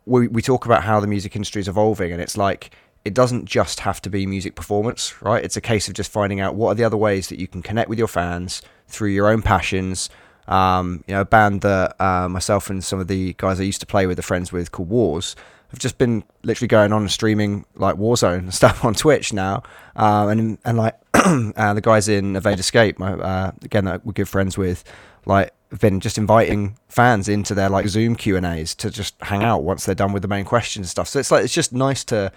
We 0.05 0.27
we 0.27 0.41
talk 0.41 0.65
about 0.65 0.83
how 0.83 0.99
the 0.99 1.07
music 1.07 1.35
industry 1.35 1.61
is 1.61 1.67
evolving, 1.67 2.11
and 2.11 2.21
it's 2.21 2.37
like 2.37 2.71
it 3.03 3.13
doesn't 3.13 3.45
just 3.45 3.79
have 3.81 4.01
to 4.01 4.09
be 4.09 4.25
music 4.25 4.55
performance, 4.55 5.21
right? 5.21 5.43
It's 5.43 5.57
a 5.57 5.61
case 5.61 5.87
of 5.87 5.93
just 5.93 6.11
finding 6.11 6.39
out 6.39 6.55
what 6.55 6.69
are 6.69 6.75
the 6.75 6.83
other 6.83 6.97
ways 6.97 7.29
that 7.29 7.39
you 7.39 7.47
can 7.47 7.61
connect 7.61 7.89
with 7.89 7.97
your 7.97 8.07
fans 8.07 8.61
through 8.87 9.09
your 9.09 9.27
own 9.27 9.41
passions. 9.41 10.09
Um, 10.47 11.03
you 11.07 11.15
know, 11.15 11.21
a 11.21 11.25
band 11.25 11.61
that 11.61 11.99
uh, 12.01 12.27
myself 12.27 12.69
and 12.69 12.83
some 12.83 12.99
of 12.99 13.07
the 13.07 13.33
guys 13.37 13.59
I 13.59 13.63
used 13.63 13.79
to 13.81 13.87
play 13.87 14.05
with, 14.05 14.17
the 14.17 14.23
friends 14.23 14.51
with, 14.51 14.71
called 14.71 14.89
Wars, 14.89 15.35
have 15.69 15.79
just 15.79 15.97
been 15.97 16.23
literally 16.43 16.67
going 16.67 16.91
on 16.91 17.01
and 17.01 17.11
streaming 17.11 17.65
like 17.75 17.95
Warzone 17.95 18.39
and 18.39 18.53
stuff 18.61 18.83
on 18.85 18.93
Twitch 18.93 19.33
now, 19.33 19.63
um, 19.95 20.29
and 20.29 20.57
and 20.65 20.77
like 20.77 20.95
uh, 21.13 21.73
the 21.73 21.81
guys 21.81 22.07
in 22.07 22.35
Evade 22.35 22.59
Escape, 22.59 22.99
my, 22.99 23.13
uh, 23.13 23.51
again 23.63 23.85
that 23.85 24.05
we're 24.05 24.13
good 24.13 24.29
friends 24.29 24.57
with, 24.57 24.83
like 25.25 25.53
been 25.79 25.99
just 25.99 26.17
inviting 26.17 26.77
fans 26.89 27.29
into 27.29 27.55
their 27.55 27.69
like 27.69 27.87
Zoom 27.87 28.15
Q 28.15 28.35
and 28.35 28.45
A's 28.45 28.75
to 28.75 28.89
just 28.89 29.15
hang 29.21 29.43
out 29.43 29.63
once 29.63 29.85
they're 29.85 29.95
done 29.95 30.11
with 30.11 30.21
the 30.21 30.27
main 30.27 30.45
questions 30.45 30.85
and 30.85 30.89
stuff. 30.89 31.07
So 31.07 31.19
it's 31.19 31.31
like 31.31 31.43
it's 31.43 31.53
just 31.53 31.71
nice 31.71 32.03
to 32.05 32.31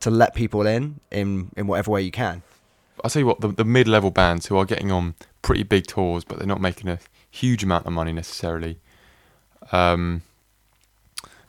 to 0.00 0.10
let 0.10 0.34
people 0.34 0.66
in 0.66 1.00
in 1.10 1.50
in 1.56 1.66
whatever 1.66 1.90
way 1.90 2.02
you 2.02 2.10
can. 2.10 2.42
I'll 3.04 3.10
tell 3.10 3.20
you 3.20 3.26
what, 3.26 3.40
the, 3.40 3.48
the 3.48 3.64
mid 3.64 3.88
level 3.88 4.10
bands 4.10 4.46
who 4.46 4.56
are 4.56 4.64
getting 4.64 4.90
on 4.90 5.14
pretty 5.42 5.64
big 5.64 5.86
tours, 5.86 6.24
but 6.24 6.38
they're 6.38 6.46
not 6.46 6.60
making 6.60 6.88
a 6.88 6.98
huge 7.30 7.62
amount 7.62 7.86
of 7.86 7.92
money 7.92 8.12
necessarily. 8.12 8.78
Um, 9.72 10.22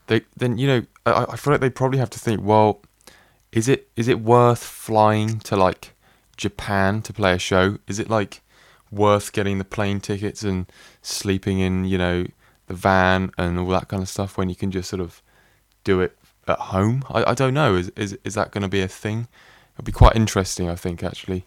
they 0.08 0.22
then 0.36 0.58
you 0.58 0.68
know 0.68 0.86
I, 1.06 1.26
I 1.30 1.36
feel 1.36 1.54
like 1.54 1.62
they 1.62 1.70
probably 1.70 2.00
have 2.00 2.10
to 2.12 2.20
think, 2.20 2.42
well, 2.44 2.82
is 3.52 3.68
it 3.68 3.90
is 3.96 4.08
it 4.08 4.22
worth 4.22 4.64
flying 4.64 5.40
to 5.42 5.56
like 5.56 5.94
Japan 6.36 7.02
to 7.04 7.14
play 7.14 7.34
a 7.34 7.40
show? 7.40 7.78
Is 7.88 8.00
it 8.00 8.10
like 8.10 8.42
worth 8.92 9.34
getting 9.34 9.58
the 9.58 9.66
plane 9.66 10.00
tickets 10.00 10.44
and 10.44 10.66
sleeping 11.08 11.60
in 11.60 11.86
you 11.86 11.98
know 11.98 12.26
the 12.68 12.74
van 12.74 13.32
and 13.38 13.58
all 13.60 13.68
that 13.70 13.88
kind 13.88 14.04
of 14.04 14.10
stuff 14.10 14.38
when 14.38 14.50
you 14.50 14.56
can 14.56 14.72
just 14.72 14.90
sort 14.90 15.02
of 15.02 15.22
do 15.84 16.02
it 16.02 16.18
at 16.48 16.60
home? 16.60 17.04
I, 17.10 17.32
I 17.32 17.34
don't 17.34 17.54
know. 17.54 17.76
Is 17.76 17.90
is 17.96 18.18
is 18.24 18.34
that 18.36 18.52
going 18.52 18.64
to 18.64 18.68
be 18.68 18.82
a 18.82 18.88
thing? 18.88 19.28
It'll 19.76 19.86
be 19.86 19.92
quite 19.92 20.16
interesting, 20.16 20.70
I 20.70 20.76
think, 20.76 21.04
actually. 21.04 21.46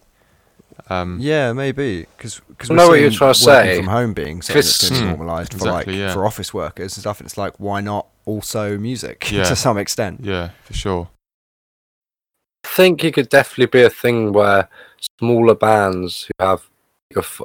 Um, 0.89 1.17
Yeah, 1.19 1.51
maybe 1.53 2.07
because 2.17 2.39
because 2.47 2.71
I 2.71 2.75
know 2.75 2.87
what 2.87 2.99
you're 2.99 3.11
trying 3.11 3.33
to 3.33 3.39
say. 3.39 3.77
from 3.77 3.87
home 3.87 4.13
being 4.13 4.41
something 4.41 4.55
that's 4.55 4.83
it's- 4.83 4.89
going 4.89 5.01
to 5.01 5.07
be 5.07 5.17
normalised 5.17 5.53
for 5.53 5.65
like 5.65 5.87
yeah. 5.87 6.13
for 6.13 6.25
office 6.25 6.53
workers 6.53 6.95
and 6.95 7.01
stuff. 7.01 7.19
And 7.19 7.27
it's 7.27 7.37
like, 7.37 7.59
why 7.59 7.81
not 7.81 8.07
also 8.25 8.77
music 8.77 9.29
Yeah. 9.31 9.43
to 9.43 9.55
some 9.55 9.77
extent? 9.77 10.21
Yeah, 10.23 10.51
for 10.63 10.73
sure. 10.73 11.09
I 12.63 12.67
think 12.69 13.03
it 13.03 13.13
could 13.13 13.29
definitely 13.29 13.65
be 13.67 13.83
a 13.83 13.89
thing 13.89 14.31
where 14.33 14.69
smaller 15.19 15.55
bands 15.55 16.27
who 16.39 16.45
have 16.45 16.69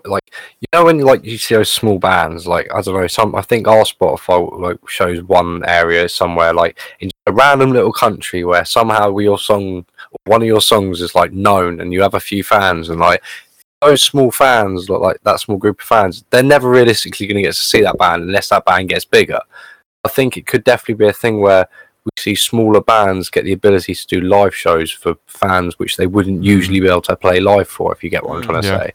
like, 0.05 0.33
you 0.61 0.67
know 0.73 0.85
when 0.85 0.99
like 1.01 1.25
you 1.25 1.39
see 1.39 1.55
those 1.55 1.71
small 1.71 1.99
bands 1.99 2.47
like 2.47 2.69
I 2.75 2.81
don't 2.81 2.95
know 2.95 3.07
some 3.07 3.35
I 3.35 3.43
think 3.43 3.67
our 3.69 3.85
Spotify 3.85 4.61
like 4.61 4.79
shows 4.89 5.23
one 5.23 5.65
area 5.67 6.09
somewhere 6.09 6.53
like 6.53 6.79
in 7.01 7.11
a 7.27 7.33
random 7.33 7.73
little 7.73 7.93
country 7.93 8.45
where 8.45 8.65
somehow 8.65 9.17
your 9.19 9.39
song 9.39 9.85
one 10.25 10.43
of 10.43 10.47
your 10.49 10.61
songs 10.61 11.01
is 11.01 11.15
like 11.15 11.33
known 11.33 11.81
and 11.81 11.93
you 11.93 12.03
have 12.03 12.15
a 12.15 12.21
few 12.21 12.43
fans 12.43 12.89
and 12.89 13.01
like 13.01 13.23
those 13.83 14.03
small 14.03 14.31
fans 14.31 14.89
like, 14.89 15.01
like 15.01 15.23
that 15.23 15.41
small 15.41 15.59
group 15.59 15.81
of 15.81 15.87
fans 15.87 16.25
they're 16.31 16.43
never 16.43 16.71
realistically 16.71 17.27
going 17.27 17.37
to 17.37 17.43
get 17.43 17.55
to 17.55 17.61
see 17.61 17.83
that 17.83 17.99
band 17.99 18.23
unless 18.23 18.49
that 18.49 18.65
band 18.65 18.89
gets 18.89 19.05
bigger. 19.05 19.41
I 20.05 20.09
think 20.09 20.37
it 20.37 20.47
could 20.47 20.65
definitely 20.65 21.05
be 21.05 21.09
a 21.09 21.13
thing 21.13 21.41
where 21.41 21.69
we 22.05 22.11
see 22.17 22.35
smaller 22.37 22.81
bands 22.81 23.29
get 23.29 23.45
the 23.45 23.53
ability 23.53 23.95
to 23.95 24.07
do 24.07 24.21
live 24.21 24.55
shows 24.55 24.93
for 24.93 25.17
fans 25.27 25.79
which 25.79 25.97
they 25.97 26.07
wouldn't 26.07 26.39
hmm. 26.39 26.45
usually 26.45 26.81
be 26.81 26.89
able 26.89 27.03
to 27.03 27.17
play 27.17 27.41
live 27.41 27.69
for 27.69 27.93
if 27.93 28.03
you 28.03 28.11
get 28.11 28.25
what 28.25 28.37
I'm 28.37 28.43
trying 28.43 28.63
to 28.63 28.69
Yeah. 28.69 28.79
say. 28.79 28.93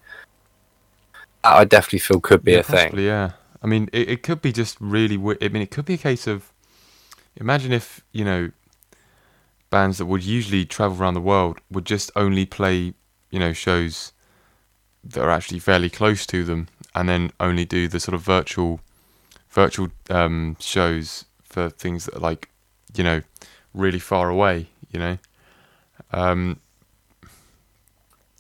I 1.44 1.66
definitely 1.66 2.00
feel 2.00 2.20
could 2.20 2.44
be 2.44 2.54
yeah, 2.54 2.60
a 2.60 2.64
thing. 2.64 2.98
yeah. 3.00 3.32
I 3.64 3.68
mean, 3.68 3.90
it, 3.94 4.10
it 4.10 4.24
could 4.24 4.42
be 4.42 4.52
just 4.52 4.78
really. 4.80 5.16
I 5.16 5.50
mean, 5.50 5.62
it 5.62 5.72
could 5.72 5.86
be 5.86 5.96
a 5.96 5.98
case 5.98 6.28
of. 6.28 6.52
Imagine 7.36 7.72
if 7.72 8.04
you 8.12 8.26
know. 8.26 8.52
Bands 9.70 10.00
that 10.00 10.06
would 10.06 10.24
usually 10.26 10.66
travel 10.66 10.98
around 11.00 11.14
the 11.14 11.22
world 11.22 11.62
would 11.72 11.86
just 11.86 12.12
only 12.18 12.46
play, 12.46 12.94
you 13.30 13.40
know, 13.40 13.54
shows 13.54 14.12
that 15.02 15.24
are 15.24 15.30
actually 15.30 15.60
fairly 15.60 15.90
close 15.90 16.26
to 16.26 16.44
them, 16.44 16.68
and 16.94 17.08
then 17.08 17.32
only 17.40 17.64
do 17.64 17.88
the 17.88 17.98
sort 17.98 18.14
of 18.14 18.22
virtual, 18.22 18.82
virtual 19.50 19.88
um, 20.10 20.58
shows 20.60 21.24
for 21.46 21.70
things 21.70 22.04
that 22.04 22.16
are 22.18 22.20
like, 22.20 22.50
you 22.94 23.02
know, 23.02 23.22
really 23.74 24.00
far 24.00 24.28
away. 24.30 24.68
You 24.92 25.00
know, 25.00 25.18
um, 26.12 26.60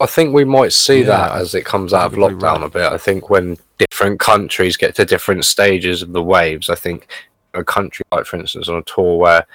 I 0.02 0.06
think 0.08 0.34
we 0.34 0.44
might 0.46 0.74
see 0.74 1.00
Yeah, 1.00 1.06
that 1.08 1.32
as 1.34 1.56
it 1.56 1.66
comes 1.66 1.94
out 1.94 2.12
of 2.14 2.20
lockdown 2.20 2.60
right. 2.60 2.64
a 2.64 2.70
bit. 2.70 2.92
I 2.92 2.98
think 2.98 3.30
when 3.30 3.58
different 3.78 4.20
countries 4.20 4.78
get 4.78 4.96
to 4.96 5.06
different 5.06 5.46
stages 5.46 6.02
of 6.02 6.12
the 6.14 6.24
waves, 6.24 6.70
I 6.70 6.76
think 6.76 7.08
a 7.54 7.64
country 7.64 8.04
like, 8.12 8.26
for 8.26 8.38
instance, 8.38 8.68
on 8.70 8.78
a 8.78 8.82
tour 8.84 9.18
where 9.18 9.46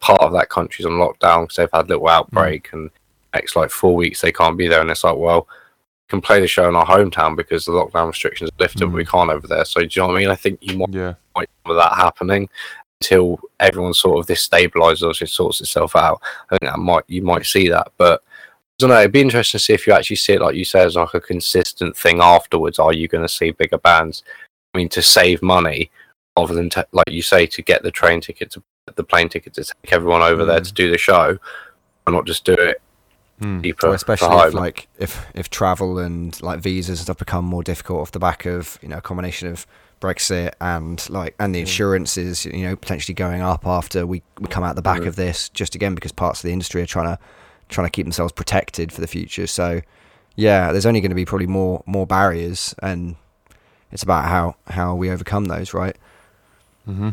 part 0.00 0.20
of 0.20 0.32
that 0.32 0.48
country's 0.48 0.86
on 0.86 0.92
lockdown 0.92 1.42
because 1.44 1.56
they've 1.56 1.68
had 1.72 1.86
a 1.86 1.88
little 1.88 2.08
outbreak 2.08 2.68
and 2.72 2.90
next 3.34 3.56
like 3.56 3.70
four 3.70 3.94
weeks 3.94 4.20
they 4.20 4.32
can't 4.32 4.56
be 4.56 4.68
there, 4.68 4.80
and 4.80 4.90
it's 4.90 5.04
like, 5.04 5.16
well, 5.16 5.46
we 5.48 6.08
can 6.08 6.20
play 6.20 6.40
the 6.40 6.46
show 6.46 6.68
in 6.68 6.76
our 6.76 6.86
hometown 6.86 7.36
because 7.36 7.64
the 7.64 7.72
lockdown 7.72 8.06
restrictions 8.08 8.50
are 8.50 8.62
lifted, 8.62 8.80
but 8.86 8.92
we 8.92 9.04
Mm. 9.04 9.08
can't 9.10 9.30
over 9.30 9.46
there. 9.46 9.64
So 9.64 9.80
do 9.80 9.86
you 9.90 10.02
know 10.02 10.08
what 10.08 10.16
I 10.16 10.20
mean? 10.20 10.30
I 10.30 10.36
think 10.36 10.58
you 10.62 10.78
might 10.78 10.92
yeah, 10.92 11.14
wait 11.34 11.48
for 11.64 11.74
that 11.74 11.94
happening 11.94 12.48
until 13.00 13.38
everyone 13.60 13.92
sort 13.92 14.18
of 14.20 14.26
this 14.26 14.46
stabilizes 14.48 15.02
or 15.02 15.10
it 15.24 15.28
sorts 15.28 15.60
itself 15.60 15.96
out. 15.96 16.22
I 16.50 16.56
think 16.56 16.70
that 16.70 16.78
might 16.78 17.04
you 17.08 17.22
might 17.22 17.44
see 17.44 17.68
that, 17.68 17.92
but 17.98 18.22
don't 18.78 18.90
know. 18.90 18.98
It'd 19.00 19.12
be 19.12 19.20
interesting 19.20 19.58
to 19.58 19.64
see 19.64 19.72
if 19.72 19.86
you 19.86 19.92
actually 19.92 20.16
see 20.16 20.34
it 20.34 20.40
like 20.42 20.54
you 20.54 20.64
say 20.64 20.82
as 20.84 20.96
like 20.96 21.14
a 21.14 21.20
consistent 21.20 21.96
thing 21.96 22.20
afterwards. 22.20 22.78
Are 22.78 22.92
you 22.92 23.08
going 23.08 23.22
to 23.24 23.28
see 23.28 23.50
bigger 23.50 23.78
bands? 23.78 24.22
I 24.74 24.78
mean, 24.78 24.88
to 24.90 25.02
save 25.02 25.42
money 25.42 25.90
rather 26.36 26.54
than 26.54 26.70
like 26.92 27.10
you 27.10 27.22
say 27.22 27.46
to 27.46 27.62
get 27.62 27.82
the 27.82 27.90
train 27.90 28.20
ticket 28.20 28.50
to 28.52 28.62
the 28.94 29.02
plane 29.04 29.28
ticket 29.28 29.54
to 29.54 29.64
take 29.64 29.92
everyone 29.92 30.22
over 30.22 30.44
there 30.44 30.60
Mm. 30.60 30.64
to 30.66 30.72
do 30.72 30.90
the 30.90 30.98
show, 30.98 31.38
and 32.06 32.14
not 32.14 32.26
just 32.26 32.44
do 32.44 32.52
it 32.52 32.80
Hmm. 33.40 33.60
cheaper 33.60 33.88
Or 33.88 33.94
especially 33.94 34.34
if 34.48 34.54
like 34.54 34.88
if 34.98 35.26
if 35.34 35.50
travel 35.50 35.98
and 35.98 36.40
like 36.42 36.60
visas 36.60 37.00
and 37.00 37.04
stuff 37.04 37.18
become 37.18 37.44
more 37.44 37.62
difficult 37.62 38.00
off 38.00 38.12
the 38.12 38.18
back 38.18 38.46
of 38.46 38.78
you 38.80 38.88
know 38.88 38.96
a 38.98 39.00
combination 39.02 39.48
of 39.48 39.66
Brexit 40.00 40.52
and 40.60 41.04
like 41.10 41.34
and 41.38 41.54
the 41.54 41.58
Mm. 41.58 41.62
insurances 41.62 42.46
you 42.46 42.64
know 42.66 42.76
potentially 42.76 43.14
going 43.14 43.42
up 43.42 43.66
after 43.66 44.06
we, 44.06 44.22
we 44.40 44.46
come 44.48 44.64
out 44.64 44.74
the 44.76 44.80
back 44.82 45.00
Mhm. 45.02 45.08
of 45.08 45.16
this 45.16 45.50
just 45.50 45.74
again 45.74 45.94
because 45.94 46.12
parts 46.12 46.40
of 46.40 46.44
the 46.48 46.52
industry 46.52 46.80
are 46.80 46.86
trying 46.86 47.14
to 47.14 47.18
trying 47.68 47.86
to 47.86 47.90
keep 47.90 48.06
themselves 48.06 48.32
protected 48.32 48.92
for 48.92 49.00
the 49.00 49.06
future 49.06 49.46
so 49.46 49.80
yeah 50.36 50.72
there's 50.72 50.86
only 50.86 51.00
going 51.00 51.10
to 51.10 51.16
be 51.16 51.24
probably 51.24 51.46
more 51.46 51.82
more 51.86 52.06
barriers 52.06 52.74
and 52.82 53.16
it's 53.92 54.02
about 54.02 54.26
how 54.26 54.54
how 54.68 54.94
we 54.94 55.10
overcome 55.10 55.46
those 55.46 55.74
right 55.74 55.96
Mm-hmm. 56.88 57.10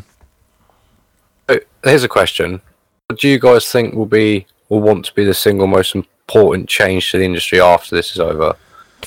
So, 1.50 1.58
here's 1.82 2.04
a 2.04 2.08
question: 2.08 2.60
what 3.08 3.18
do 3.18 3.28
you 3.28 3.38
guys 3.38 3.70
think 3.70 3.94
will 3.94 4.06
be 4.06 4.46
or 4.68 4.80
want 4.80 5.04
to 5.06 5.14
be 5.14 5.24
the 5.24 5.34
single 5.34 5.66
most 5.66 5.94
important 5.94 6.68
change 6.68 7.10
to 7.10 7.18
the 7.18 7.24
industry 7.24 7.60
after 7.60 7.94
this 7.94 8.12
is 8.12 8.20
over? 8.20 8.56
Do 9.00 9.06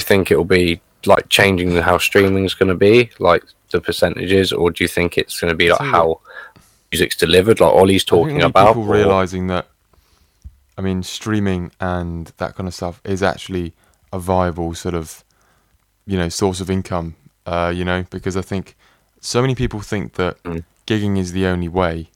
you 0.00 0.06
think 0.06 0.30
it 0.30 0.36
will 0.36 0.44
be 0.44 0.80
like 1.06 1.28
changing 1.28 1.70
how 1.72 1.98
streaming 1.98 2.44
is 2.44 2.54
going 2.54 2.70
to 2.70 2.74
be, 2.74 3.10
like 3.18 3.44
the 3.70 3.80
percentages, 3.80 4.52
or 4.52 4.70
do 4.70 4.84
you 4.84 4.88
think 4.88 5.18
it's 5.18 5.40
going 5.40 5.50
to 5.50 5.56
be 5.56 5.70
like 5.70 5.80
how 5.80 6.20
music's 6.94 7.16
delivered, 7.16 7.60
like 7.60 7.72
Ollie's 7.74 8.04
talking 8.04 8.40
about? 8.42 8.68
people 8.68 8.88
or- 8.88 8.94
realizing 8.94 9.48
that. 9.48 9.66
I 10.76 10.80
mean, 10.82 11.02
streaming 11.04 11.70
and 11.80 12.32
that 12.38 12.56
kind 12.56 12.66
of 12.66 12.74
stuff 12.74 13.00
is 13.04 13.22
actually 13.22 13.74
a 14.12 14.18
viable 14.18 14.74
sort 14.74 14.94
of, 14.94 15.22
you 16.04 16.16
know, 16.18 16.28
source 16.28 16.60
of 16.60 16.68
income. 16.70 17.14
Uh, 17.46 17.72
you 17.74 17.84
know, 17.84 18.04
because 18.10 18.36
I 18.36 18.42
think 18.42 18.74
so 19.20 19.40
many 19.40 19.54
people 19.54 19.80
think 19.80 20.14
that 20.14 20.42
Mm. 20.44 20.64
gigging 20.86 21.18
is 21.18 21.32
the 21.32 21.46
only 21.46 21.68
way. 21.68 22.08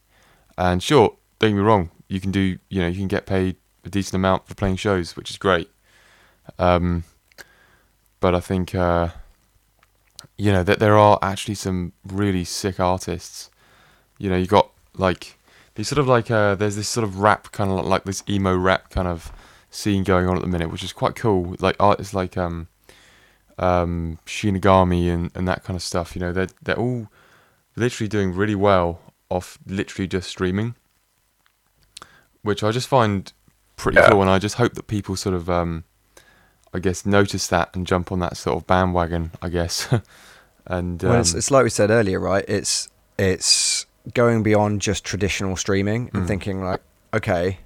And 0.56 0.82
sure, 0.82 1.14
don't 1.38 1.50
get 1.50 1.56
me 1.56 1.62
wrong, 1.62 1.90
you 2.08 2.18
can 2.20 2.30
do, 2.32 2.58
you 2.68 2.80
know, 2.80 2.88
you 2.88 2.96
can 2.96 3.08
get 3.08 3.26
paid 3.26 3.56
a 3.84 3.90
decent 3.90 4.14
amount 4.14 4.48
for 4.48 4.54
playing 4.54 4.76
shows, 4.76 5.14
which 5.16 5.30
is 5.30 5.36
great. 5.36 5.70
Um, 6.58 7.04
but 8.20 8.34
I 8.34 8.40
think, 8.40 8.74
uh, 8.74 9.08
you 10.36 10.50
know, 10.50 10.62
that 10.64 10.78
there 10.80 10.96
are 10.96 11.18
actually 11.22 11.54
some 11.54 11.92
really 12.04 12.44
sick 12.44 12.80
artists. 12.80 13.50
You 14.18 14.30
know, 14.30 14.36
you 14.36 14.46
got 14.46 14.70
like 14.96 15.38
these 15.74 15.88
sort 15.88 15.98
of 15.98 16.08
like 16.08 16.30
uh, 16.30 16.54
there's 16.56 16.76
this 16.76 16.88
sort 16.88 17.04
of 17.04 17.20
rap 17.20 17.52
kind 17.52 17.70
of 17.70 17.86
like 17.86 18.04
this 18.04 18.22
emo 18.28 18.56
rap 18.56 18.90
kind 18.90 19.08
of 19.08 19.32
scene 19.70 20.02
going 20.02 20.26
on 20.28 20.36
at 20.36 20.42
the 20.42 20.48
minute, 20.48 20.70
which 20.72 20.82
is 20.82 20.92
quite 20.92 21.14
cool. 21.14 21.54
Like 21.60 21.76
artists 21.78 22.14
like 22.14 22.36
um, 22.36 22.68
um, 23.58 24.18
Shinigami 24.26 25.08
and, 25.12 25.30
and 25.34 25.46
that 25.48 25.64
kind 25.64 25.76
of 25.76 25.82
stuff. 25.82 26.14
You 26.16 26.20
know, 26.20 26.32
they're 26.32 26.48
they're 26.62 26.76
all 26.78 27.08
literally 27.76 28.08
doing 28.08 28.34
really 28.34 28.54
well 28.56 29.00
off 29.30 29.58
literally 29.66 30.08
just 30.08 30.28
streaming, 30.28 30.74
which 32.42 32.62
I 32.64 32.70
just 32.70 32.88
find 32.88 33.32
pretty 33.76 33.98
Yeah. 33.98 34.10
cool. 34.10 34.20
And 34.22 34.30
I 34.30 34.38
just 34.38 34.56
hope 34.56 34.74
that 34.74 34.86
people 34.86 35.16
sort 35.16 35.34
of 35.34 35.48
um, 35.50 35.84
I 36.72 36.78
guess 36.80 37.06
notice 37.06 37.46
that 37.48 37.74
and 37.76 37.86
jump 37.86 38.10
on 38.10 38.18
that 38.20 38.36
sort 38.36 38.56
of 38.56 38.66
bandwagon. 38.66 39.32
I 39.42 39.48
guess. 39.48 39.86
and 40.66 41.04
um, 41.04 41.10
Well, 41.10 41.20
it's, 41.20 41.34
it's 41.34 41.50
like 41.50 41.64
we 41.64 41.70
said 41.70 41.90
earlier, 41.90 42.18
right? 42.20 42.44
It's 42.48 42.88
it's 43.18 43.77
going 44.14 44.42
beyond 44.42 44.80
just 44.80 45.04
traditional 45.04 45.56
streaming 45.56 46.10
and 46.12 46.24
Mm. 46.24 46.28
thinking 46.28 46.64
like, 46.64 46.80
okay, 47.14 47.58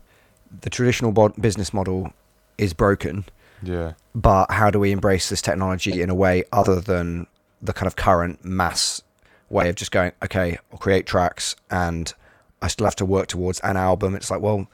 the 0.60 0.70
traditional 0.70 1.12
bod- 1.12 1.40
business 1.40 1.72
model 1.72 2.12
is 2.58 2.72
broken, 2.74 3.24
yeah. 3.62 3.92
but 4.14 4.50
how 4.50 4.70
do 4.70 4.78
we 4.78 4.92
embrace 4.92 5.28
this 5.28 5.40
technology 5.42 6.02
in 6.02 6.10
a 6.10 6.14
way 6.14 6.44
other 6.52 6.80
than 6.80 7.26
the 7.60 7.72
kind 7.72 7.86
of 7.86 7.96
current 7.96 8.44
mass 8.44 9.02
way 9.48 9.68
of 9.68 9.76
just 9.76 9.90
going, 9.92 10.12
okay, 10.22 10.58
I'll 10.72 10.78
create 10.78 11.06
tracks 11.06 11.54
and 11.70 12.12
I 12.60 12.68
still 12.68 12.86
have 12.86 12.96
to 12.96 13.06
work 13.06 13.26
towards 13.28 13.60
an 13.60 13.76
album. 13.76 14.14
It's 14.14 14.30
like, 14.30 14.40
well, 14.40 14.66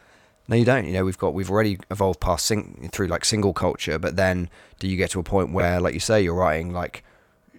no, 0.49 0.57
you 0.57 0.65
don't. 0.65 0.87
You 0.87 0.93
know, 0.95 1.05
we've 1.05 1.19
got 1.19 1.35
we've 1.35 1.51
already 1.51 1.79
evolved 1.91 2.21
past 2.21 2.47
sing- 2.47 2.89
through 2.93 3.07
like 3.09 3.25
single 3.25 3.53
culture, 3.53 3.99
but 3.99 4.17
then 4.17 4.49
do 4.79 4.89
you 4.89 4.97
get 4.97 5.11
to 5.11 5.21
a 5.21 5.23
point 5.23 5.53
where, 5.53 5.81
like 5.81 5.95
you 5.95 6.01
say, 6.01 6.23
you're 6.23 6.35
writing 6.35 6.73
like 6.73 7.05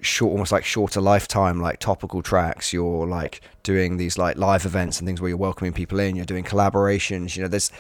short, 0.02 0.32
almost 0.32 0.52
like 0.52 0.66
shorter 0.66 1.02
lifetime, 1.02 1.62
like 1.62 1.80
topical 1.80 2.22
tracks. 2.22 2.74
You're 2.74 3.06
like 3.08 3.42
doing 3.64 3.98
these 3.98 4.18
like 4.18 4.38
live 4.38 4.66
events 4.66 5.00
and 5.00 5.08
things 5.08 5.20
where 5.22 5.30
you're 5.30 5.38
welcoming 5.38 5.74
people 5.74 6.00
in. 6.00 6.16
You're 6.16 6.26
doing 6.26 6.44
collaborations. 6.44 7.36
You 7.36 7.44
know, 7.44 7.48
there's, 7.50 7.72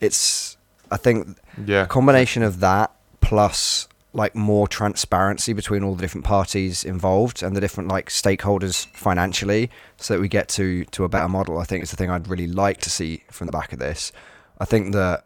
it's. 0.00 0.56
I 0.90 0.96
think 0.96 1.38
Yeah. 1.66 1.82
a 1.82 1.86
combination 1.86 2.42
of 2.42 2.60
that 2.60 2.92
plus 3.20 3.88
like 4.12 4.36
more 4.36 4.68
transparency 4.68 5.52
between 5.52 5.82
all 5.82 5.94
the 5.96 6.02
different 6.02 6.24
parties 6.24 6.84
involved 6.84 7.42
and 7.42 7.56
the 7.56 7.60
different 7.60 7.88
like 7.88 8.10
stakeholders 8.10 8.86
financially 8.94 9.70
so 9.96 10.14
that 10.14 10.20
we 10.20 10.28
get 10.28 10.48
to 10.50 10.84
to 10.86 11.02
a 11.02 11.08
better 11.08 11.28
model 11.28 11.58
i 11.58 11.64
think 11.64 11.82
is 11.82 11.90
the 11.90 11.96
thing 11.96 12.10
i'd 12.10 12.28
really 12.28 12.46
like 12.46 12.80
to 12.80 12.88
see 12.90 13.24
from 13.32 13.46
the 13.46 13.52
back 13.52 13.72
of 13.72 13.80
this 13.80 14.12
i 14.60 14.64
think 14.64 14.92
that 14.92 15.24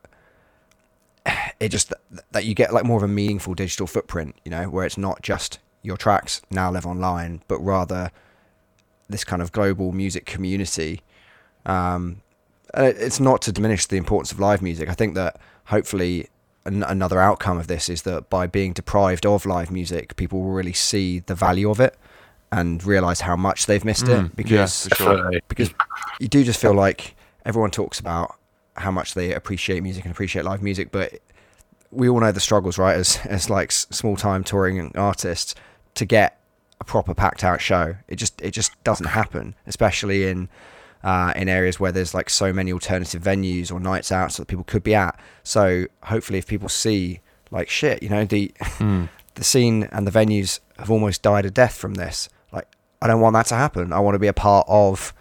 it 1.60 1.68
just 1.68 1.92
that 2.30 2.44
you 2.46 2.54
get 2.54 2.72
like 2.72 2.84
more 2.84 2.96
of 2.96 3.02
a 3.02 3.08
meaningful 3.08 3.52
digital 3.52 3.86
footprint 3.86 4.34
you 4.44 4.50
know 4.50 4.70
where 4.70 4.86
it's 4.86 4.96
not 4.96 5.20
just 5.22 5.58
your 5.82 5.96
tracks 5.96 6.42
now 6.50 6.70
live 6.70 6.86
online 6.86 7.40
but 7.48 7.58
rather 7.60 8.10
this 9.08 9.24
kind 9.24 9.40
of 9.40 9.52
global 9.52 9.92
music 9.92 10.26
community 10.26 11.00
um 11.66 12.20
it's 12.74 13.18
not 13.20 13.40
to 13.42 13.50
diminish 13.52 13.86
the 13.86 13.96
importance 13.96 14.30
of 14.32 14.38
live 14.40 14.60
music 14.60 14.88
i 14.88 14.92
think 14.94 15.14
that 15.14 15.40
hopefully 15.66 16.28
an- 16.64 16.82
another 16.82 17.20
outcome 17.20 17.58
of 17.58 17.66
this 17.66 17.88
is 17.88 18.02
that 18.02 18.28
by 18.28 18.46
being 18.46 18.72
deprived 18.74 19.24
of 19.24 19.46
live 19.46 19.70
music, 19.70 20.16
people 20.16 20.40
will 20.42 20.50
really 20.50 20.72
see 20.74 21.20
the 21.20 21.34
value 21.34 21.70
of 21.70 21.80
it 21.80 21.96
and 22.52 22.84
realize 22.84 23.22
how 23.22 23.36
much 23.36 23.64
they've 23.64 23.84
missed 23.86 24.04
Mm, 24.06 24.26
it. 24.26 24.36
Because 24.36 24.86
for 24.88 24.94
sure. 24.96 25.32
Because 25.48 25.70
you 26.20 26.28
do 26.28 26.44
just 26.44 26.60
feel 26.60 26.74
like 26.74 27.14
everyone 27.46 27.70
talks 27.70 27.98
about 28.00 28.36
how 28.76 28.90
much 28.90 29.14
they 29.14 29.32
appreciate 29.32 29.82
music 29.82 30.04
and 30.04 30.12
appreciate 30.12 30.44
live 30.44 30.62
music, 30.62 30.90
but 30.92 31.14
we 31.90 32.06
all 32.06 32.20
know 32.20 32.32
the 32.32 32.40
struggles, 32.40 32.76
right? 32.76 32.96
As 32.96 33.18
as 33.24 33.48
like 33.48 33.72
small 33.72 34.16
time 34.16 34.44
touring 34.44 34.94
artists 34.94 35.54
to 35.98 36.04
get 36.04 36.40
a 36.80 36.84
proper 36.84 37.14
packed 37.14 37.44
out 37.44 37.60
show, 37.60 37.96
it 38.08 38.16
just 38.16 38.40
it 38.40 38.52
just 38.52 38.72
doesn't 38.84 39.06
happen, 39.06 39.54
especially 39.66 40.26
in 40.28 40.48
uh, 41.04 41.32
in 41.36 41.48
areas 41.48 41.78
where 41.78 41.92
there's 41.92 42.14
like 42.14 42.30
so 42.30 42.52
many 42.52 42.72
alternative 42.72 43.22
venues 43.22 43.70
or 43.72 43.78
nights 43.80 44.10
out 44.10 44.32
so 44.32 44.42
that 44.42 44.46
people 44.46 44.64
could 44.64 44.82
be 44.82 44.94
at. 44.94 45.18
So 45.42 45.86
hopefully, 46.04 46.38
if 46.38 46.46
people 46.46 46.68
see 46.68 47.20
like 47.50 47.68
shit, 47.68 48.02
you 48.02 48.08
know 48.08 48.24
the 48.24 48.52
Mm. 48.78 49.08
the 49.34 49.44
scene 49.44 49.84
and 49.92 50.04
the 50.06 50.10
venues 50.10 50.58
have 50.78 50.90
almost 50.90 51.22
died 51.22 51.46
a 51.46 51.50
death 51.50 51.76
from 51.76 51.94
this. 51.94 52.28
Like, 52.52 52.66
I 53.00 53.06
don't 53.06 53.20
want 53.20 53.34
that 53.34 53.46
to 53.46 53.54
happen. 53.54 53.92
I 53.92 54.00
want 54.00 54.16
to 54.16 54.18
be 54.18 54.26
a 54.26 54.32
part 54.32 54.66
of 54.68 55.14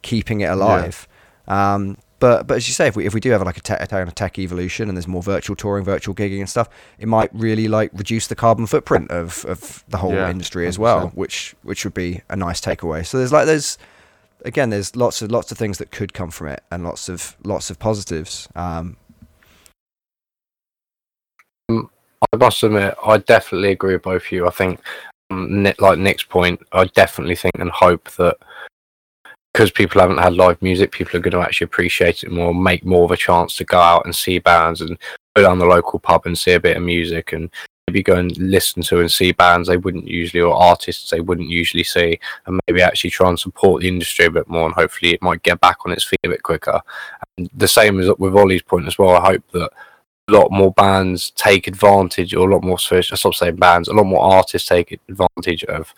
keeping 0.00 0.40
it 0.40 0.46
alive. 0.46 1.06
Um, 1.46 1.98
but 2.20 2.46
but 2.46 2.56
as 2.56 2.68
you 2.68 2.74
say, 2.74 2.88
if 2.88 2.96
we 2.96 3.06
if 3.06 3.14
we 3.14 3.20
do 3.20 3.30
have 3.30 3.42
like 3.42 3.56
a 3.56 3.60
tech, 3.60 3.80
a 3.82 3.86
kind 3.86 4.08
of 4.08 4.14
tech 4.14 4.38
evolution 4.38 4.88
and 4.88 4.96
there's 4.96 5.06
more 5.08 5.22
virtual 5.22 5.56
touring, 5.56 5.84
virtual 5.84 6.14
gigging 6.14 6.40
and 6.40 6.48
stuff, 6.48 6.68
it 6.98 7.06
might 7.08 7.30
really 7.34 7.68
like 7.68 7.90
reduce 7.94 8.26
the 8.26 8.34
carbon 8.36 8.66
footprint 8.66 9.10
of, 9.10 9.44
of 9.46 9.84
the 9.88 9.98
whole 9.98 10.12
Yeah, 10.14 10.30
industry 10.30 10.66
as 10.66 10.78
well, 10.78 11.10
100%. 11.10 11.14
which 11.14 11.54
which 11.62 11.84
would 11.84 11.94
be 11.94 12.22
a 12.28 12.36
nice 12.36 12.60
takeaway. 12.60 13.06
So 13.06 13.18
there's 13.18 13.32
like 13.32 13.46
there's 13.46 13.78
again 14.44 14.70
there's 14.70 14.96
lots 14.96 15.22
of 15.22 15.30
lots 15.30 15.52
of 15.52 15.58
things 15.58 15.78
that 15.78 15.90
could 15.90 16.12
come 16.14 16.30
from 16.30 16.48
it 16.48 16.62
and 16.70 16.84
lots 16.84 17.08
of 17.08 17.36
lots 17.44 17.70
of 17.70 17.78
positives. 17.78 18.48
Um, 18.54 18.96
I 21.70 22.36
must 22.36 22.62
admit, 22.62 22.94
I 23.04 23.18
definitely 23.18 23.70
agree 23.72 23.94
with 23.94 24.02
both 24.02 24.22
of 24.24 24.32
you. 24.32 24.46
I 24.46 24.50
think, 24.50 24.80
um, 25.30 25.62
like 25.78 25.98
Nick's 25.98 26.24
point, 26.24 26.60
I 26.72 26.86
definitely 26.86 27.36
think 27.36 27.54
and 27.58 27.70
hope 27.70 28.10
that 28.12 28.36
because 29.58 29.72
people 29.72 30.00
haven't 30.00 30.18
had 30.18 30.34
live 30.34 30.62
music, 30.62 30.92
people 30.92 31.18
are 31.18 31.20
going 31.20 31.32
to 31.32 31.40
actually 31.40 31.64
appreciate 31.64 32.22
it 32.22 32.30
more, 32.30 32.54
make 32.54 32.84
more 32.84 33.02
of 33.02 33.10
a 33.10 33.16
chance 33.16 33.56
to 33.56 33.64
go 33.64 33.76
out 33.76 34.04
and 34.04 34.14
see 34.14 34.38
bands 34.38 34.80
and 34.80 34.96
go 35.34 35.42
down 35.42 35.58
the 35.58 35.66
local 35.66 35.98
pub 35.98 36.26
and 36.26 36.38
see 36.38 36.52
a 36.52 36.60
bit 36.60 36.76
of 36.76 36.82
music 36.84 37.32
and 37.32 37.50
maybe 37.88 38.00
go 38.00 38.14
and 38.14 38.38
listen 38.38 38.84
to 38.84 39.00
and 39.00 39.10
see 39.10 39.32
bands 39.32 39.66
they 39.66 39.76
wouldn't 39.76 40.06
usually 40.06 40.40
or 40.40 40.54
artists 40.54 41.10
they 41.10 41.20
wouldn't 41.20 41.48
usually 41.48 41.82
see 41.82 42.20
and 42.46 42.60
maybe 42.68 42.80
actually 42.80 43.10
try 43.10 43.28
and 43.28 43.40
support 43.40 43.82
the 43.82 43.88
industry 43.88 44.26
a 44.26 44.30
bit 44.30 44.46
more 44.46 44.64
and 44.64 44.76
hopefully 44.76 45.12
it 45.12 45.22
might 45.22 45.42
get 45.42 45.60
back 45.60 45.78
on 45.84 45.90
its 45.90 46.04
feet 46.04 46.20
a 46.24 46.28
bit 46.28 46.44
quicker. 46.44 46.80
And 47.36 47.50
the 47.52 47.66
same 47.66 47.98
as 47.98 48.08
with 48.16 48.36
Ollie's 48.36 48.62
point 48.62 48.86
as 48.86 48.96
well. 48.96 49.16
I 49.16 49.26
hope 49.26 49.42
that 49.54 49.72
a 50.28 50.32
lot 50.32 50.52
more 50.52 50.70
bands 50.70 51.32
take 51.32 51.66
advantage, 51.66 52.32
or 52.32 52.48
a 52.48 52.54
lot 52.54 52.62
more, 52.62 52.78
I 52.92 53.00
stop 53.00 53.34
saying 53.34 53.56
bands, 53.56 53.88
a 53.88 53.92
lot 53.92 54.04
more 54.04 54.22
artists 54.22 54.68
take 54.68 55.00
advantage 55.08 55.64
of 55.64 55.92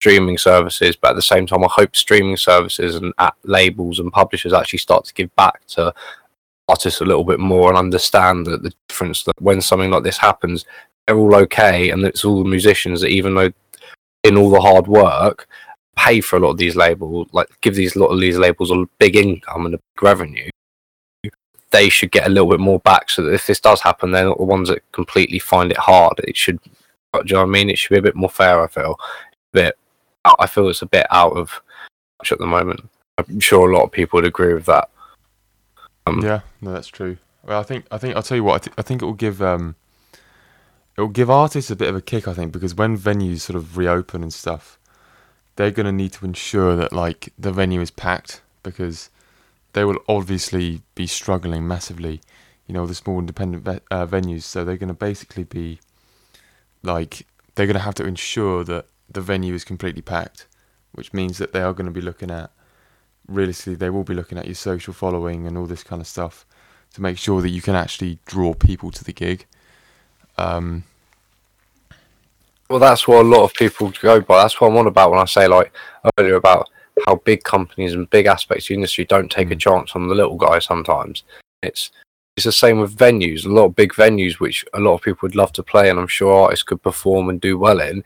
streaming 0.00 0.38
services. 0.38 0.96
But 0.96 1.10
at 1.10 1.16
the 1.16 1.22
same 1.22 1.46
time, 1.46 1.64
I 1.64 1.68
hope 1.70 1.96
streaming 1.96 2.36
services 2.36 2.96
and 2.96 3.12
labels 3.44 3.98
and 3.98 4.12
publishers 4.12 4.52
actually 4.52 4.80
start 4.80 5.04
to 5.06 5.14
give 5.14 5.34
back 5.36 5.66
to 5.68 5.94
artists 6.68 7.00
a 7.00 7.04
little 7.04 7.24
bit 7.24 7.38
more 7.38 7.68
and 7.68 7.78
understand 7.78 8.46
that 8.46 8.62
the 8.62 8.72
difference 8.88 9.22
that 9.24 9.40
when 9.40 9.60
something 9.60 9.90
like 9.90 10.02
this 10.02 10.18
happens, 10.18 10.64
they're 11.06 11.16
all 11.16 11.34
okay, 11.34 11.90
and 11.90 12.04
it's 12.04 12.24
all 12.24 12.42
the 12.42 12.50
musicians 12.50 13.00
that 13.00 13.10
even 13.10 13.34
though 13.34 13.52
in 14.24 14.36
all 14.36 14.50
the 14.50 14.60
hard 14.60 14.88
work, 14.88 15.46
pay 15.94 16.20
for 16.20 16.36
a 16.36 16.40
lot 16.40 16.50
of 16.50 16.58
these 16.58 16.76
labels, 16.76 17.28
like 17.32 17.48
give 17.60 17.74
these 17.74 17.96
lot 17.96 18.08
of 18.08 18.20
these 18.20 18.38
labels 18.38 18.70
a 18.70 18.84
big 18.98 19.16
income 19.16 19.66
and 19.66 19.76
a 19.76 19.78
big 19.78 20.02
revenue 20.02 20.50
they 21.70 21.88
should 21.88 22.10
get 22.10 22.26
a 22.26 22.30
little 22.30 22.48
bit 22.48 22.60
more 22.60 22.78
back 22.80 23.10
so 23.10 23.22
that 23.22 23.34
if 23.34 23.46
this 23.46 23.60
does 23.60 23.80
happen, 23.80 24.10
they're 24.10 24.24
not 24.24 24.38
the 24.38 24.44
ones 24.44 24.68
that 24.68 24.80
completely 24.92 25.38
find 25.38 25.70
it 25.70 25.76
hard. 25.76 26.18
It 26.20 26.36
should, 26.36 26.58
do 26.62 26.70
you 27.24 27.34
know 27.34 27.40
what 27.40 27.48
I 27.48 27.52
mean? 27.52 27.70
It 27.70 27.78
should 27.78 27.94
be 27.94 27.98
a 27.98 28.02
bit 28.02 28.16
more 28.16 28.30
fair, 28.30 28.62
I 28.62 28.66
feel. 28.66 28.96
A 28.98 29.52
bit, 29.52 29.78
I 30.38 30.46
feel 30.46 30.68
it's 30.68 30.82
a 30.82 30.86
bit 30.86 31.06
out 31.10 31.32
of 31.36 31.60
touch 32.18 32.32
at 32.32 32.38
the 32.38 32.46
moment. 32.46 32.88
I'm 33.18 33.40
sure 33.40 33.70
a 33.70 33.74
lot 33.74 33.84
of 33.84 33.92
people 33.92 34.18
would 34.18 34.26
agree 34.26 34.54
with 34.54 34.66
that. 34.66 34.90
Um, 36.06 36.20
Yeah, 36.22 36.40
no, 36.60 36.72
that's 36.72 36.88
true. 36.88 37.16
Well, 37.44 37.60
I 37.60 37.62
think 37.62 37.86
I 37.90 37.98
think 37.98 38.16
I'll 38.16 38.22
tell 38.22 38.36
you 38.36 38.44
what. 38.44 38.54
I, 38.54 38.58
th- 38.64 38.74
I 38.78 38.82
think 38.82 39.02
it 39.02 39.04
will 39.06 39.12
give 39.14 39.40
um, 39.40 39.76
it 40.96 41.00
will 41.00 41.08
give 41.08 41.30
artists 41.30 41.70
a 41.70 41.76
bit 41.76 41.88
of 41.88 41.96
a 41.96 42.00
kick. 42.00 42.26
I 42.28 42.34
think 42.34 42.52
because 42.52 42.74
when 42.74 42.98
venues 42.98 43.40
sort 43.40 43.56
of 43.56 43.76
reopen 43.78 44.22
and 44.22 44.32
stuff, 44.32 44.78
they're 45.56 45.70
gonna 45.70 45.92
need 45.92 46.12
to 46.14 46.24
ensure 46.24 46.76
that 46.76 46.92
like 46.92 47.32
the 47.38 47.52
venue 47.52 47.80
is 47.80 47.90
packed 47.90 48.42
because 48.62 49.10
they 49.72 49.84
will 49.84 49.98
obviously 50.08 50.82
be 50.94 51.06
struggling 51.06 51.66
massively. 51.68 52.20
You 52.66 52.74
know, 52.74 52.86
the 52.86 52.94
small 52.94 53.18
independent 53.20 53.64
ve- 53.64 53.80
uh, 53.90 54.06
venues. 54.06 54.42
So 54.42 54.64
they're 54.64 54.76
gonna 54.76 54.94
basically 54.94 55.44
be 55.44 55.78
like 56.82 57.26
they're 57.54 57.66
gonna 57.66 57.78
have 57.80 57.94
to 57.96 58.04
ensure 58.06 58.64
that 58.64 58.86
the 59.08 59.20
venue 59.20 59.54
is 59.54 59.64
completely 59.64 60.02
packed, 60.02 60.46
which 60.92 61.12
means 61.12 61.38
that 61.38 61.52
they 61.52 61.62
are 61.62 61.72
gonna 61.72 61.90
be 61.90 62.00
looking 62.00 62.30
at 62.30 62.50
realistically 63.28 63.74
they 63.74 63.90
will 63.90 64.04
be 64.04 64.14
looking 64.14 64.38
at 64.38 64.46
your 64.46 64.54
social 64.54 64.94
following 64.94 65.46
and 65.46 65.58
all 65.58 65.66
this 65.66 65.82
kind 65.82 66.00
of 66.00 66.06
stuff 66.06 66.46
to 66.94 67.02
make 67.02 67.18
sure 67.18 67.42
that 67.42 67.50
you 67.50 67.60
can 67.60 67.74
actually 67.74 68.18
draw 68.24 68.54
people 68.54 68.90
to 68.92 69.02
the 69.04 69.12
gig. 69.12 69.46
Um, 70.38 70.84
Well, 72.68 72.78
that's 72.80 73.06
what 73.06 73.24
a 73.24 73.28
lot 73.28 73.44
of 73.44 73.54
people 73.54 73.92
go 74.00 74.20
by. 74.20 74.42
That's 74.42 74.60
what 74.60 74.68
I'm 74.68 74.76
on 74.76 74.86
about 74.88 75.10
when 75.10 75.20
I 75.20 75.24
say 75.24 75.46
like 75.46 75.72
earlier 76.18 76.34
about 76.34 76.68
how 77.06 77.16
big 77.16 77.44
companies 77.44 77.94
and 77.94 78.10
big 78.10 78.26
aspects 78.26 78.64
of 78.64 78.68
the 78.68 78.74
industry 78.74 79.04
don't 79.04 79.30
take 79.30 79.50
a 79.50 79.54
Mm. 79.54 79.60
chance 79.60 79.94
on 79.94 80.08
the 80.08 80.14
little 80.14 80.36
guy 80.36 80.58
sometimes. 80.58 81.22
It's 81.62 81.90
it's 82.36 82.44
the 82.44 82.52
same 82.52 82.80
with 82.80 82.96
venues. 82.96 83.46
A 83.46 83.48
lot 83.48 83.64
of 83.66 83.76
big 83.76 83.94
venues, 83.94 84.40
which 84.40 84.64
a 84.74 84.80
lot 84.80 84.94
of 84.94 85.02
people 85.02 85.20
would 85.22 85.36
love 85.36 85.52
to 85.52 85.62
play, 85.62 85.88
and 85.88 85.98
I'm 85.98 86.06
sure 86.06 86.42
artists 86.44 86.64
could 86.64 86.82
perform 86.82 87.30
and 87.30 87.40
do 87.40 87.56
well 87.56 87.80
in, 87.80 88.04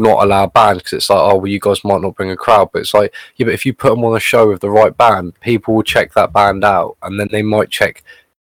not 0.00 0.24
allow 0.24 0.46
bands 0.46 0.82
because 0.82 0.94
it's 0.94 1.10
like, 1.10 1.20
oh, 1.20 1.36
well, 1.36 1.46
you 1.46 1.60
guys 1.60 1.84
might 1.84 2.00
not 2.00 2.16
bring 2.16 2.30
a 2.30 2.36
crowd, 2.36 2.70
but 2.72 2.80
it's 2.80 2.94
like, 2.94 3.14
yeah, 3.36 3.44
but 3.44 3.54
if 3.54 3.64
you 3.64 3.72
put 3.72 3.90
them 3.90 4.04
on 4.04 4.16
a 4.16 4.20
show 4.20 4.48
with 4.48 4.60
the 4.60 4.70
right 4.70 4.96
band, 4.96 5.38
people 5.40 5.74
will 5.74 5.82
check 5.82 6.12
that 6.14 6.32
band 6.32 6.64
out, 6.64 6.96
and 7.02 7.20
then 7.20 7.28
they 7.30 7.42
might 7.42 7.70
check. 7.70 8.02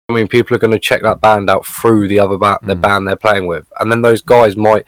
I 0.08 0.12
mean, 0.12 0.28
people 0.28 0.54
are 0.54 0.60
going 0.60 0.72
to 0.72 0.78
check 0.78 1.02
that 1.02 1.20
band 1.22 1.48
out 1.48 1.64
through 1.66 2.08
the 2.08 2.18
other 2.18 2.36
band, 2.36 2.58
the 2.64 2.74
Mm. 2.76 2.80
band 2.82 3.08
they're 3.08 3.16
playing 3.16 3.46
with, 3.46 3.66
and 3.80 3.90
then 3.90 4.02
those 4.02 4.20
guys 4.20 4.56
might 4.56 4.84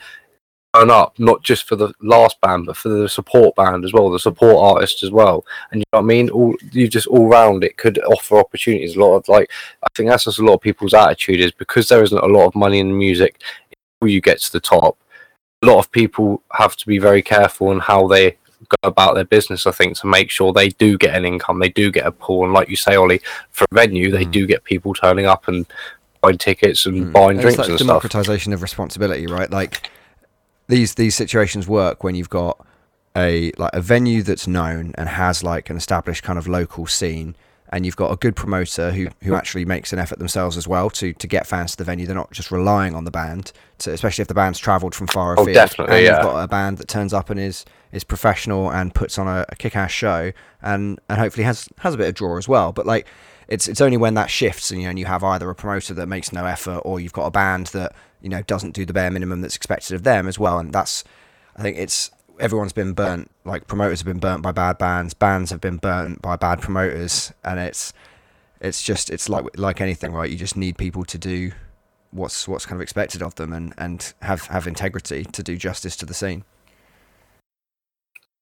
turn 0.75 0.91
up 0.91 1.19
not 1.19 1.43
just 1.43 1.67
for 1.67 1.77
the 1.77 1.93
last 2.03 2.39
band, 2.43 2.67
but 2.67 2.77
for 2.77 2.89
the 2.91 3.09
support 3.09 3.55
band 3.57 3.85
as 3.85 3.93
well, 3.93 4.11
the 4.11 4.19
support 4.19 4.75
artist 4.77 5.03
as 5.03 5.11
well. 5.11 5.45
And 5.71 5.81
you 5.81 5.85
know 5.93 6.01
what 6.01 6.05
I 6.05 6.07
mean? 6.07 6.29
All 6.31 6.55
you 6.73 6.87
just 6.89 7.07
all 7.07 7.29
round 7.29 7.65
it 7.65 7.79
could 7.79 7.99
offer 8.05 8.39
opportunities. 8.39 8.97
A 8.97 9.01
lot 9.01 9.17
of 9.17 9.29
like, 9.29 9.51
I 9.83 9.87
think 9.97 10.11
that's 10.11 10.25
just 10.25 10.39
a 10.39 10.45
lot 10.45 10.55
of 10.55 10.61
people's 10.61 10.93
attitude 10.93 11.41
is 11.41 11.53
because 11.53 11.89
there 11.89 12.03
isn't 12.03 12.19
a 12.19 12.27
lot 12.27 12.47
of 12.47 12.55
money 12.55 12.79
in 12.81 12.89
the 12.89 12.95
music. 12.95 13.41
You 14.03 14.21
get 14.21 14.41
to 14.43 14.53
the 14.53 14.61
top, 14.61 14.99
a 15.63 15.67
lot 15.67 15.79
of 15.79 15.91
people 15.91 16.43
have 16.53 16.77
to 16.77 16.87
be 16.87 16.99
very 16.99 17.23
careful 17.23 17.73
in 17.73 17.79
how 17.79 18.07
they 18.07 18.33
go 18.83 18.89
about 18.89 19.15
their 19.15 19.25
business. 19.25 19.67
I 19.67 19.71
think 19.73 19.97
to 19.99 20.07
make 20.07 20.31
sure 20.31 20.53
they 20.53 20.69
do 20.71 20.99
get 20.99 21.15
an 21.15 21.25
income, 21.25 21.59
they 21.59 21.69
do 21.69 21.91
get 21.91 22.07
a 22.07 22.13
pool, 22.13 22.45
and 22.45 22.53
like 22.53 22.69
you 22.69 22.77
say, 22.77 22.97
Ollie, 22.97 23.21
for 23.51 23.65
a 23.71 23.75
venue, 23.75 24.11
they 24.11 24.25
Mm. 24.25 24.31
do 24.31 24.47
get 24.47 24.65
people 24.65 24.93
turning 24.95 25.27
up 25.27 25.49
and 25.49 25.67
buying 26.21 26.39
tickets 26.39 26.85
and 26.87 27.07
Mm. 27.07 27.13
buying 27.13 27.31
And 27.31 27.41
drinks 27.41 27.55
it's 27.55 27.59
like 27.59 27.69
and 27.71 27.79
stuff. 27.79 27.87
democratization 27.89 28.53
of 28.53 28.63
responsibility, 28.63 29.27
right? 29.27 29.51
Like 29.51 29.91
these 30.69 30.95
these 30.95 31.15
situations 31.15 31.67
work 31.69 32.03
when 32.05 32.15
you've 32.15 32.31
got 32.31 32.59
a 33.17 33.53
like 33.57 33.71
a 33.73 33.81
venue 33.81 34.23
that's 34.23 34.47
known 34.47 34.93
and 34.99 35.09
has 35.09 35.43
like 35.43 35.71
an 35.71 35.77
established 35.77 36.23
kind 36.23 36.39
of 36.39 36.47
local 36.47 36.87
scene 36.87 37.35
and 37.77 37.85
you've 37.85 37.95
got 37.97 38.11
a 38.11 38.17
good 38.17 38.35
promoter 38.35 38.91
who 38.91 39.09
who 39.23 39.35
actually 39.35 39.67
makes 39.67 39.93
an 39.93 39.99
effort 39.99 40.19
themselves 40.19 40.57
as 40.57 40.67
well 40.67 40.89
to 40.89 41.13
to 41.13 41.27
get 41.27 41.47
fans 41.47 41.73
to 41.73 41.77
the 41.77 41.85
venue. 41.85 42.07
They're 42.07 42.17
not 42.17 42.31
just 42.33 42.51
relying 42.51 42.95
on 42.95 43.05
the 43.05 43.11
band 43.11 43.53
to, 43.79 43.93
especially 43.93 44.23
if 44.23 44.29
the 44.29 44.35
band's 44.35 44.59
traveled 44.59 44.95
from 44.95 45.07
far 45.09 45.33
Oh, 45.39 45.43
afield 45.43 45.55
definitely, 45.55 45.97
and 45.97 46.05
yeah. 46.07 46.15
you've 46.17 46.23
got 46.23 46.43
a 46.43 46.49
band 46.49 46.79
that 46.79 46.89
turns 46.89 47.13
up 47.13 47.29
and 47.29 47.39
is 47.39 47.67
is 47.93 48.03
professional 48.03 48.73
and 48.73 48.95
puts 48.95 49.19
on 49.19 49.29
a, 49.29 49.45
a 49.51 49.57
kick-ass 49.57 49.91
show 49.91 50.33
and 50.63 50.99
and 51.11 51.19
hopefully 51.21 51.45
has 51.45 51.69
has 51.81 51.93
a 51.93 51.99
bit 51.99 52.09
of 52.09 52.15
draw 52.15 52.39
as 52.39 52.49
well. 52.49 52.73
But 52.73 52.87
like 52.87 53.07
it's 53.47 53.69
it's 53.69 53.83
only 53.83 53.99
when 53.99 54.15
that 54.15 54.31
shifts 54.31 54.71
and 54.71 54.81
you 54.81 54.87
know 54.87 54.91
and 54.91 54.99
you 54.99 55.05
have 55.05 55.23
either 55.23 55.49
a 55.51 55.55
promoter 55.55 55.93
that 55.93 56.07
makes 56.07 56.33
no 56.33 56.47
effort 56.47 56.79
or 56.79 56.99
you've 56.99 57.13
got 57.13 57.27
a 57.27 57.31
band 57.31 57.67
that 57.69 57.93
you 58.23 58.31
know 58.31 58.41
doesn't 58.43 58.73
do 58.73 58.87
the 58.87 58.95
bare 58.95 59.11
minimum 59.11 59.43
that's 59.43 59.55
expected 59.57 59.95
of 59.95 60.03
them 60.03 60.27
as 60.27 60.39
well. 60.39 60.59
And 60.59 60.73
that's 60.73 61.05
I 61.55 61.63
think 61.63 61.77
it's 61.77 62.11
everyone's 62.39 62.73
been 62.73 62.93
burnt 62.93 63.31
like 63.45 63.67
promoters 63.67 64.01
have 64.01 64.07
been 64.07 64.19
burnt 64.19 64.43
by 64.43 64.53
bad 64.53 64.79
bands 64.79 65.15
bands 65.15 65.51
have 65.51 65.61
been 65.61 65.77
burnt 65.77 66.21
by 66.23 66.37
bad 66.37 66.61
promoters 66.61 67.33
and 67.45 67.59
it's 67.59 67.93
it's 68.61 68.83
just 68.83 69.11
it's 69.11 69.29
like 69.29 69.45
like 69.59 69.81
anything 69.81 70.13
right 70.13 70.31
you 70.31 70.37
just 70.37 70.57
need 70.57 70.77
people 70.77 71.05
to 71.05 71.19
do 71.19 71.53
what's 72.11 72.47
what's 72.49 72.67
kind 72.67 72.77
of 72.77 72.83
expected 72.83 73.23
of 73.23 73.35
them 73.37 73.53
and 73.53 73.75
and 73.79 74.15
have 74.23 74.47
have 74.47 74.67
integrity 74.67 75.25
to 75.25 75.43
do 75.43 75.57
justice 75.57 75.97
to 75.97 76.07
the 76.07 76.15
scene 76.15 76.45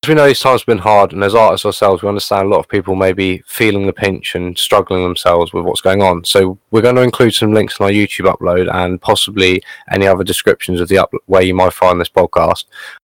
as 0.05 0.09
we 0.09 0.15
know 0.15 0.27
these 0.27 0.41
times 0.41 0.61
have 0.61 0.67
been 0.67 0.77
hard, 0.77 1.15
and 1.15 1.25
as 1.25 1.35
artists 1.35 1.65
ourselves, 1.65 2.03
we 2.03 2.11
understand 2.11 2.45
a 2.45 2.51
lot 2.51 2.59
of 2.59 2.69
people 2.69 2.95
may 2.95 3.15
be 3.15 3.43
feeling 3.47 3.87
the 3.87 3.93
pinch 3.95 4.35
and 4.35 4.59
struggling 4.59 5.03
themselves 5.03 5.55
with 5.55 5.65
what's 5.65 5.81
going 5.81 6.03
on. 6.03 6.25
So 6.25 6.59
we're 6.71 6.83
going 6.83 6.97
to 6.97 7.01
include 7.01 7.33
some 7.33 7.55
links 7.55 7.81
in 7.81 7.87
our 7.87 7.91
YouTube 7.91 8.31
upload 8.31 8.71
and 8.71 9.01
possibly 9.01 9.63
any 9.91 10.07
other 10.07 10.23
descriptions 10.23 10.79
of 10.83 10.89
the 10.89 10.99
up 10.99 11.11
where 11.25 11.41
you 11.41 11.55
might 11.55 11.73
find 11.73 11.99
this 11.99 12.11
podcast. 12.11 12.67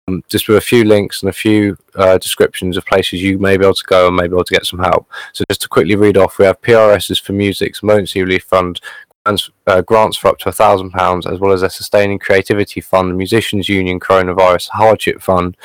Um, 0.07 0.23
just 0.29 0.49
with 0.49 0.59
a 0.59 0.61
few 0.61 0.85
links 0.85 1.23
and 1.23 1.31
a 1.31 1.33
few 1.33 1.79
uh, 1.95 2.19
descriptions 2.19 2.77
of 2.77 2.85
places 2.85 3.23
you 3.23 3.39
may 3.39 3.57
be 3.57 3.65
able 3.65 3.75
to 3.75 3.87
go 3.87 4.09
and 4.09 4.17
may 4.17 4.27
be 4.27 4.35
able 4.35 4.45
to 4.45 4.53
get 4.53 4.67
some 4.67 4.79
help. 4.79 5.11
So 5.33 5.45
just 5.49 5.63
to 5.63 5.69
quickly 5.69 5.97
read 5.97 6.19
off, 6.19 6.37
we 6.37 6.45
have 6.45 6.61
PRS's 6.61 7.19
for 7.19 7.33
Music's 7.33 7.83
Emergency 7.83 8.21
Relief 8.21 8.45
Fund, 8.45 8.83
grants, 9.25 9.51
uh, 9.67 9.81
grants 9.81 10.19
for 10.19 10.29
up 10.29 10.37
to 10.41 10.51
£1,000, 10.51 11.33
as 11.33 11.41
well 11.41 11.53
as 11.53 11.63
a 11.63 11.71
Sustaining 11.71 12.19
Creativity 12.19 12.83
Fund, 12.83 13.17
Musicians 13.17 13.67
Union 13.67 13.99
Coronavirus 13.99 14.69
Hardship 14.69 15.23
Fund, 15.23 15.57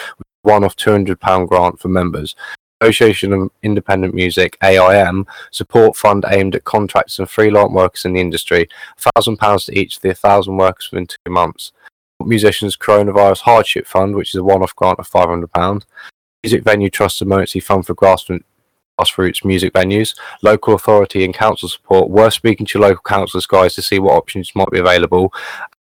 one 0.43 0.63
off 0.63 0.77
£200 0.77 1.49
grant 1.49 1.77
for 1.77 1.89
members. 1.89 2.33
Association 2.79 3.33
of 3.33 3.51
Independent 3.61 4.13
Music, 4.13 4.57
AIM, 4.63 5.27
support 5.51 5.97
fund 5.97 6.23
aimed 6.29 6.55
at 6.55 6.63
contractors 6.63 7.19
and 7.19 7.29
freelance 7.29 7.73
workers 7.73 8.05
in 8.05 8.13
the 8.13 8.21
industry, 8.21 8.69
£1,000 9.17 9.65
to 9.65 9.77
each 9.77 9.97
of 9.97 10.01
the 10.01 10.09
1,000 10.09 10.55
workers 10.55 10.89
within 10.89 11.07
two 11.07 11.29
months. 11.29 11.73
Musicians 12.25 12.75
Coronavirus 12.77 13.39
Hardship 13.39 13.87
Fund, 13.87 14.15
which 14.15 14.33
is 14.33 14.39
a 14.39 14.43
one 14.43 14.61
off 14.61 14.75
grant 14.75 14.99
of 14.99 15.09
£500. 15.09 15.83
Music 16.43 16.63
Venue 16.63 16.89
Trust 16.89 17.21
Emergency 17.21 17.59
Fund 17.59 17.85
for 17.85 17.95
grassroots 17.95 18.43
music 19.45 19.73
venues, 19.73 20.17
local 20.41 20.75
authority 20.75 21.23
and 21.23 21.33
council 21.33 21.69
support. 21.69 22.09
Worth 22.09 22.33
speaking 22.33 22.65
to 22.65 22.79
your 22.79 22.87
local 22.87 23.01
councillors, 23.03 23.45
guys, 23.45 23.75
to 23.75 23.81
see 23.81 23.99
what 23.99 24.15
options 24.15 24.55
might 24.55 24.69
be 24.71 24.79
available. 24.79 25.33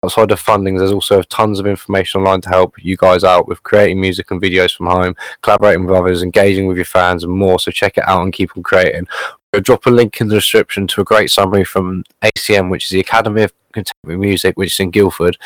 Outside 0.04 0.32
of 0.32 0.40
funding, 0.40 0.76
there's 0.76 0.92
also 0.92 1.22
tons 1.24 1.60
of 1.60 1.66
information 1.66 2.20
online 2.20 2.42
to 2.42 2.50
help 2.50 2.76
you 2.78 2.96
guys 2.96 3.24
out 3.24 3.48
with 3.48 3.64
creating 3.64 4.00
music 4.00 4.32
and 4.32 4.42
videos 4.42 4.76
from 4.76 4.88
home, 4.88 5.16
collaborating 5.42 5.86
with 5.86 5.96
others, 5.96 6.24
engaging 6.24 6.68
with 6.68 6.78
your 6.78 6.86
fans, 6.86 7.24
and 7.24 7.34
more. 7.34 7.60
So 7.60 7.72
check 7.72 7.98
it 7.98 8.08
out 8.08 8.22
and 8.22 8.34
keep 8.34 8.56
on 8.56 8.64
creating. 8.64 9.08
We'll 9.52 9.62
drop 9.62 9.86
a 9.86 9.90
link 9.90 10.20
in 10.22 10.28
the 10.28 10.36
description 10.36 10.86
to 10.88 11.02
a 11.02 11.06
great 11.06 11.32
summary 11.32 11.64
from 11.64 12.04
ACM, 12.22 12.70
which 12.70 12.86
is 12.86 12.92
the 12.92 13.00
Academy 13.00 13.44
of 13.44 13.54
Contemporary 13.76 14.20
Music, 14.20 14.58
which 14.58 14.74
is 14.74 14.80
in 14.80 14.90
Guildford, 14.90 15.38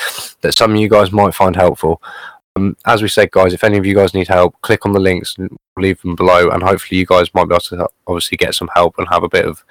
that 0.42 0.58
some 0.58 0.72
of 0.72 0.80
you 0.80 0.88
guys 0.88 1.12
might 1.12 1.36
find 1.36 1.56
helpful. 1.56 2.02
Um, 2.56 2.76
as 2.86 3.02
we 3.02 3.10
said, 3.10 3.32
guys, 3.32 3.54
if 3.54 3.64
any 3.64 3.78
of 3.78 3.86
you 3.86 3.96
guys 3.96 4.14
need 4.14 4.28
help, 4.28 4.60
click 4.62 4.86
on 4.86 4.94
the 4.94 5.00
links 5.00 5.36
leave 5.78 6.02
them 6.02 6.16
below, 6.16 6.50
and 6.50 6.62
hopefully 6.62 7.00
you 7.00 7.06
guys 7.06 7.34
might 7.34 7.46
be 7.46 7.54
able 7.54 7.62
to 7.62 7.88
obviously 8.08 8.38
get 8.38 8.56
some 8.56 8.70
help 8.74 8.98
and 8.98 9.08
have 9.10 9.24
a 9.24 9.30
bit 9.30 9.46
of 9.46 9.64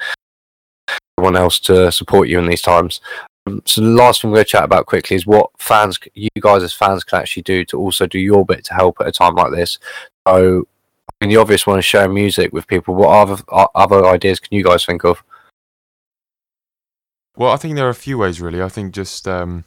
everyone 1.18 1.36
else 1.36 1.60
to 1.60 1.92
support 1.92 2.28
you 2.28 2.38
in 2.38 2.46
these 2.46 2.62
times. 2.62 3.00
Um, 3.46 3.62
so 3.64 3.80
the 3.80 3.88
last 3.88 4.22
thing 4.22 4.30
we're 4.30 4.36
going 4.36 4.44
to 4.44 4.50
chat 4.50 4.64
about 4.64 4.86
quickly 4.86 5.16
is 5.16 5.26
what 5.26 5.50
fans, 5.58 5.98
you 6.14 6.28
guys 6.40 6.62
as 6.62 6.72
fans, 6.72 7.04
can 7.04 7.20
actually 7.20 7.42
do 7.42 7.64
to 7.66 7.78
also 7.78 8.06
do 8.06 8.18
your 8.18 8.44
bit 8.44 8.64
to 8.66 8.74
help 8.74 8.96
at 9.00 9.08
a 9.08 9.12
time 9.12 9.34
like 9.34 9.52
this. 9.52 9.78
So, 10.26 10.66
I 11.20 11.24
mean, 11.24 11.34
the 11.34 11.40
obvious 11.40 11.66
one 11.66 11.78
is 11.78 11.84
sharing 11.84 12.14
music 12.14 12.52
with 12.52 12.66
people. 12.66 12.94
What 12.94 13.10
other 13.10 13.42
other 13.74 14.06
ideas 14.06 14.40
can 14.40 14.56
you 14.56 14.64
guys 14.64 14.84
think 14.84 15.04
of? 15.04 15.22
Well, 17.38 17.52
I 17.52 17.56
think 17.56 17.76
there 17.76 17.86
are 17.86 17.90
a 17.90 17.94
few 17.94 18.18
ways 18.18 18.40
really. 18.40 18.60
I 18.60 18.68
think 18.68 18.92
just 18.92 19.28
um, 19.28 19.64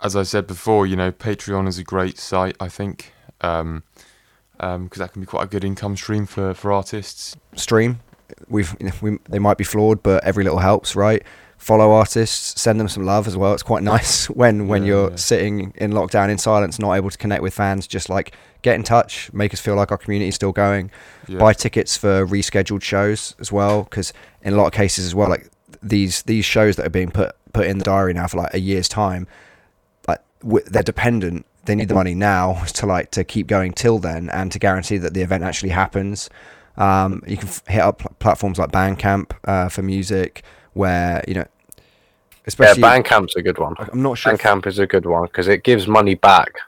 as 0.00 0.16
I 0.16 0.24
said 0.24 0.48
before, 0.48 0.84
you 0.84 0.96
know, 0.96 1.12
Patreon 1.12 1.68
is 1.68 1.78
a 1.78 1.84
great 1.84 2.18
site. 2.18 2.56
I 2.58 2.68
think 2.68 3.12
because 3.38 3.60
um, 3.60 3.82
um 4.58 4.90
that 4.96 5.12
can 5.12 5.22
be 5.22 5.26
quite 5.26 5.44
a 5.44 5.46
good 5.48 5.64
income 5.64 5.96
stream 5.96 6.26
for 6.26 6.52
for 6.52 6.72
artists. 6.72 7.36
stream. 7.54 8.00
We've 8.48 8.74
we, 9.00 9.18
they 9.28 9.38
might 9.38 9.58
be 9.58 9.64
flawed, 9.64 10.02
but 10.02 10.24
every 10.24 10.42
little 10.42 10.58
helps, 10.58 10.96
right? 10.96 11.22
Follow 11.56 11.92
artists, 11.92 12.60
send 12.60 12.80
them 12.80 12.88
some 12.88 13.04
love 13.04 13.28
as 13.28 13.36
well. 13.36 13.52
It's 13.54 13.62
quite 13.62 13.82
nice 13.94 14.28
when 14.28 14.66
when 14.66 14.82
Yeah, 14.82 14.88
you're 14.88 15.10
yeah. 15.10 15.16
sitting 15.16 15.72
in 15.76 15.92
lockdown 15.92 16.30
in 16.30 16.38
silence, 16.38 16.80
not 16.80 16.94
able 16.94 17.10
to 17.10 17.18
connect 17.18 17.42
with 17.42 17.54
fans. 17.54 17.86
Just 17.86 18.08
like 18.08 18.34
get 18.62 18.74
in 18.74 18.82
touch, 18.82 19.32
make 19.32 19.54
us 19.54 19.60
feel 19.60 19.76
like 19.76 19.92
our 19.92 19.98
community 19.98 20.28
is 20.30 20.34
still 20.34 20.52
going. 20.52 20.90
Yeah. 21.28 21.38
Buy 21.38 21.52
tickets 21.52 21.96
for 21.96 22.26
rescheduled 22.26 22.82
shows 22.82 23.36
as 23.38 23.52
well, 23.52 23.84
because 23.84 24.12
in 24.42 24.52
a 24.54 24.56
lot 24.56 24.66
of 24.66 24.72
cases 24.72 25.06
as 25.06 25.14
well, 25.14 25.28
like 25.28 25.48
these 25.82 26.22
these 26.22 26.44
shows 26.44 26.76
that 26.76 26.86
are 26.86 26.90
being 26.90 27.10
put 27.10 27.34
put 27.52 27.66
in 27.66 27.78
the 27.78 27.84
diary 27.84 28.12
now 28.14 28.26
for 28.26 28.38
like 28.38 28.54
a 28.54 28.60
year's 28.60 28.88
time, 28.88 29.26
like 30.06 30.20
w- 30.42 30.64
they're 30.66 30.82
dependent. 30.82 31.46
They 31.66 31.74
need 31.74 31.88
the 31.88 31.94
money 31.94 32.14
now 32.14 32.64
to 32.74 32.86
like 32.86 33.10
to 33.12 33.24
keep 33.24 33.46
going 33.46 33.72
till 33.72 33.98
then, 33.98 34.30
and 34.30 34.50
to 34.52 34.58
guarantee 34.58 34.98
that 34.98 35.14
the 35.14 35.22
event 35.22 35.44
actually 35.44 35.70
happens. 35.70 36.30
Um, 36.76 37.22
you 37.26 37.36
can 37.36 37.48
f- 37.48 37.66
hit 37.66 37.80
up 37.80 37.98
pl- 37.98 38.16
platforms 38.18 38.58
like 38.58 38.70
Bandcamp 38.72 39.32
uh, 39.44 39.68
for 39.68 39.82
music, 39.82 40.42
where 40.72 41.22
you 41.28 41.34
know, 41.34 41.46
Yeah, 42.58 42.74
Bandcamp's 42.74 43.36
a 43.36 43.42
good 43.42 43.58
one. 43.58 43.74
I'm 43.78 44.02
not 44.02 44.16
sure. 44.18 44.32
if- 44.32 44.40
Bandcamp 44.40 44.66
is 44.66 44.78
a 44.78 44.86
good 44.86 45.04
one 45.06 45.24
because 45.24 45.48
it 45.48 45.62
gives 45.64 45.86
money 45.86 46.14
back 46.14 46.54
to 46.54 46.60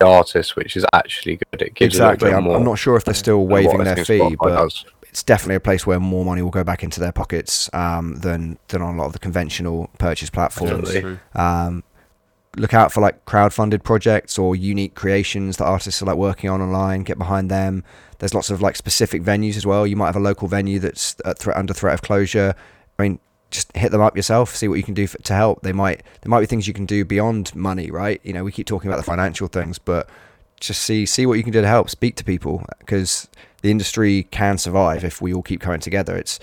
the 0.00 0.06
artist, 0.06 0.54
which 0.54 0.76
is 0.76 0.86
actually 0.92 1.40
good. 1.50 1.62
It 1.62 1.74
gives 1.74 1.96
exactly. 1.96 2.32
I'm, 2.32 2.44
more. 2.44 2.56
I'm 2.56 2.64
not 2.64 2.78
sure 2.78 2.96
if 2.96 3.04
they're 3.04 3.14
still 3.14 3.46
waiving 3.46 3.82
their 3.82 4.04
fee, 4.04 4.18
Spotify 4.20 4.36
but 4.38 4.48
does. 4.50 4.84
It's 5.08 5.22
definitely 5.22 5.56
a 5.56 5.60
place 5.60 5.86
where 5.86 5.98
more 5.98 6.24
money 6.24 6.42
will 6.42 6.50
go 6.50 6.64
back 6.64 6.82
into 6.82 7.00
their 7.00 7.12
pockets 7.12 7.68
um, 7.72 8.16
than 8.16 8.58
than 8.68 8.82
on 8.82 8.94
a 8.94 8.98
lot 8.98 9.06
of 9.06 9.12
the 9.12 9.18
conventional 9.18 9.90
purchase 9.98 10.30
platforms. 10.30 10.90
Um, 11.34 11.82
look 12.56 12.74
out 12.74 12.92
for 12.92 13.00
like 13.00 13.24
crowd-funded 13.24 13.84
projects 13.84 14.38
or 14.38 14.56
unique 14.56 14.94
creations 14.94 15.58
that 15.58 15.64
artists 15.64 16.02
are 16.02 16.06
like 16.06 16.16
working 16.16 16.50
on 16.50 16.60
online. 16.60 17.02
Get 17.02 17.18
behind 17.18 17.50
them. 17.50 17.84
There's 18.18 18.34
lots 18.34 18.50
of 18.50 18.60
like 18.60 18.76
specific 18.76 19.22
venues 19.22 19.56
as 19.56 19.64
well. 19.64 19.86
You 19.86 19.96
might 19.96 20.06
have 20.06 20.16
a 20.16 20.20
local 20.20 20.48
venue 20.48 20.78
that's 20.78 21.16
threat, 21.38 21.56
under 21.56 21.72
threat 21.72 21.94
of 21.94 22.02
closure. 22.02 22.54
I 22.98 23.02
mean, 23.02 23.20
just 23.50 23.74
hit 23.76 23.92
them 23.92 24.00
up 24.00 24.16
yourself. 24.16 24.54
See 24.54 24.68
what 24.68 24.74
you 24.74 24.82
can 24.82 24.94
do 24.94 25.06
for, 25.06 25.18
to 25.18 25.34
help. 25.34 25.62
They 25.62 25.72
might 25.72 26.02
there 26.22 26.30
might 26.30 26.40
be 26.40 26.46
things 26.46 26.66
you 26.66 26.74
can 26.74 26.86
do 26.86 27.04
beyond 27.04 27.54
money, 27.54 27.90
right? 27.90 28.20
You 28.24 28.32
know, 28.32 28.44
we 28.44 28.52
keep 28.52 28.66
talking 28.66 28.90
about 28.90 28.98
the 28.98 29.04
financial 29.04 29.48
things, 29.48 29.78
but 29.78 30.08
just 30.60 30.82
see 30.82 31.06
see 31.06 31.26
what 31.26 31.34
you 31.34 31.44
can 31.44 31.52
do 31.52 31.60
to 31.60 31.68
help. 31.68 31.88
Speak 31.88 32.16
to 32.16 32.24
people 32.24 32.64
because 32.80 33.28
the 33.62 33.70
industry 33.70 34.24
can 34.30 34.58
survive 34.58 35.04
if 35.04 35.20
we 35.20 35.32
all 35.34 35.42
keep 35.42 35.60
coming 35.60 35.80
together. 35.80 36.16
It's 36.16 36.38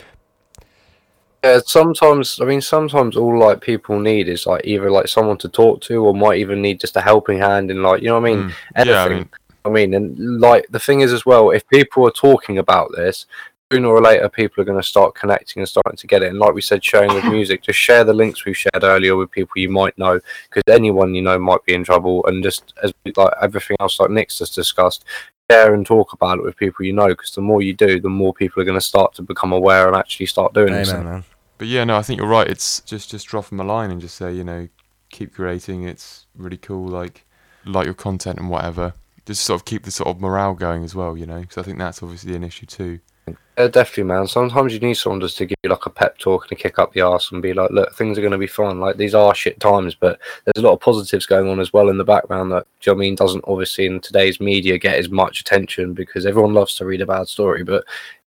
Yeah, 1.44 1.60
sometimes 1.66 2.40
I 2.42 2.46
mean 2.46 2.62
sometimes 2.62 3.16
all 3.16 3.38
like 3.38 3.62
people 3.62 4.00
need 4.00 4.28
is 4.28 4.46
like 4.48 4.66
either 4.66 4.90
like 4.90 5.08
someone 5.08 5.38
to 5.40 5.50
talk 5.50 5.82
to 5.82 6.04
or 6.06 6.14
might 6.16 6.40
even 6.40 6.62
need 6.62 6.80
just 6.80 6.98
a 6.98 7.02
helping 7.02 7.38
hand 7.40 7.70
in 7.72 7.84
like 7.84 8.02
you 8.02 8.08
know 8.08 8.20
what 8.20 8.30
I 8.30 8.34
mean 8.34 8.44
Mm. 8.50 8.54
anything. 8.76 8.94
Yeah, 8.94 9.04
I 9.04 9.10
mean, 9.10 9.30
I 9.66 9.70
mean, 9.70 9.94
and 9.94 10.40
like 10.42 10.66
the 10.70 10.80
thing 10.80 11.02
is 11.02 11.12
as 11.14 11.26
well, 11.26 11.50
if 11.52 11.68
people 11.70 12.08
are 12.08 12.12
talking 12.12 12.58
about 12.60 12.92
this, 12.96 13.26
sooner 13.72 13.88
or 13.88 14.00
later 14.02 14.30
people 14.30 14.62
are 14.62 14.66
going 14.66 14.80
to 14.80 14.88
start 14.88 15.16
connecting 15.16 15.60
and 15.62 15.68
starting 15.68 15.98
to 15.98 16.06
get 16.06 16.22
it. 16.22 16.30
And 16.30 16.38
like 16.38 16.54
we 16.54 16.62
said, 16.62 16.84
sharing 16.84 17.14
with 17.16 17.24
music, 17.38 17.64
just 17.64 17.80
share 17.80 18.04
the 18.04 18.14
links 18.14 18.46
we've 18.46 18.56
shared 18.58 18.84
earlier 18.84 19.16
with 19.16 19.32
people 19.32 19.54
you 19.56 19.70
might 19.70 19.98
know, 19.98 20.20
because 20.50 20.62
anyone 20.72 21.16
you 21.16 21.24
know 21.24 21.40
might 21.40 21.64
be 21.66 21.74
in 21.74 21.84
trouble. 21.84 22.24
And 22.28 22.44
just 22.44 22.74
as 22.84 22.94
like 23.16 23.34
everything 23.42 23.78
else, 23.80 24.00
like 24.00 24.12
Nick's 24.12 24.38
just 24.38 24.54
discussed, 24.54 25.04
share 25.50 25.74
and 25.74 25.86
talk 25.86 26.14
about 26.14 26.40
it 26.40 26.44
with 26.44 26.58
people 26.58 26.86
you 26.86 26.94
know, 26.94 27.08
because 27.08 27.32
the 27.32 27.42
more 27.42 27.62
you 27.62 27.74
do, 27.74 28.00
the 28.00 28.10
more 28.10 28.34
people 28.34 28.62
are 28.62 28.66
going 28.66 28.78
to 28.78 28.86
start 28.86 29.14
to 29.16 29.22
become 29.22 29.52
aware 29.52 29.88
and 29.88 29.96
actually 29.96 30.26
start 30.26 30.54
doing 30.54 30.74
this. 30.74 30.92
amen, 30.92 31.06
man. 31.06 31.24
But 31.58 31.68
yeah, 31.68 31.84
no, 31.84 31.98
I 31.98 32.02
think 32.02 32.20
you're 32.20 32.30
right. 32.30 32.48
It's 32.48 32.82
just 32.82 33.10
just 33.12 33.28
drop 33.28 33.48
them 33.48 33.60
a 33.60 33.64
line 33.64 33.92
and 33.92 34.02
just 34.02 34.16
say, 34.16 34.34
you 34.34 34.44
know, 34.44 34.68
keep 35.10 35.34
creating. 35.34 35.84
It's 35.84 36.26
really 36.36 36.58
cool. 36.58 36.88
Like 36.88 37.26
like 37.66 37.86
your 37.86 37.94
content 37.94 38.40
and 38.40 38.50
whatever. 38.50 38.94
Just 39.26 39.44
sort 39.44 39.60
of 39.60 39.66
keep 39.66 39.84
the 39.84 39.92
sort 39.92 40.10
of 40.10 40.22
morale 40.22 40.54
going 40.54 40.84
as 40.84 40.94
well, 40.94 41.18
you 41.18 41.26
know. 41.26 41.40
Because 41.40 41.58
I 41.58 41.64
think 41.64 41.80
that's 41.80 42.04
obviously 42.04 42.36
an 42.36 42.44
issue 42.44 42.66
too. 42.66 43.00
Yeah, 43.28 43.70
definitely, 43.70 44.04
man. 44.04 44.28
Sometimes 44.28 44.74
you 44.74 44.80
need 44.80 44.96
someone 44.96 45.22
just 45.22 45.38
to 45.38 45.46
give 45.46 45.58
you 45.64 45.70
like 45.70 45.86
a 45.86 45.90
pep 45.90 46.18
talk 46.18 46.44
and 46.44 46.52
a 46.52 46.62
kick 46.62 46.78
up 46.78 46.92
the 46.92 47.02
arse 47.02 47.32
and 47.32 47.42
be 47.42 47.54
like, 47.54 47.72
"Look, 47.72 47.96
things 47.96 48.18
are 48.18 48.22
going 48.22 48.34
to 48.34 48.38
be 48.38 48.48
fine. 48.48 48.80
Like 48.80 48.98
these 48.98 49.16
are 49.16 49.34
shit 49.34 49.60
times, 49.62 49.96
but 49.96 50.20
there's 50.44 50.62
a 50.64 50.68
lot 50.68 50.74
of 50.74 50.82
positives 50.82 51.26
going 51.26 51.50
on 51.50 51.62
as 51.62 51.72
well 51.72 51.88
in 51.90 51.98
the 51.98 52.04
background 52.04 52.52
that 52.52 52.68
do 52.82 52.92
you 52.92 52.96
know 52.96 53.00
I 53.00 53.02
mean 53.02 53.16
doesn't 53.16 53.46
obviously 53.48 53.86
in 53.86 54.02
today's 54.02 54.42
media 54.42 54.78
get 54.78 54.98
as 54.98 55.10
much 55.10 55.40
attention 55.40 55.94
because 55.94 56.26
everyone 56.26 56.54
loves 56.54 56.76
to 56.76 56.86
read 56.86 57.02
a 57.02 57.06
bad 57.06 57.30
story. 57.30 57.64
But 57.64 57.86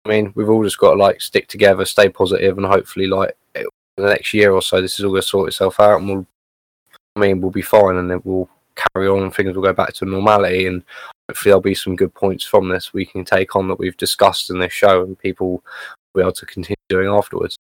I 0.05 0.09
mean, 0.09 0.33
we've 0.37 0.49
all 0.49 0.63
just 0.63 0.79
got 0.79 0.93
to 0.95 0.97
like 0.97 1.21
stick 1.21 1.49
together, 1.49 1.85
stay 1.85 2.09
positive, 2.09 2.57
and 2.57 2.67
hopefully, 2.67 3.09
like 3.09 3.37
in 3.57 3.67
the 3.97 4.11
next 4.11 4.33
year 4.33 4.53
or 4.53 4.63
so, 4.63 4.81
this 4.81 4.99
is 4.99 5.05
all 5.05 5.11
going 5.11 5.23
to 5.23 5.29
sort 5.29 5.49
itself 5.49 5.81
out, 5.81 6.01
and 6.01 6.09
we'll, 6.09 6.27
I 7.17 7.21
mean, 7.21 7.41
we'll 7.41 7.51
be 7.51 7.63
fine, 7.63 7.97
and 7.97 8.11
then 8.11 8.23
we'll 8.25 8.49
carry 8.77 9.09
on, 9.09 9.25
and 9.25 9.35
things 9.35 9.55
will 9.55 9.63
go 9.63 9.73
back 9.73 9.93
to 9.95 10.05
normality, 10.05 10.67
and 10.67 10.85
hopefully 11.29 11.51
there'll 11.51 11.61
be 11.61 11.75
some 11.75 11.95
good 11.95 12.15
points 12.15 12.45
from 12.45 12.69
this 12.69 12.95
we 12.95 13.05
can 13.05 13.25
take 13.25 13.55
on 13.55 13.69
that 13.69 13.79
we've 13.79 13.97
discussed 13.97 14.51
in 14.51 14.59
this 14.59 14.73
show, 14.73 15.03
and 15.03 15.19
people 15.19 15.51
will 15.51 15.63
be 16.15 16.21
able 16.23 16.33
to 16.33 16.47
continue 16.47 16.77
doing 16.89 17.09
afterwards. 17.09 17.57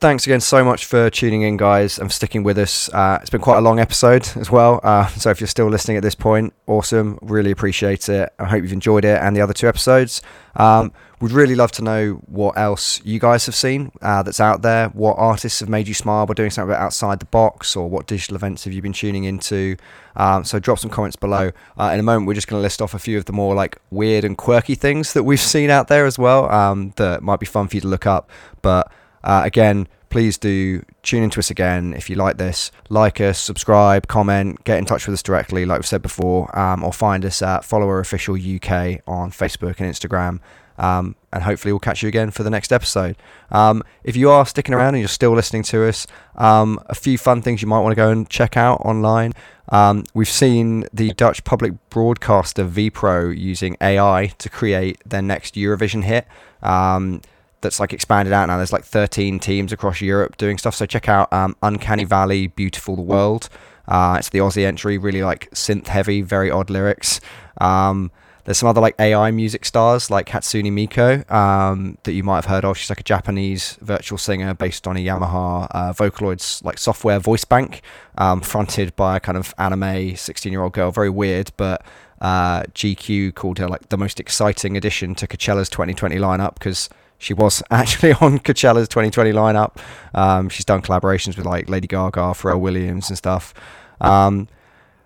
Thanks 0.00 0.26
again 0.26 0.40
so 0.40 0.64
much 0.64 0.86
for 0.86 1.10
tuning 1.10 1.42
in, 1.42 1.58
guys, 1.58 1.98
and 1.98 2.08
for 2.08 2.14
sticking 2.14 2.42
with 2.42 2.56
us. 2.56 2.88
Uh, 2.88 3.18
it's 3.20 3.28
been 3.28 3.42
quite 3.42 3.58
a 3.58 3.60
long 3.60 3.78
episode 3.78 4.26
as 4.36 4.50
well. 4.50 4.80
Uh, 4.82 5.06
so 5.08 5.28
if 5.28 5.40
you're 5.40 5.46
still 5.46 5.68
listening 5.68 5.98
at 5.98 6.02
this 6.02 6.14
point, 6.14 6.54
awesome. 6.66 7.18
Really 7.20 7.50
appreciate 7.50 8.08
it. 8.08 8.32
I 8.38 8.46
hope 8.46 8.62
you've 8.62 8.72
enjoyed 8.72 9.04
it 9.04 9.20
and 9.20 9.36
the 9.36 9.42
other 9.42 9.52
two 9.52 9.68
episodes. 9.68 10.22
Um, 10.56 10.90
we'd 11.20 11.32
really 11.32 11.54
love 11.54 11.70
to 11.72 11.82
know 11.82 12.12
what 12.26 12.56
else 12.56 13.00
you 13.04 13.18
guys 13.18 13.44
have 13.46 13.54
seen 13.54 13.92
uh, 14.00 14.22
that's 14.22 14.40
out 14.40 14.62
there. 14.62 14.88
What 14.88 15.16
artists 15.18 15.60
have 15.60 15.68
made 15.68 15.86
you 15.86 15.94
smile 15.94 16.24
by 16.26 16.34
doing 16.34 16.50
something 16.50 16.74
outside 16.74 17.20
the 17.20 17.26
box, 17.26 17.76
or 17.76 17.88
what 17.88 18.06
digital 18.06 18.36
events 18.36 18.64
have 18.64 18.72
you 18.72 18.80
been 18.80 18.92
tuning 18.92 19.24
into? 19.24 19.76
Um, 20.16 20.44
so 20.44 20.58
drop 20.58 20.78
some 20.78 20.90
comments 20.90 21.16
below. 21.16 21.52
Uh, 21.78 21.90
in 21.92 22.00
a 22.00 22.02
moment, 22.02 22.26
we're 22.26 22.34
just 22.34 22.48
going 22.48 22.58
to 22.58 22.62
list 22.62 22.80
off 22.80 22.94
a 22.94 22.98
few 22.98 23.18
of 23.18 23.26
the 23.26 23.32
more 23.32 23.54
like 23.54 23.78
weird 23.90 24.24
and 24.24 24.36
quirky 24.36 24.74
things 24.74 25.12
that 25.12 25.24
we've 25.24 25.40
seen 25.54 25.70
out 25.70 25.88
there 25.88 26.06
as 26.06 26.18
well 26.18 26.50
um, 26.50 26.92
that 26.96 27.22
might 27.22 27.40
be 27.40 27.46
fun 27.46 27.68
for 27.68 27.76
you 27.76 27.80
to 27.82 27.88
look 27.88 28.06
up. 28.06 28.30
But 28.62 28.90
uh, 29.22 29.42
again, 29.44 29.88
please 30.08 30.38
do 30.38 30.82
tune 31.02 31.22
into 31.22 31.38
us 31.38 31.50
again 31.50 31.94
if 31.94 32.10
you 32.10 32.16
like 32.16 32.38
this. 32.38 32.72
Like 32.88 33.20
us, 33.20 33.38
subscribe, 33.38 34.08
comment, 34.08 34.64
get 34.64 34.78
in 34.78 34.84
touch 34.84 35.06
with 35.06 35.14
us 35.14 35.22
directly, 35.22 35.66
like 35.66 35.78
we've 35.78 35.86
said 35.86 36.02
before, 36.02 36.56
um, 36.58 36.82
or 36.82 36.92
find 36.92 37.24
us 37.24 37.42
at 37.42 37.64
Follower 37.64 38.00
Official 38.00 38.34
UK 38.34 39.00
on 39.06 39.30
Facebook 39.30 39.78
and 39.78 39.92
Instagram. 39.92 40.40
Um, 40.80 41.14
and 41.32 41.44
hopefully, 41.44 41.72
we'll 41.72 41.78
catch 41.78 42.02
you 42.02 42.08
again 42.08 42.30
for 42.30 42.42
the 42.42 42.50
next 42.50 42.72
episode. 42.72 43.16
Um, 43.50 43.82
if 44.02 44.16
you 44.16 44.30
are 44.30 44.46
sticking 44.46 44.74
around 44.74 44.94
and 44.94 45.00
you're 45.00 45.08
still 45.08 45.32
listening 45.32 45.62
to 45.64 45.86
us, 45.86 46.06
um, 46.36 46.80
a 46.86 46.94
few 46.94 47.18
fun 47.18 47.42
things 47.42 47.60
you 47.60 47.68
might 47.68 47.80
want 47.80 47.92
to 47.92 47.96
go 47.96 48.10
and 48.10 48.28
check 48.28 48.56
out 48.56 48.80
online. 48.80 49.34
Um, 49.68 50.04
we've 50.14 50.28
seen 50.28 50.86
the 50.92 51.12
Dutch 51.12 51.44
public 51.44 51.74
broadcaster 51.90 52.64
VPRO 52.64 53.38
using 53.38 53.76
AI 53.80 54.32
to 54.38 54.48
create 54.48 54.98
their 55.06 55.22
next 55.22 55.54
Eurovision 55.54 56.02
hit. 56.02 56.26
Um, 56.62 57.20
that's 57.60 57.78
like 57.78 57.92
expanded 57.92 58.32
out 58.32 58.46
now. 58.46 58.56
There's 58.56 58.72
like 58.72 58.84
13 58.84 59.38
teams 59.38 59.72
across 59.72 60.00
Europe 60.00 60.38
doing 60.38 60.56
stuff. 60.56 60.74
So 60.74 60.86
check 60.86 61.08
out 61.08 61.30
um, 61.30 61.56
Uncanny 61.62 62.04
Valley, 62.04 62.46
Beautiful 62.46 62.96
the 62.96 63.02
World. 63.02 63.50
Uh, 63.86 64.16
it's 64.18 64.30
the 64.30 64.38
Aussie 64.38 64.64
entry, 64.64 64.96
really 64.96 65.22
like 65.22 65.50
synth 65.50 65.88
heavy, 65.88 66.22
very 66.22 66.50
odd 66.50 66.70
lyrics. 66.70 67.20
Um, 67.60 68.10
there's 68.44 68.58
some 68.58 68.68
other 68.68 68.80
like 68.80 68.94
AI 68.98 69.30
music 69.30 69.64
stars 69.64 70.10
like 70.10 70.26
Hatsune 70.28 70.70
Miku 70.72 71.30
um, 71.30 71.98
that 72.04 72.12
you 72.12 72.22
might 72.22 72.36
have 72.36 72.46
heard 72.46 72.64
of. 72.64 72.76
She's 72.76 72.90
like 72.90 73.00
a 73.00 73.04
Japanese 73.04 73.78
virtual 73.80 74.18
singer 74.18 74.54
based 74.54 74.86
on 74.86 74.96
a 74.96 75.00
Yamaha 75.00 75.68
uh, 75.70 75.92
Vocaloids 75.92 76.64
like 76.64 76.78
software 76.78 77.18
voice 77.18 77.44
bank, 77.44 77.82
um, 78.18 78.40
fronted 78.40 78.94
by 78.96 79.16
a 79.16 79.20
kind 79.20 79.36
of 79.38 79.54
anime 79.58 80.16
16 80.16 80.52
year 80.52 80.62
old 80.62 80.72
girl. 80.72 80.90
Very 80.90 81.10
weird, 81.10 81.52
but 81.56 81.84
uh, 82.20 82.62
GQ 82.74 83.34
called 83.34 83.58
her 83.58 83.68
like 83.68 83.88
the 83.88 83.98
most 83.98 84.20
exciting 84.20 84.76
addition 84.76 85.14
to 85.16 85.26
Coachella's 85.26 85.70
2020 85.70 86.16
lineup 86.16 86.54
because 86.54 86.88
she 87.18 87.34
was 87.34 87.62
actually 87.70 88.12
on 88.14 88.38
Coachella's 88.38 88.88
2020 88.88 89.32
lineup. 89.32 89.76
Um, 90.14 90.48
she's 90.48 90.64
done 90.64 90.82
collaborations 90.82 91.36
with 91.36 91.46
like 91.46 91.68
Lady 91.68 91.86
Gaga, 91.86 92.32
Pharrell 92.34 92.60
Williams, 92.60 93.08
and 93.08 93.18
stuff. 93.18 93.54
Um, 94.00 94.48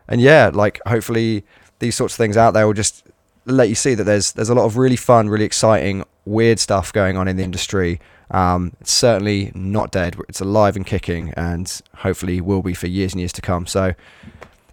and 0.09 0.21
yeah, 0.21 0.51
like 0.53 0.81
hopefully 0.87 1.45
these 1.79 1.95
sorts 1.95 2.15
of 2.15 2.19
things 2.19 2.37
out 2.37 2.53
there 2.53 2.67
will 2.67 2.75
just 2.75 3.05
let 3.47 3.69
you 3.69 3.75
see 3.75 3.95
that 3.95 4.05
there's 4.05 4.33
there's 4.33 4.49
a 4.49 4.55
lot 4.55 4.65
of 4.65 4.77
really 4.77 4.97
fun, 4.97 5.29
really 5.29 5.45
exciting, 5.45 6.05
weird 6.25 6.59
stuff 6.59 6.93
going 6.93 7.17
on 7.17 7.29
in 7.29 7.37
the 7.37 7.43
industry. 7.43 8.01
Um, 8.31 8.73
it's 8.81 8.93
certainly 8.93 9.53
not 9.55 9.93
dead. 9.93 10.17
It's 10.29 10.41
alive 10.41 10.77
and 10.77 10.87
kicking, 10.87 11.33
and 11.37 11.81
hopefully 11.97 12.41
will 12.41 12.63
be 12.63 12.75
for 12.75 12.87
years 12.87 13.13
and 13.13 13.21
years 13.21 13.33
to 13.35 13.43
come. 13.43 13.67
So 13.67 13.95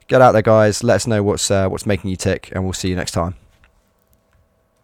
get 0.07 0.21
out 0.21 0.31
there, 0.31 0.41
guys. 0.41 0.83
Let 0.83 0.95
us 0.95 1.07
know 1.07 1.23
what's 1.23 1.51
uh, 1.51 1.67
what's 1.67 1.85
making 1.85 2.09
you 2.09 2.15
tick, 2.15 2.49
and 2.53 2.63
we'll 2.63 2.73
see 2.73 2.89
you 2.89 2.95
next 2.95 3.11
time. 3.11 3.35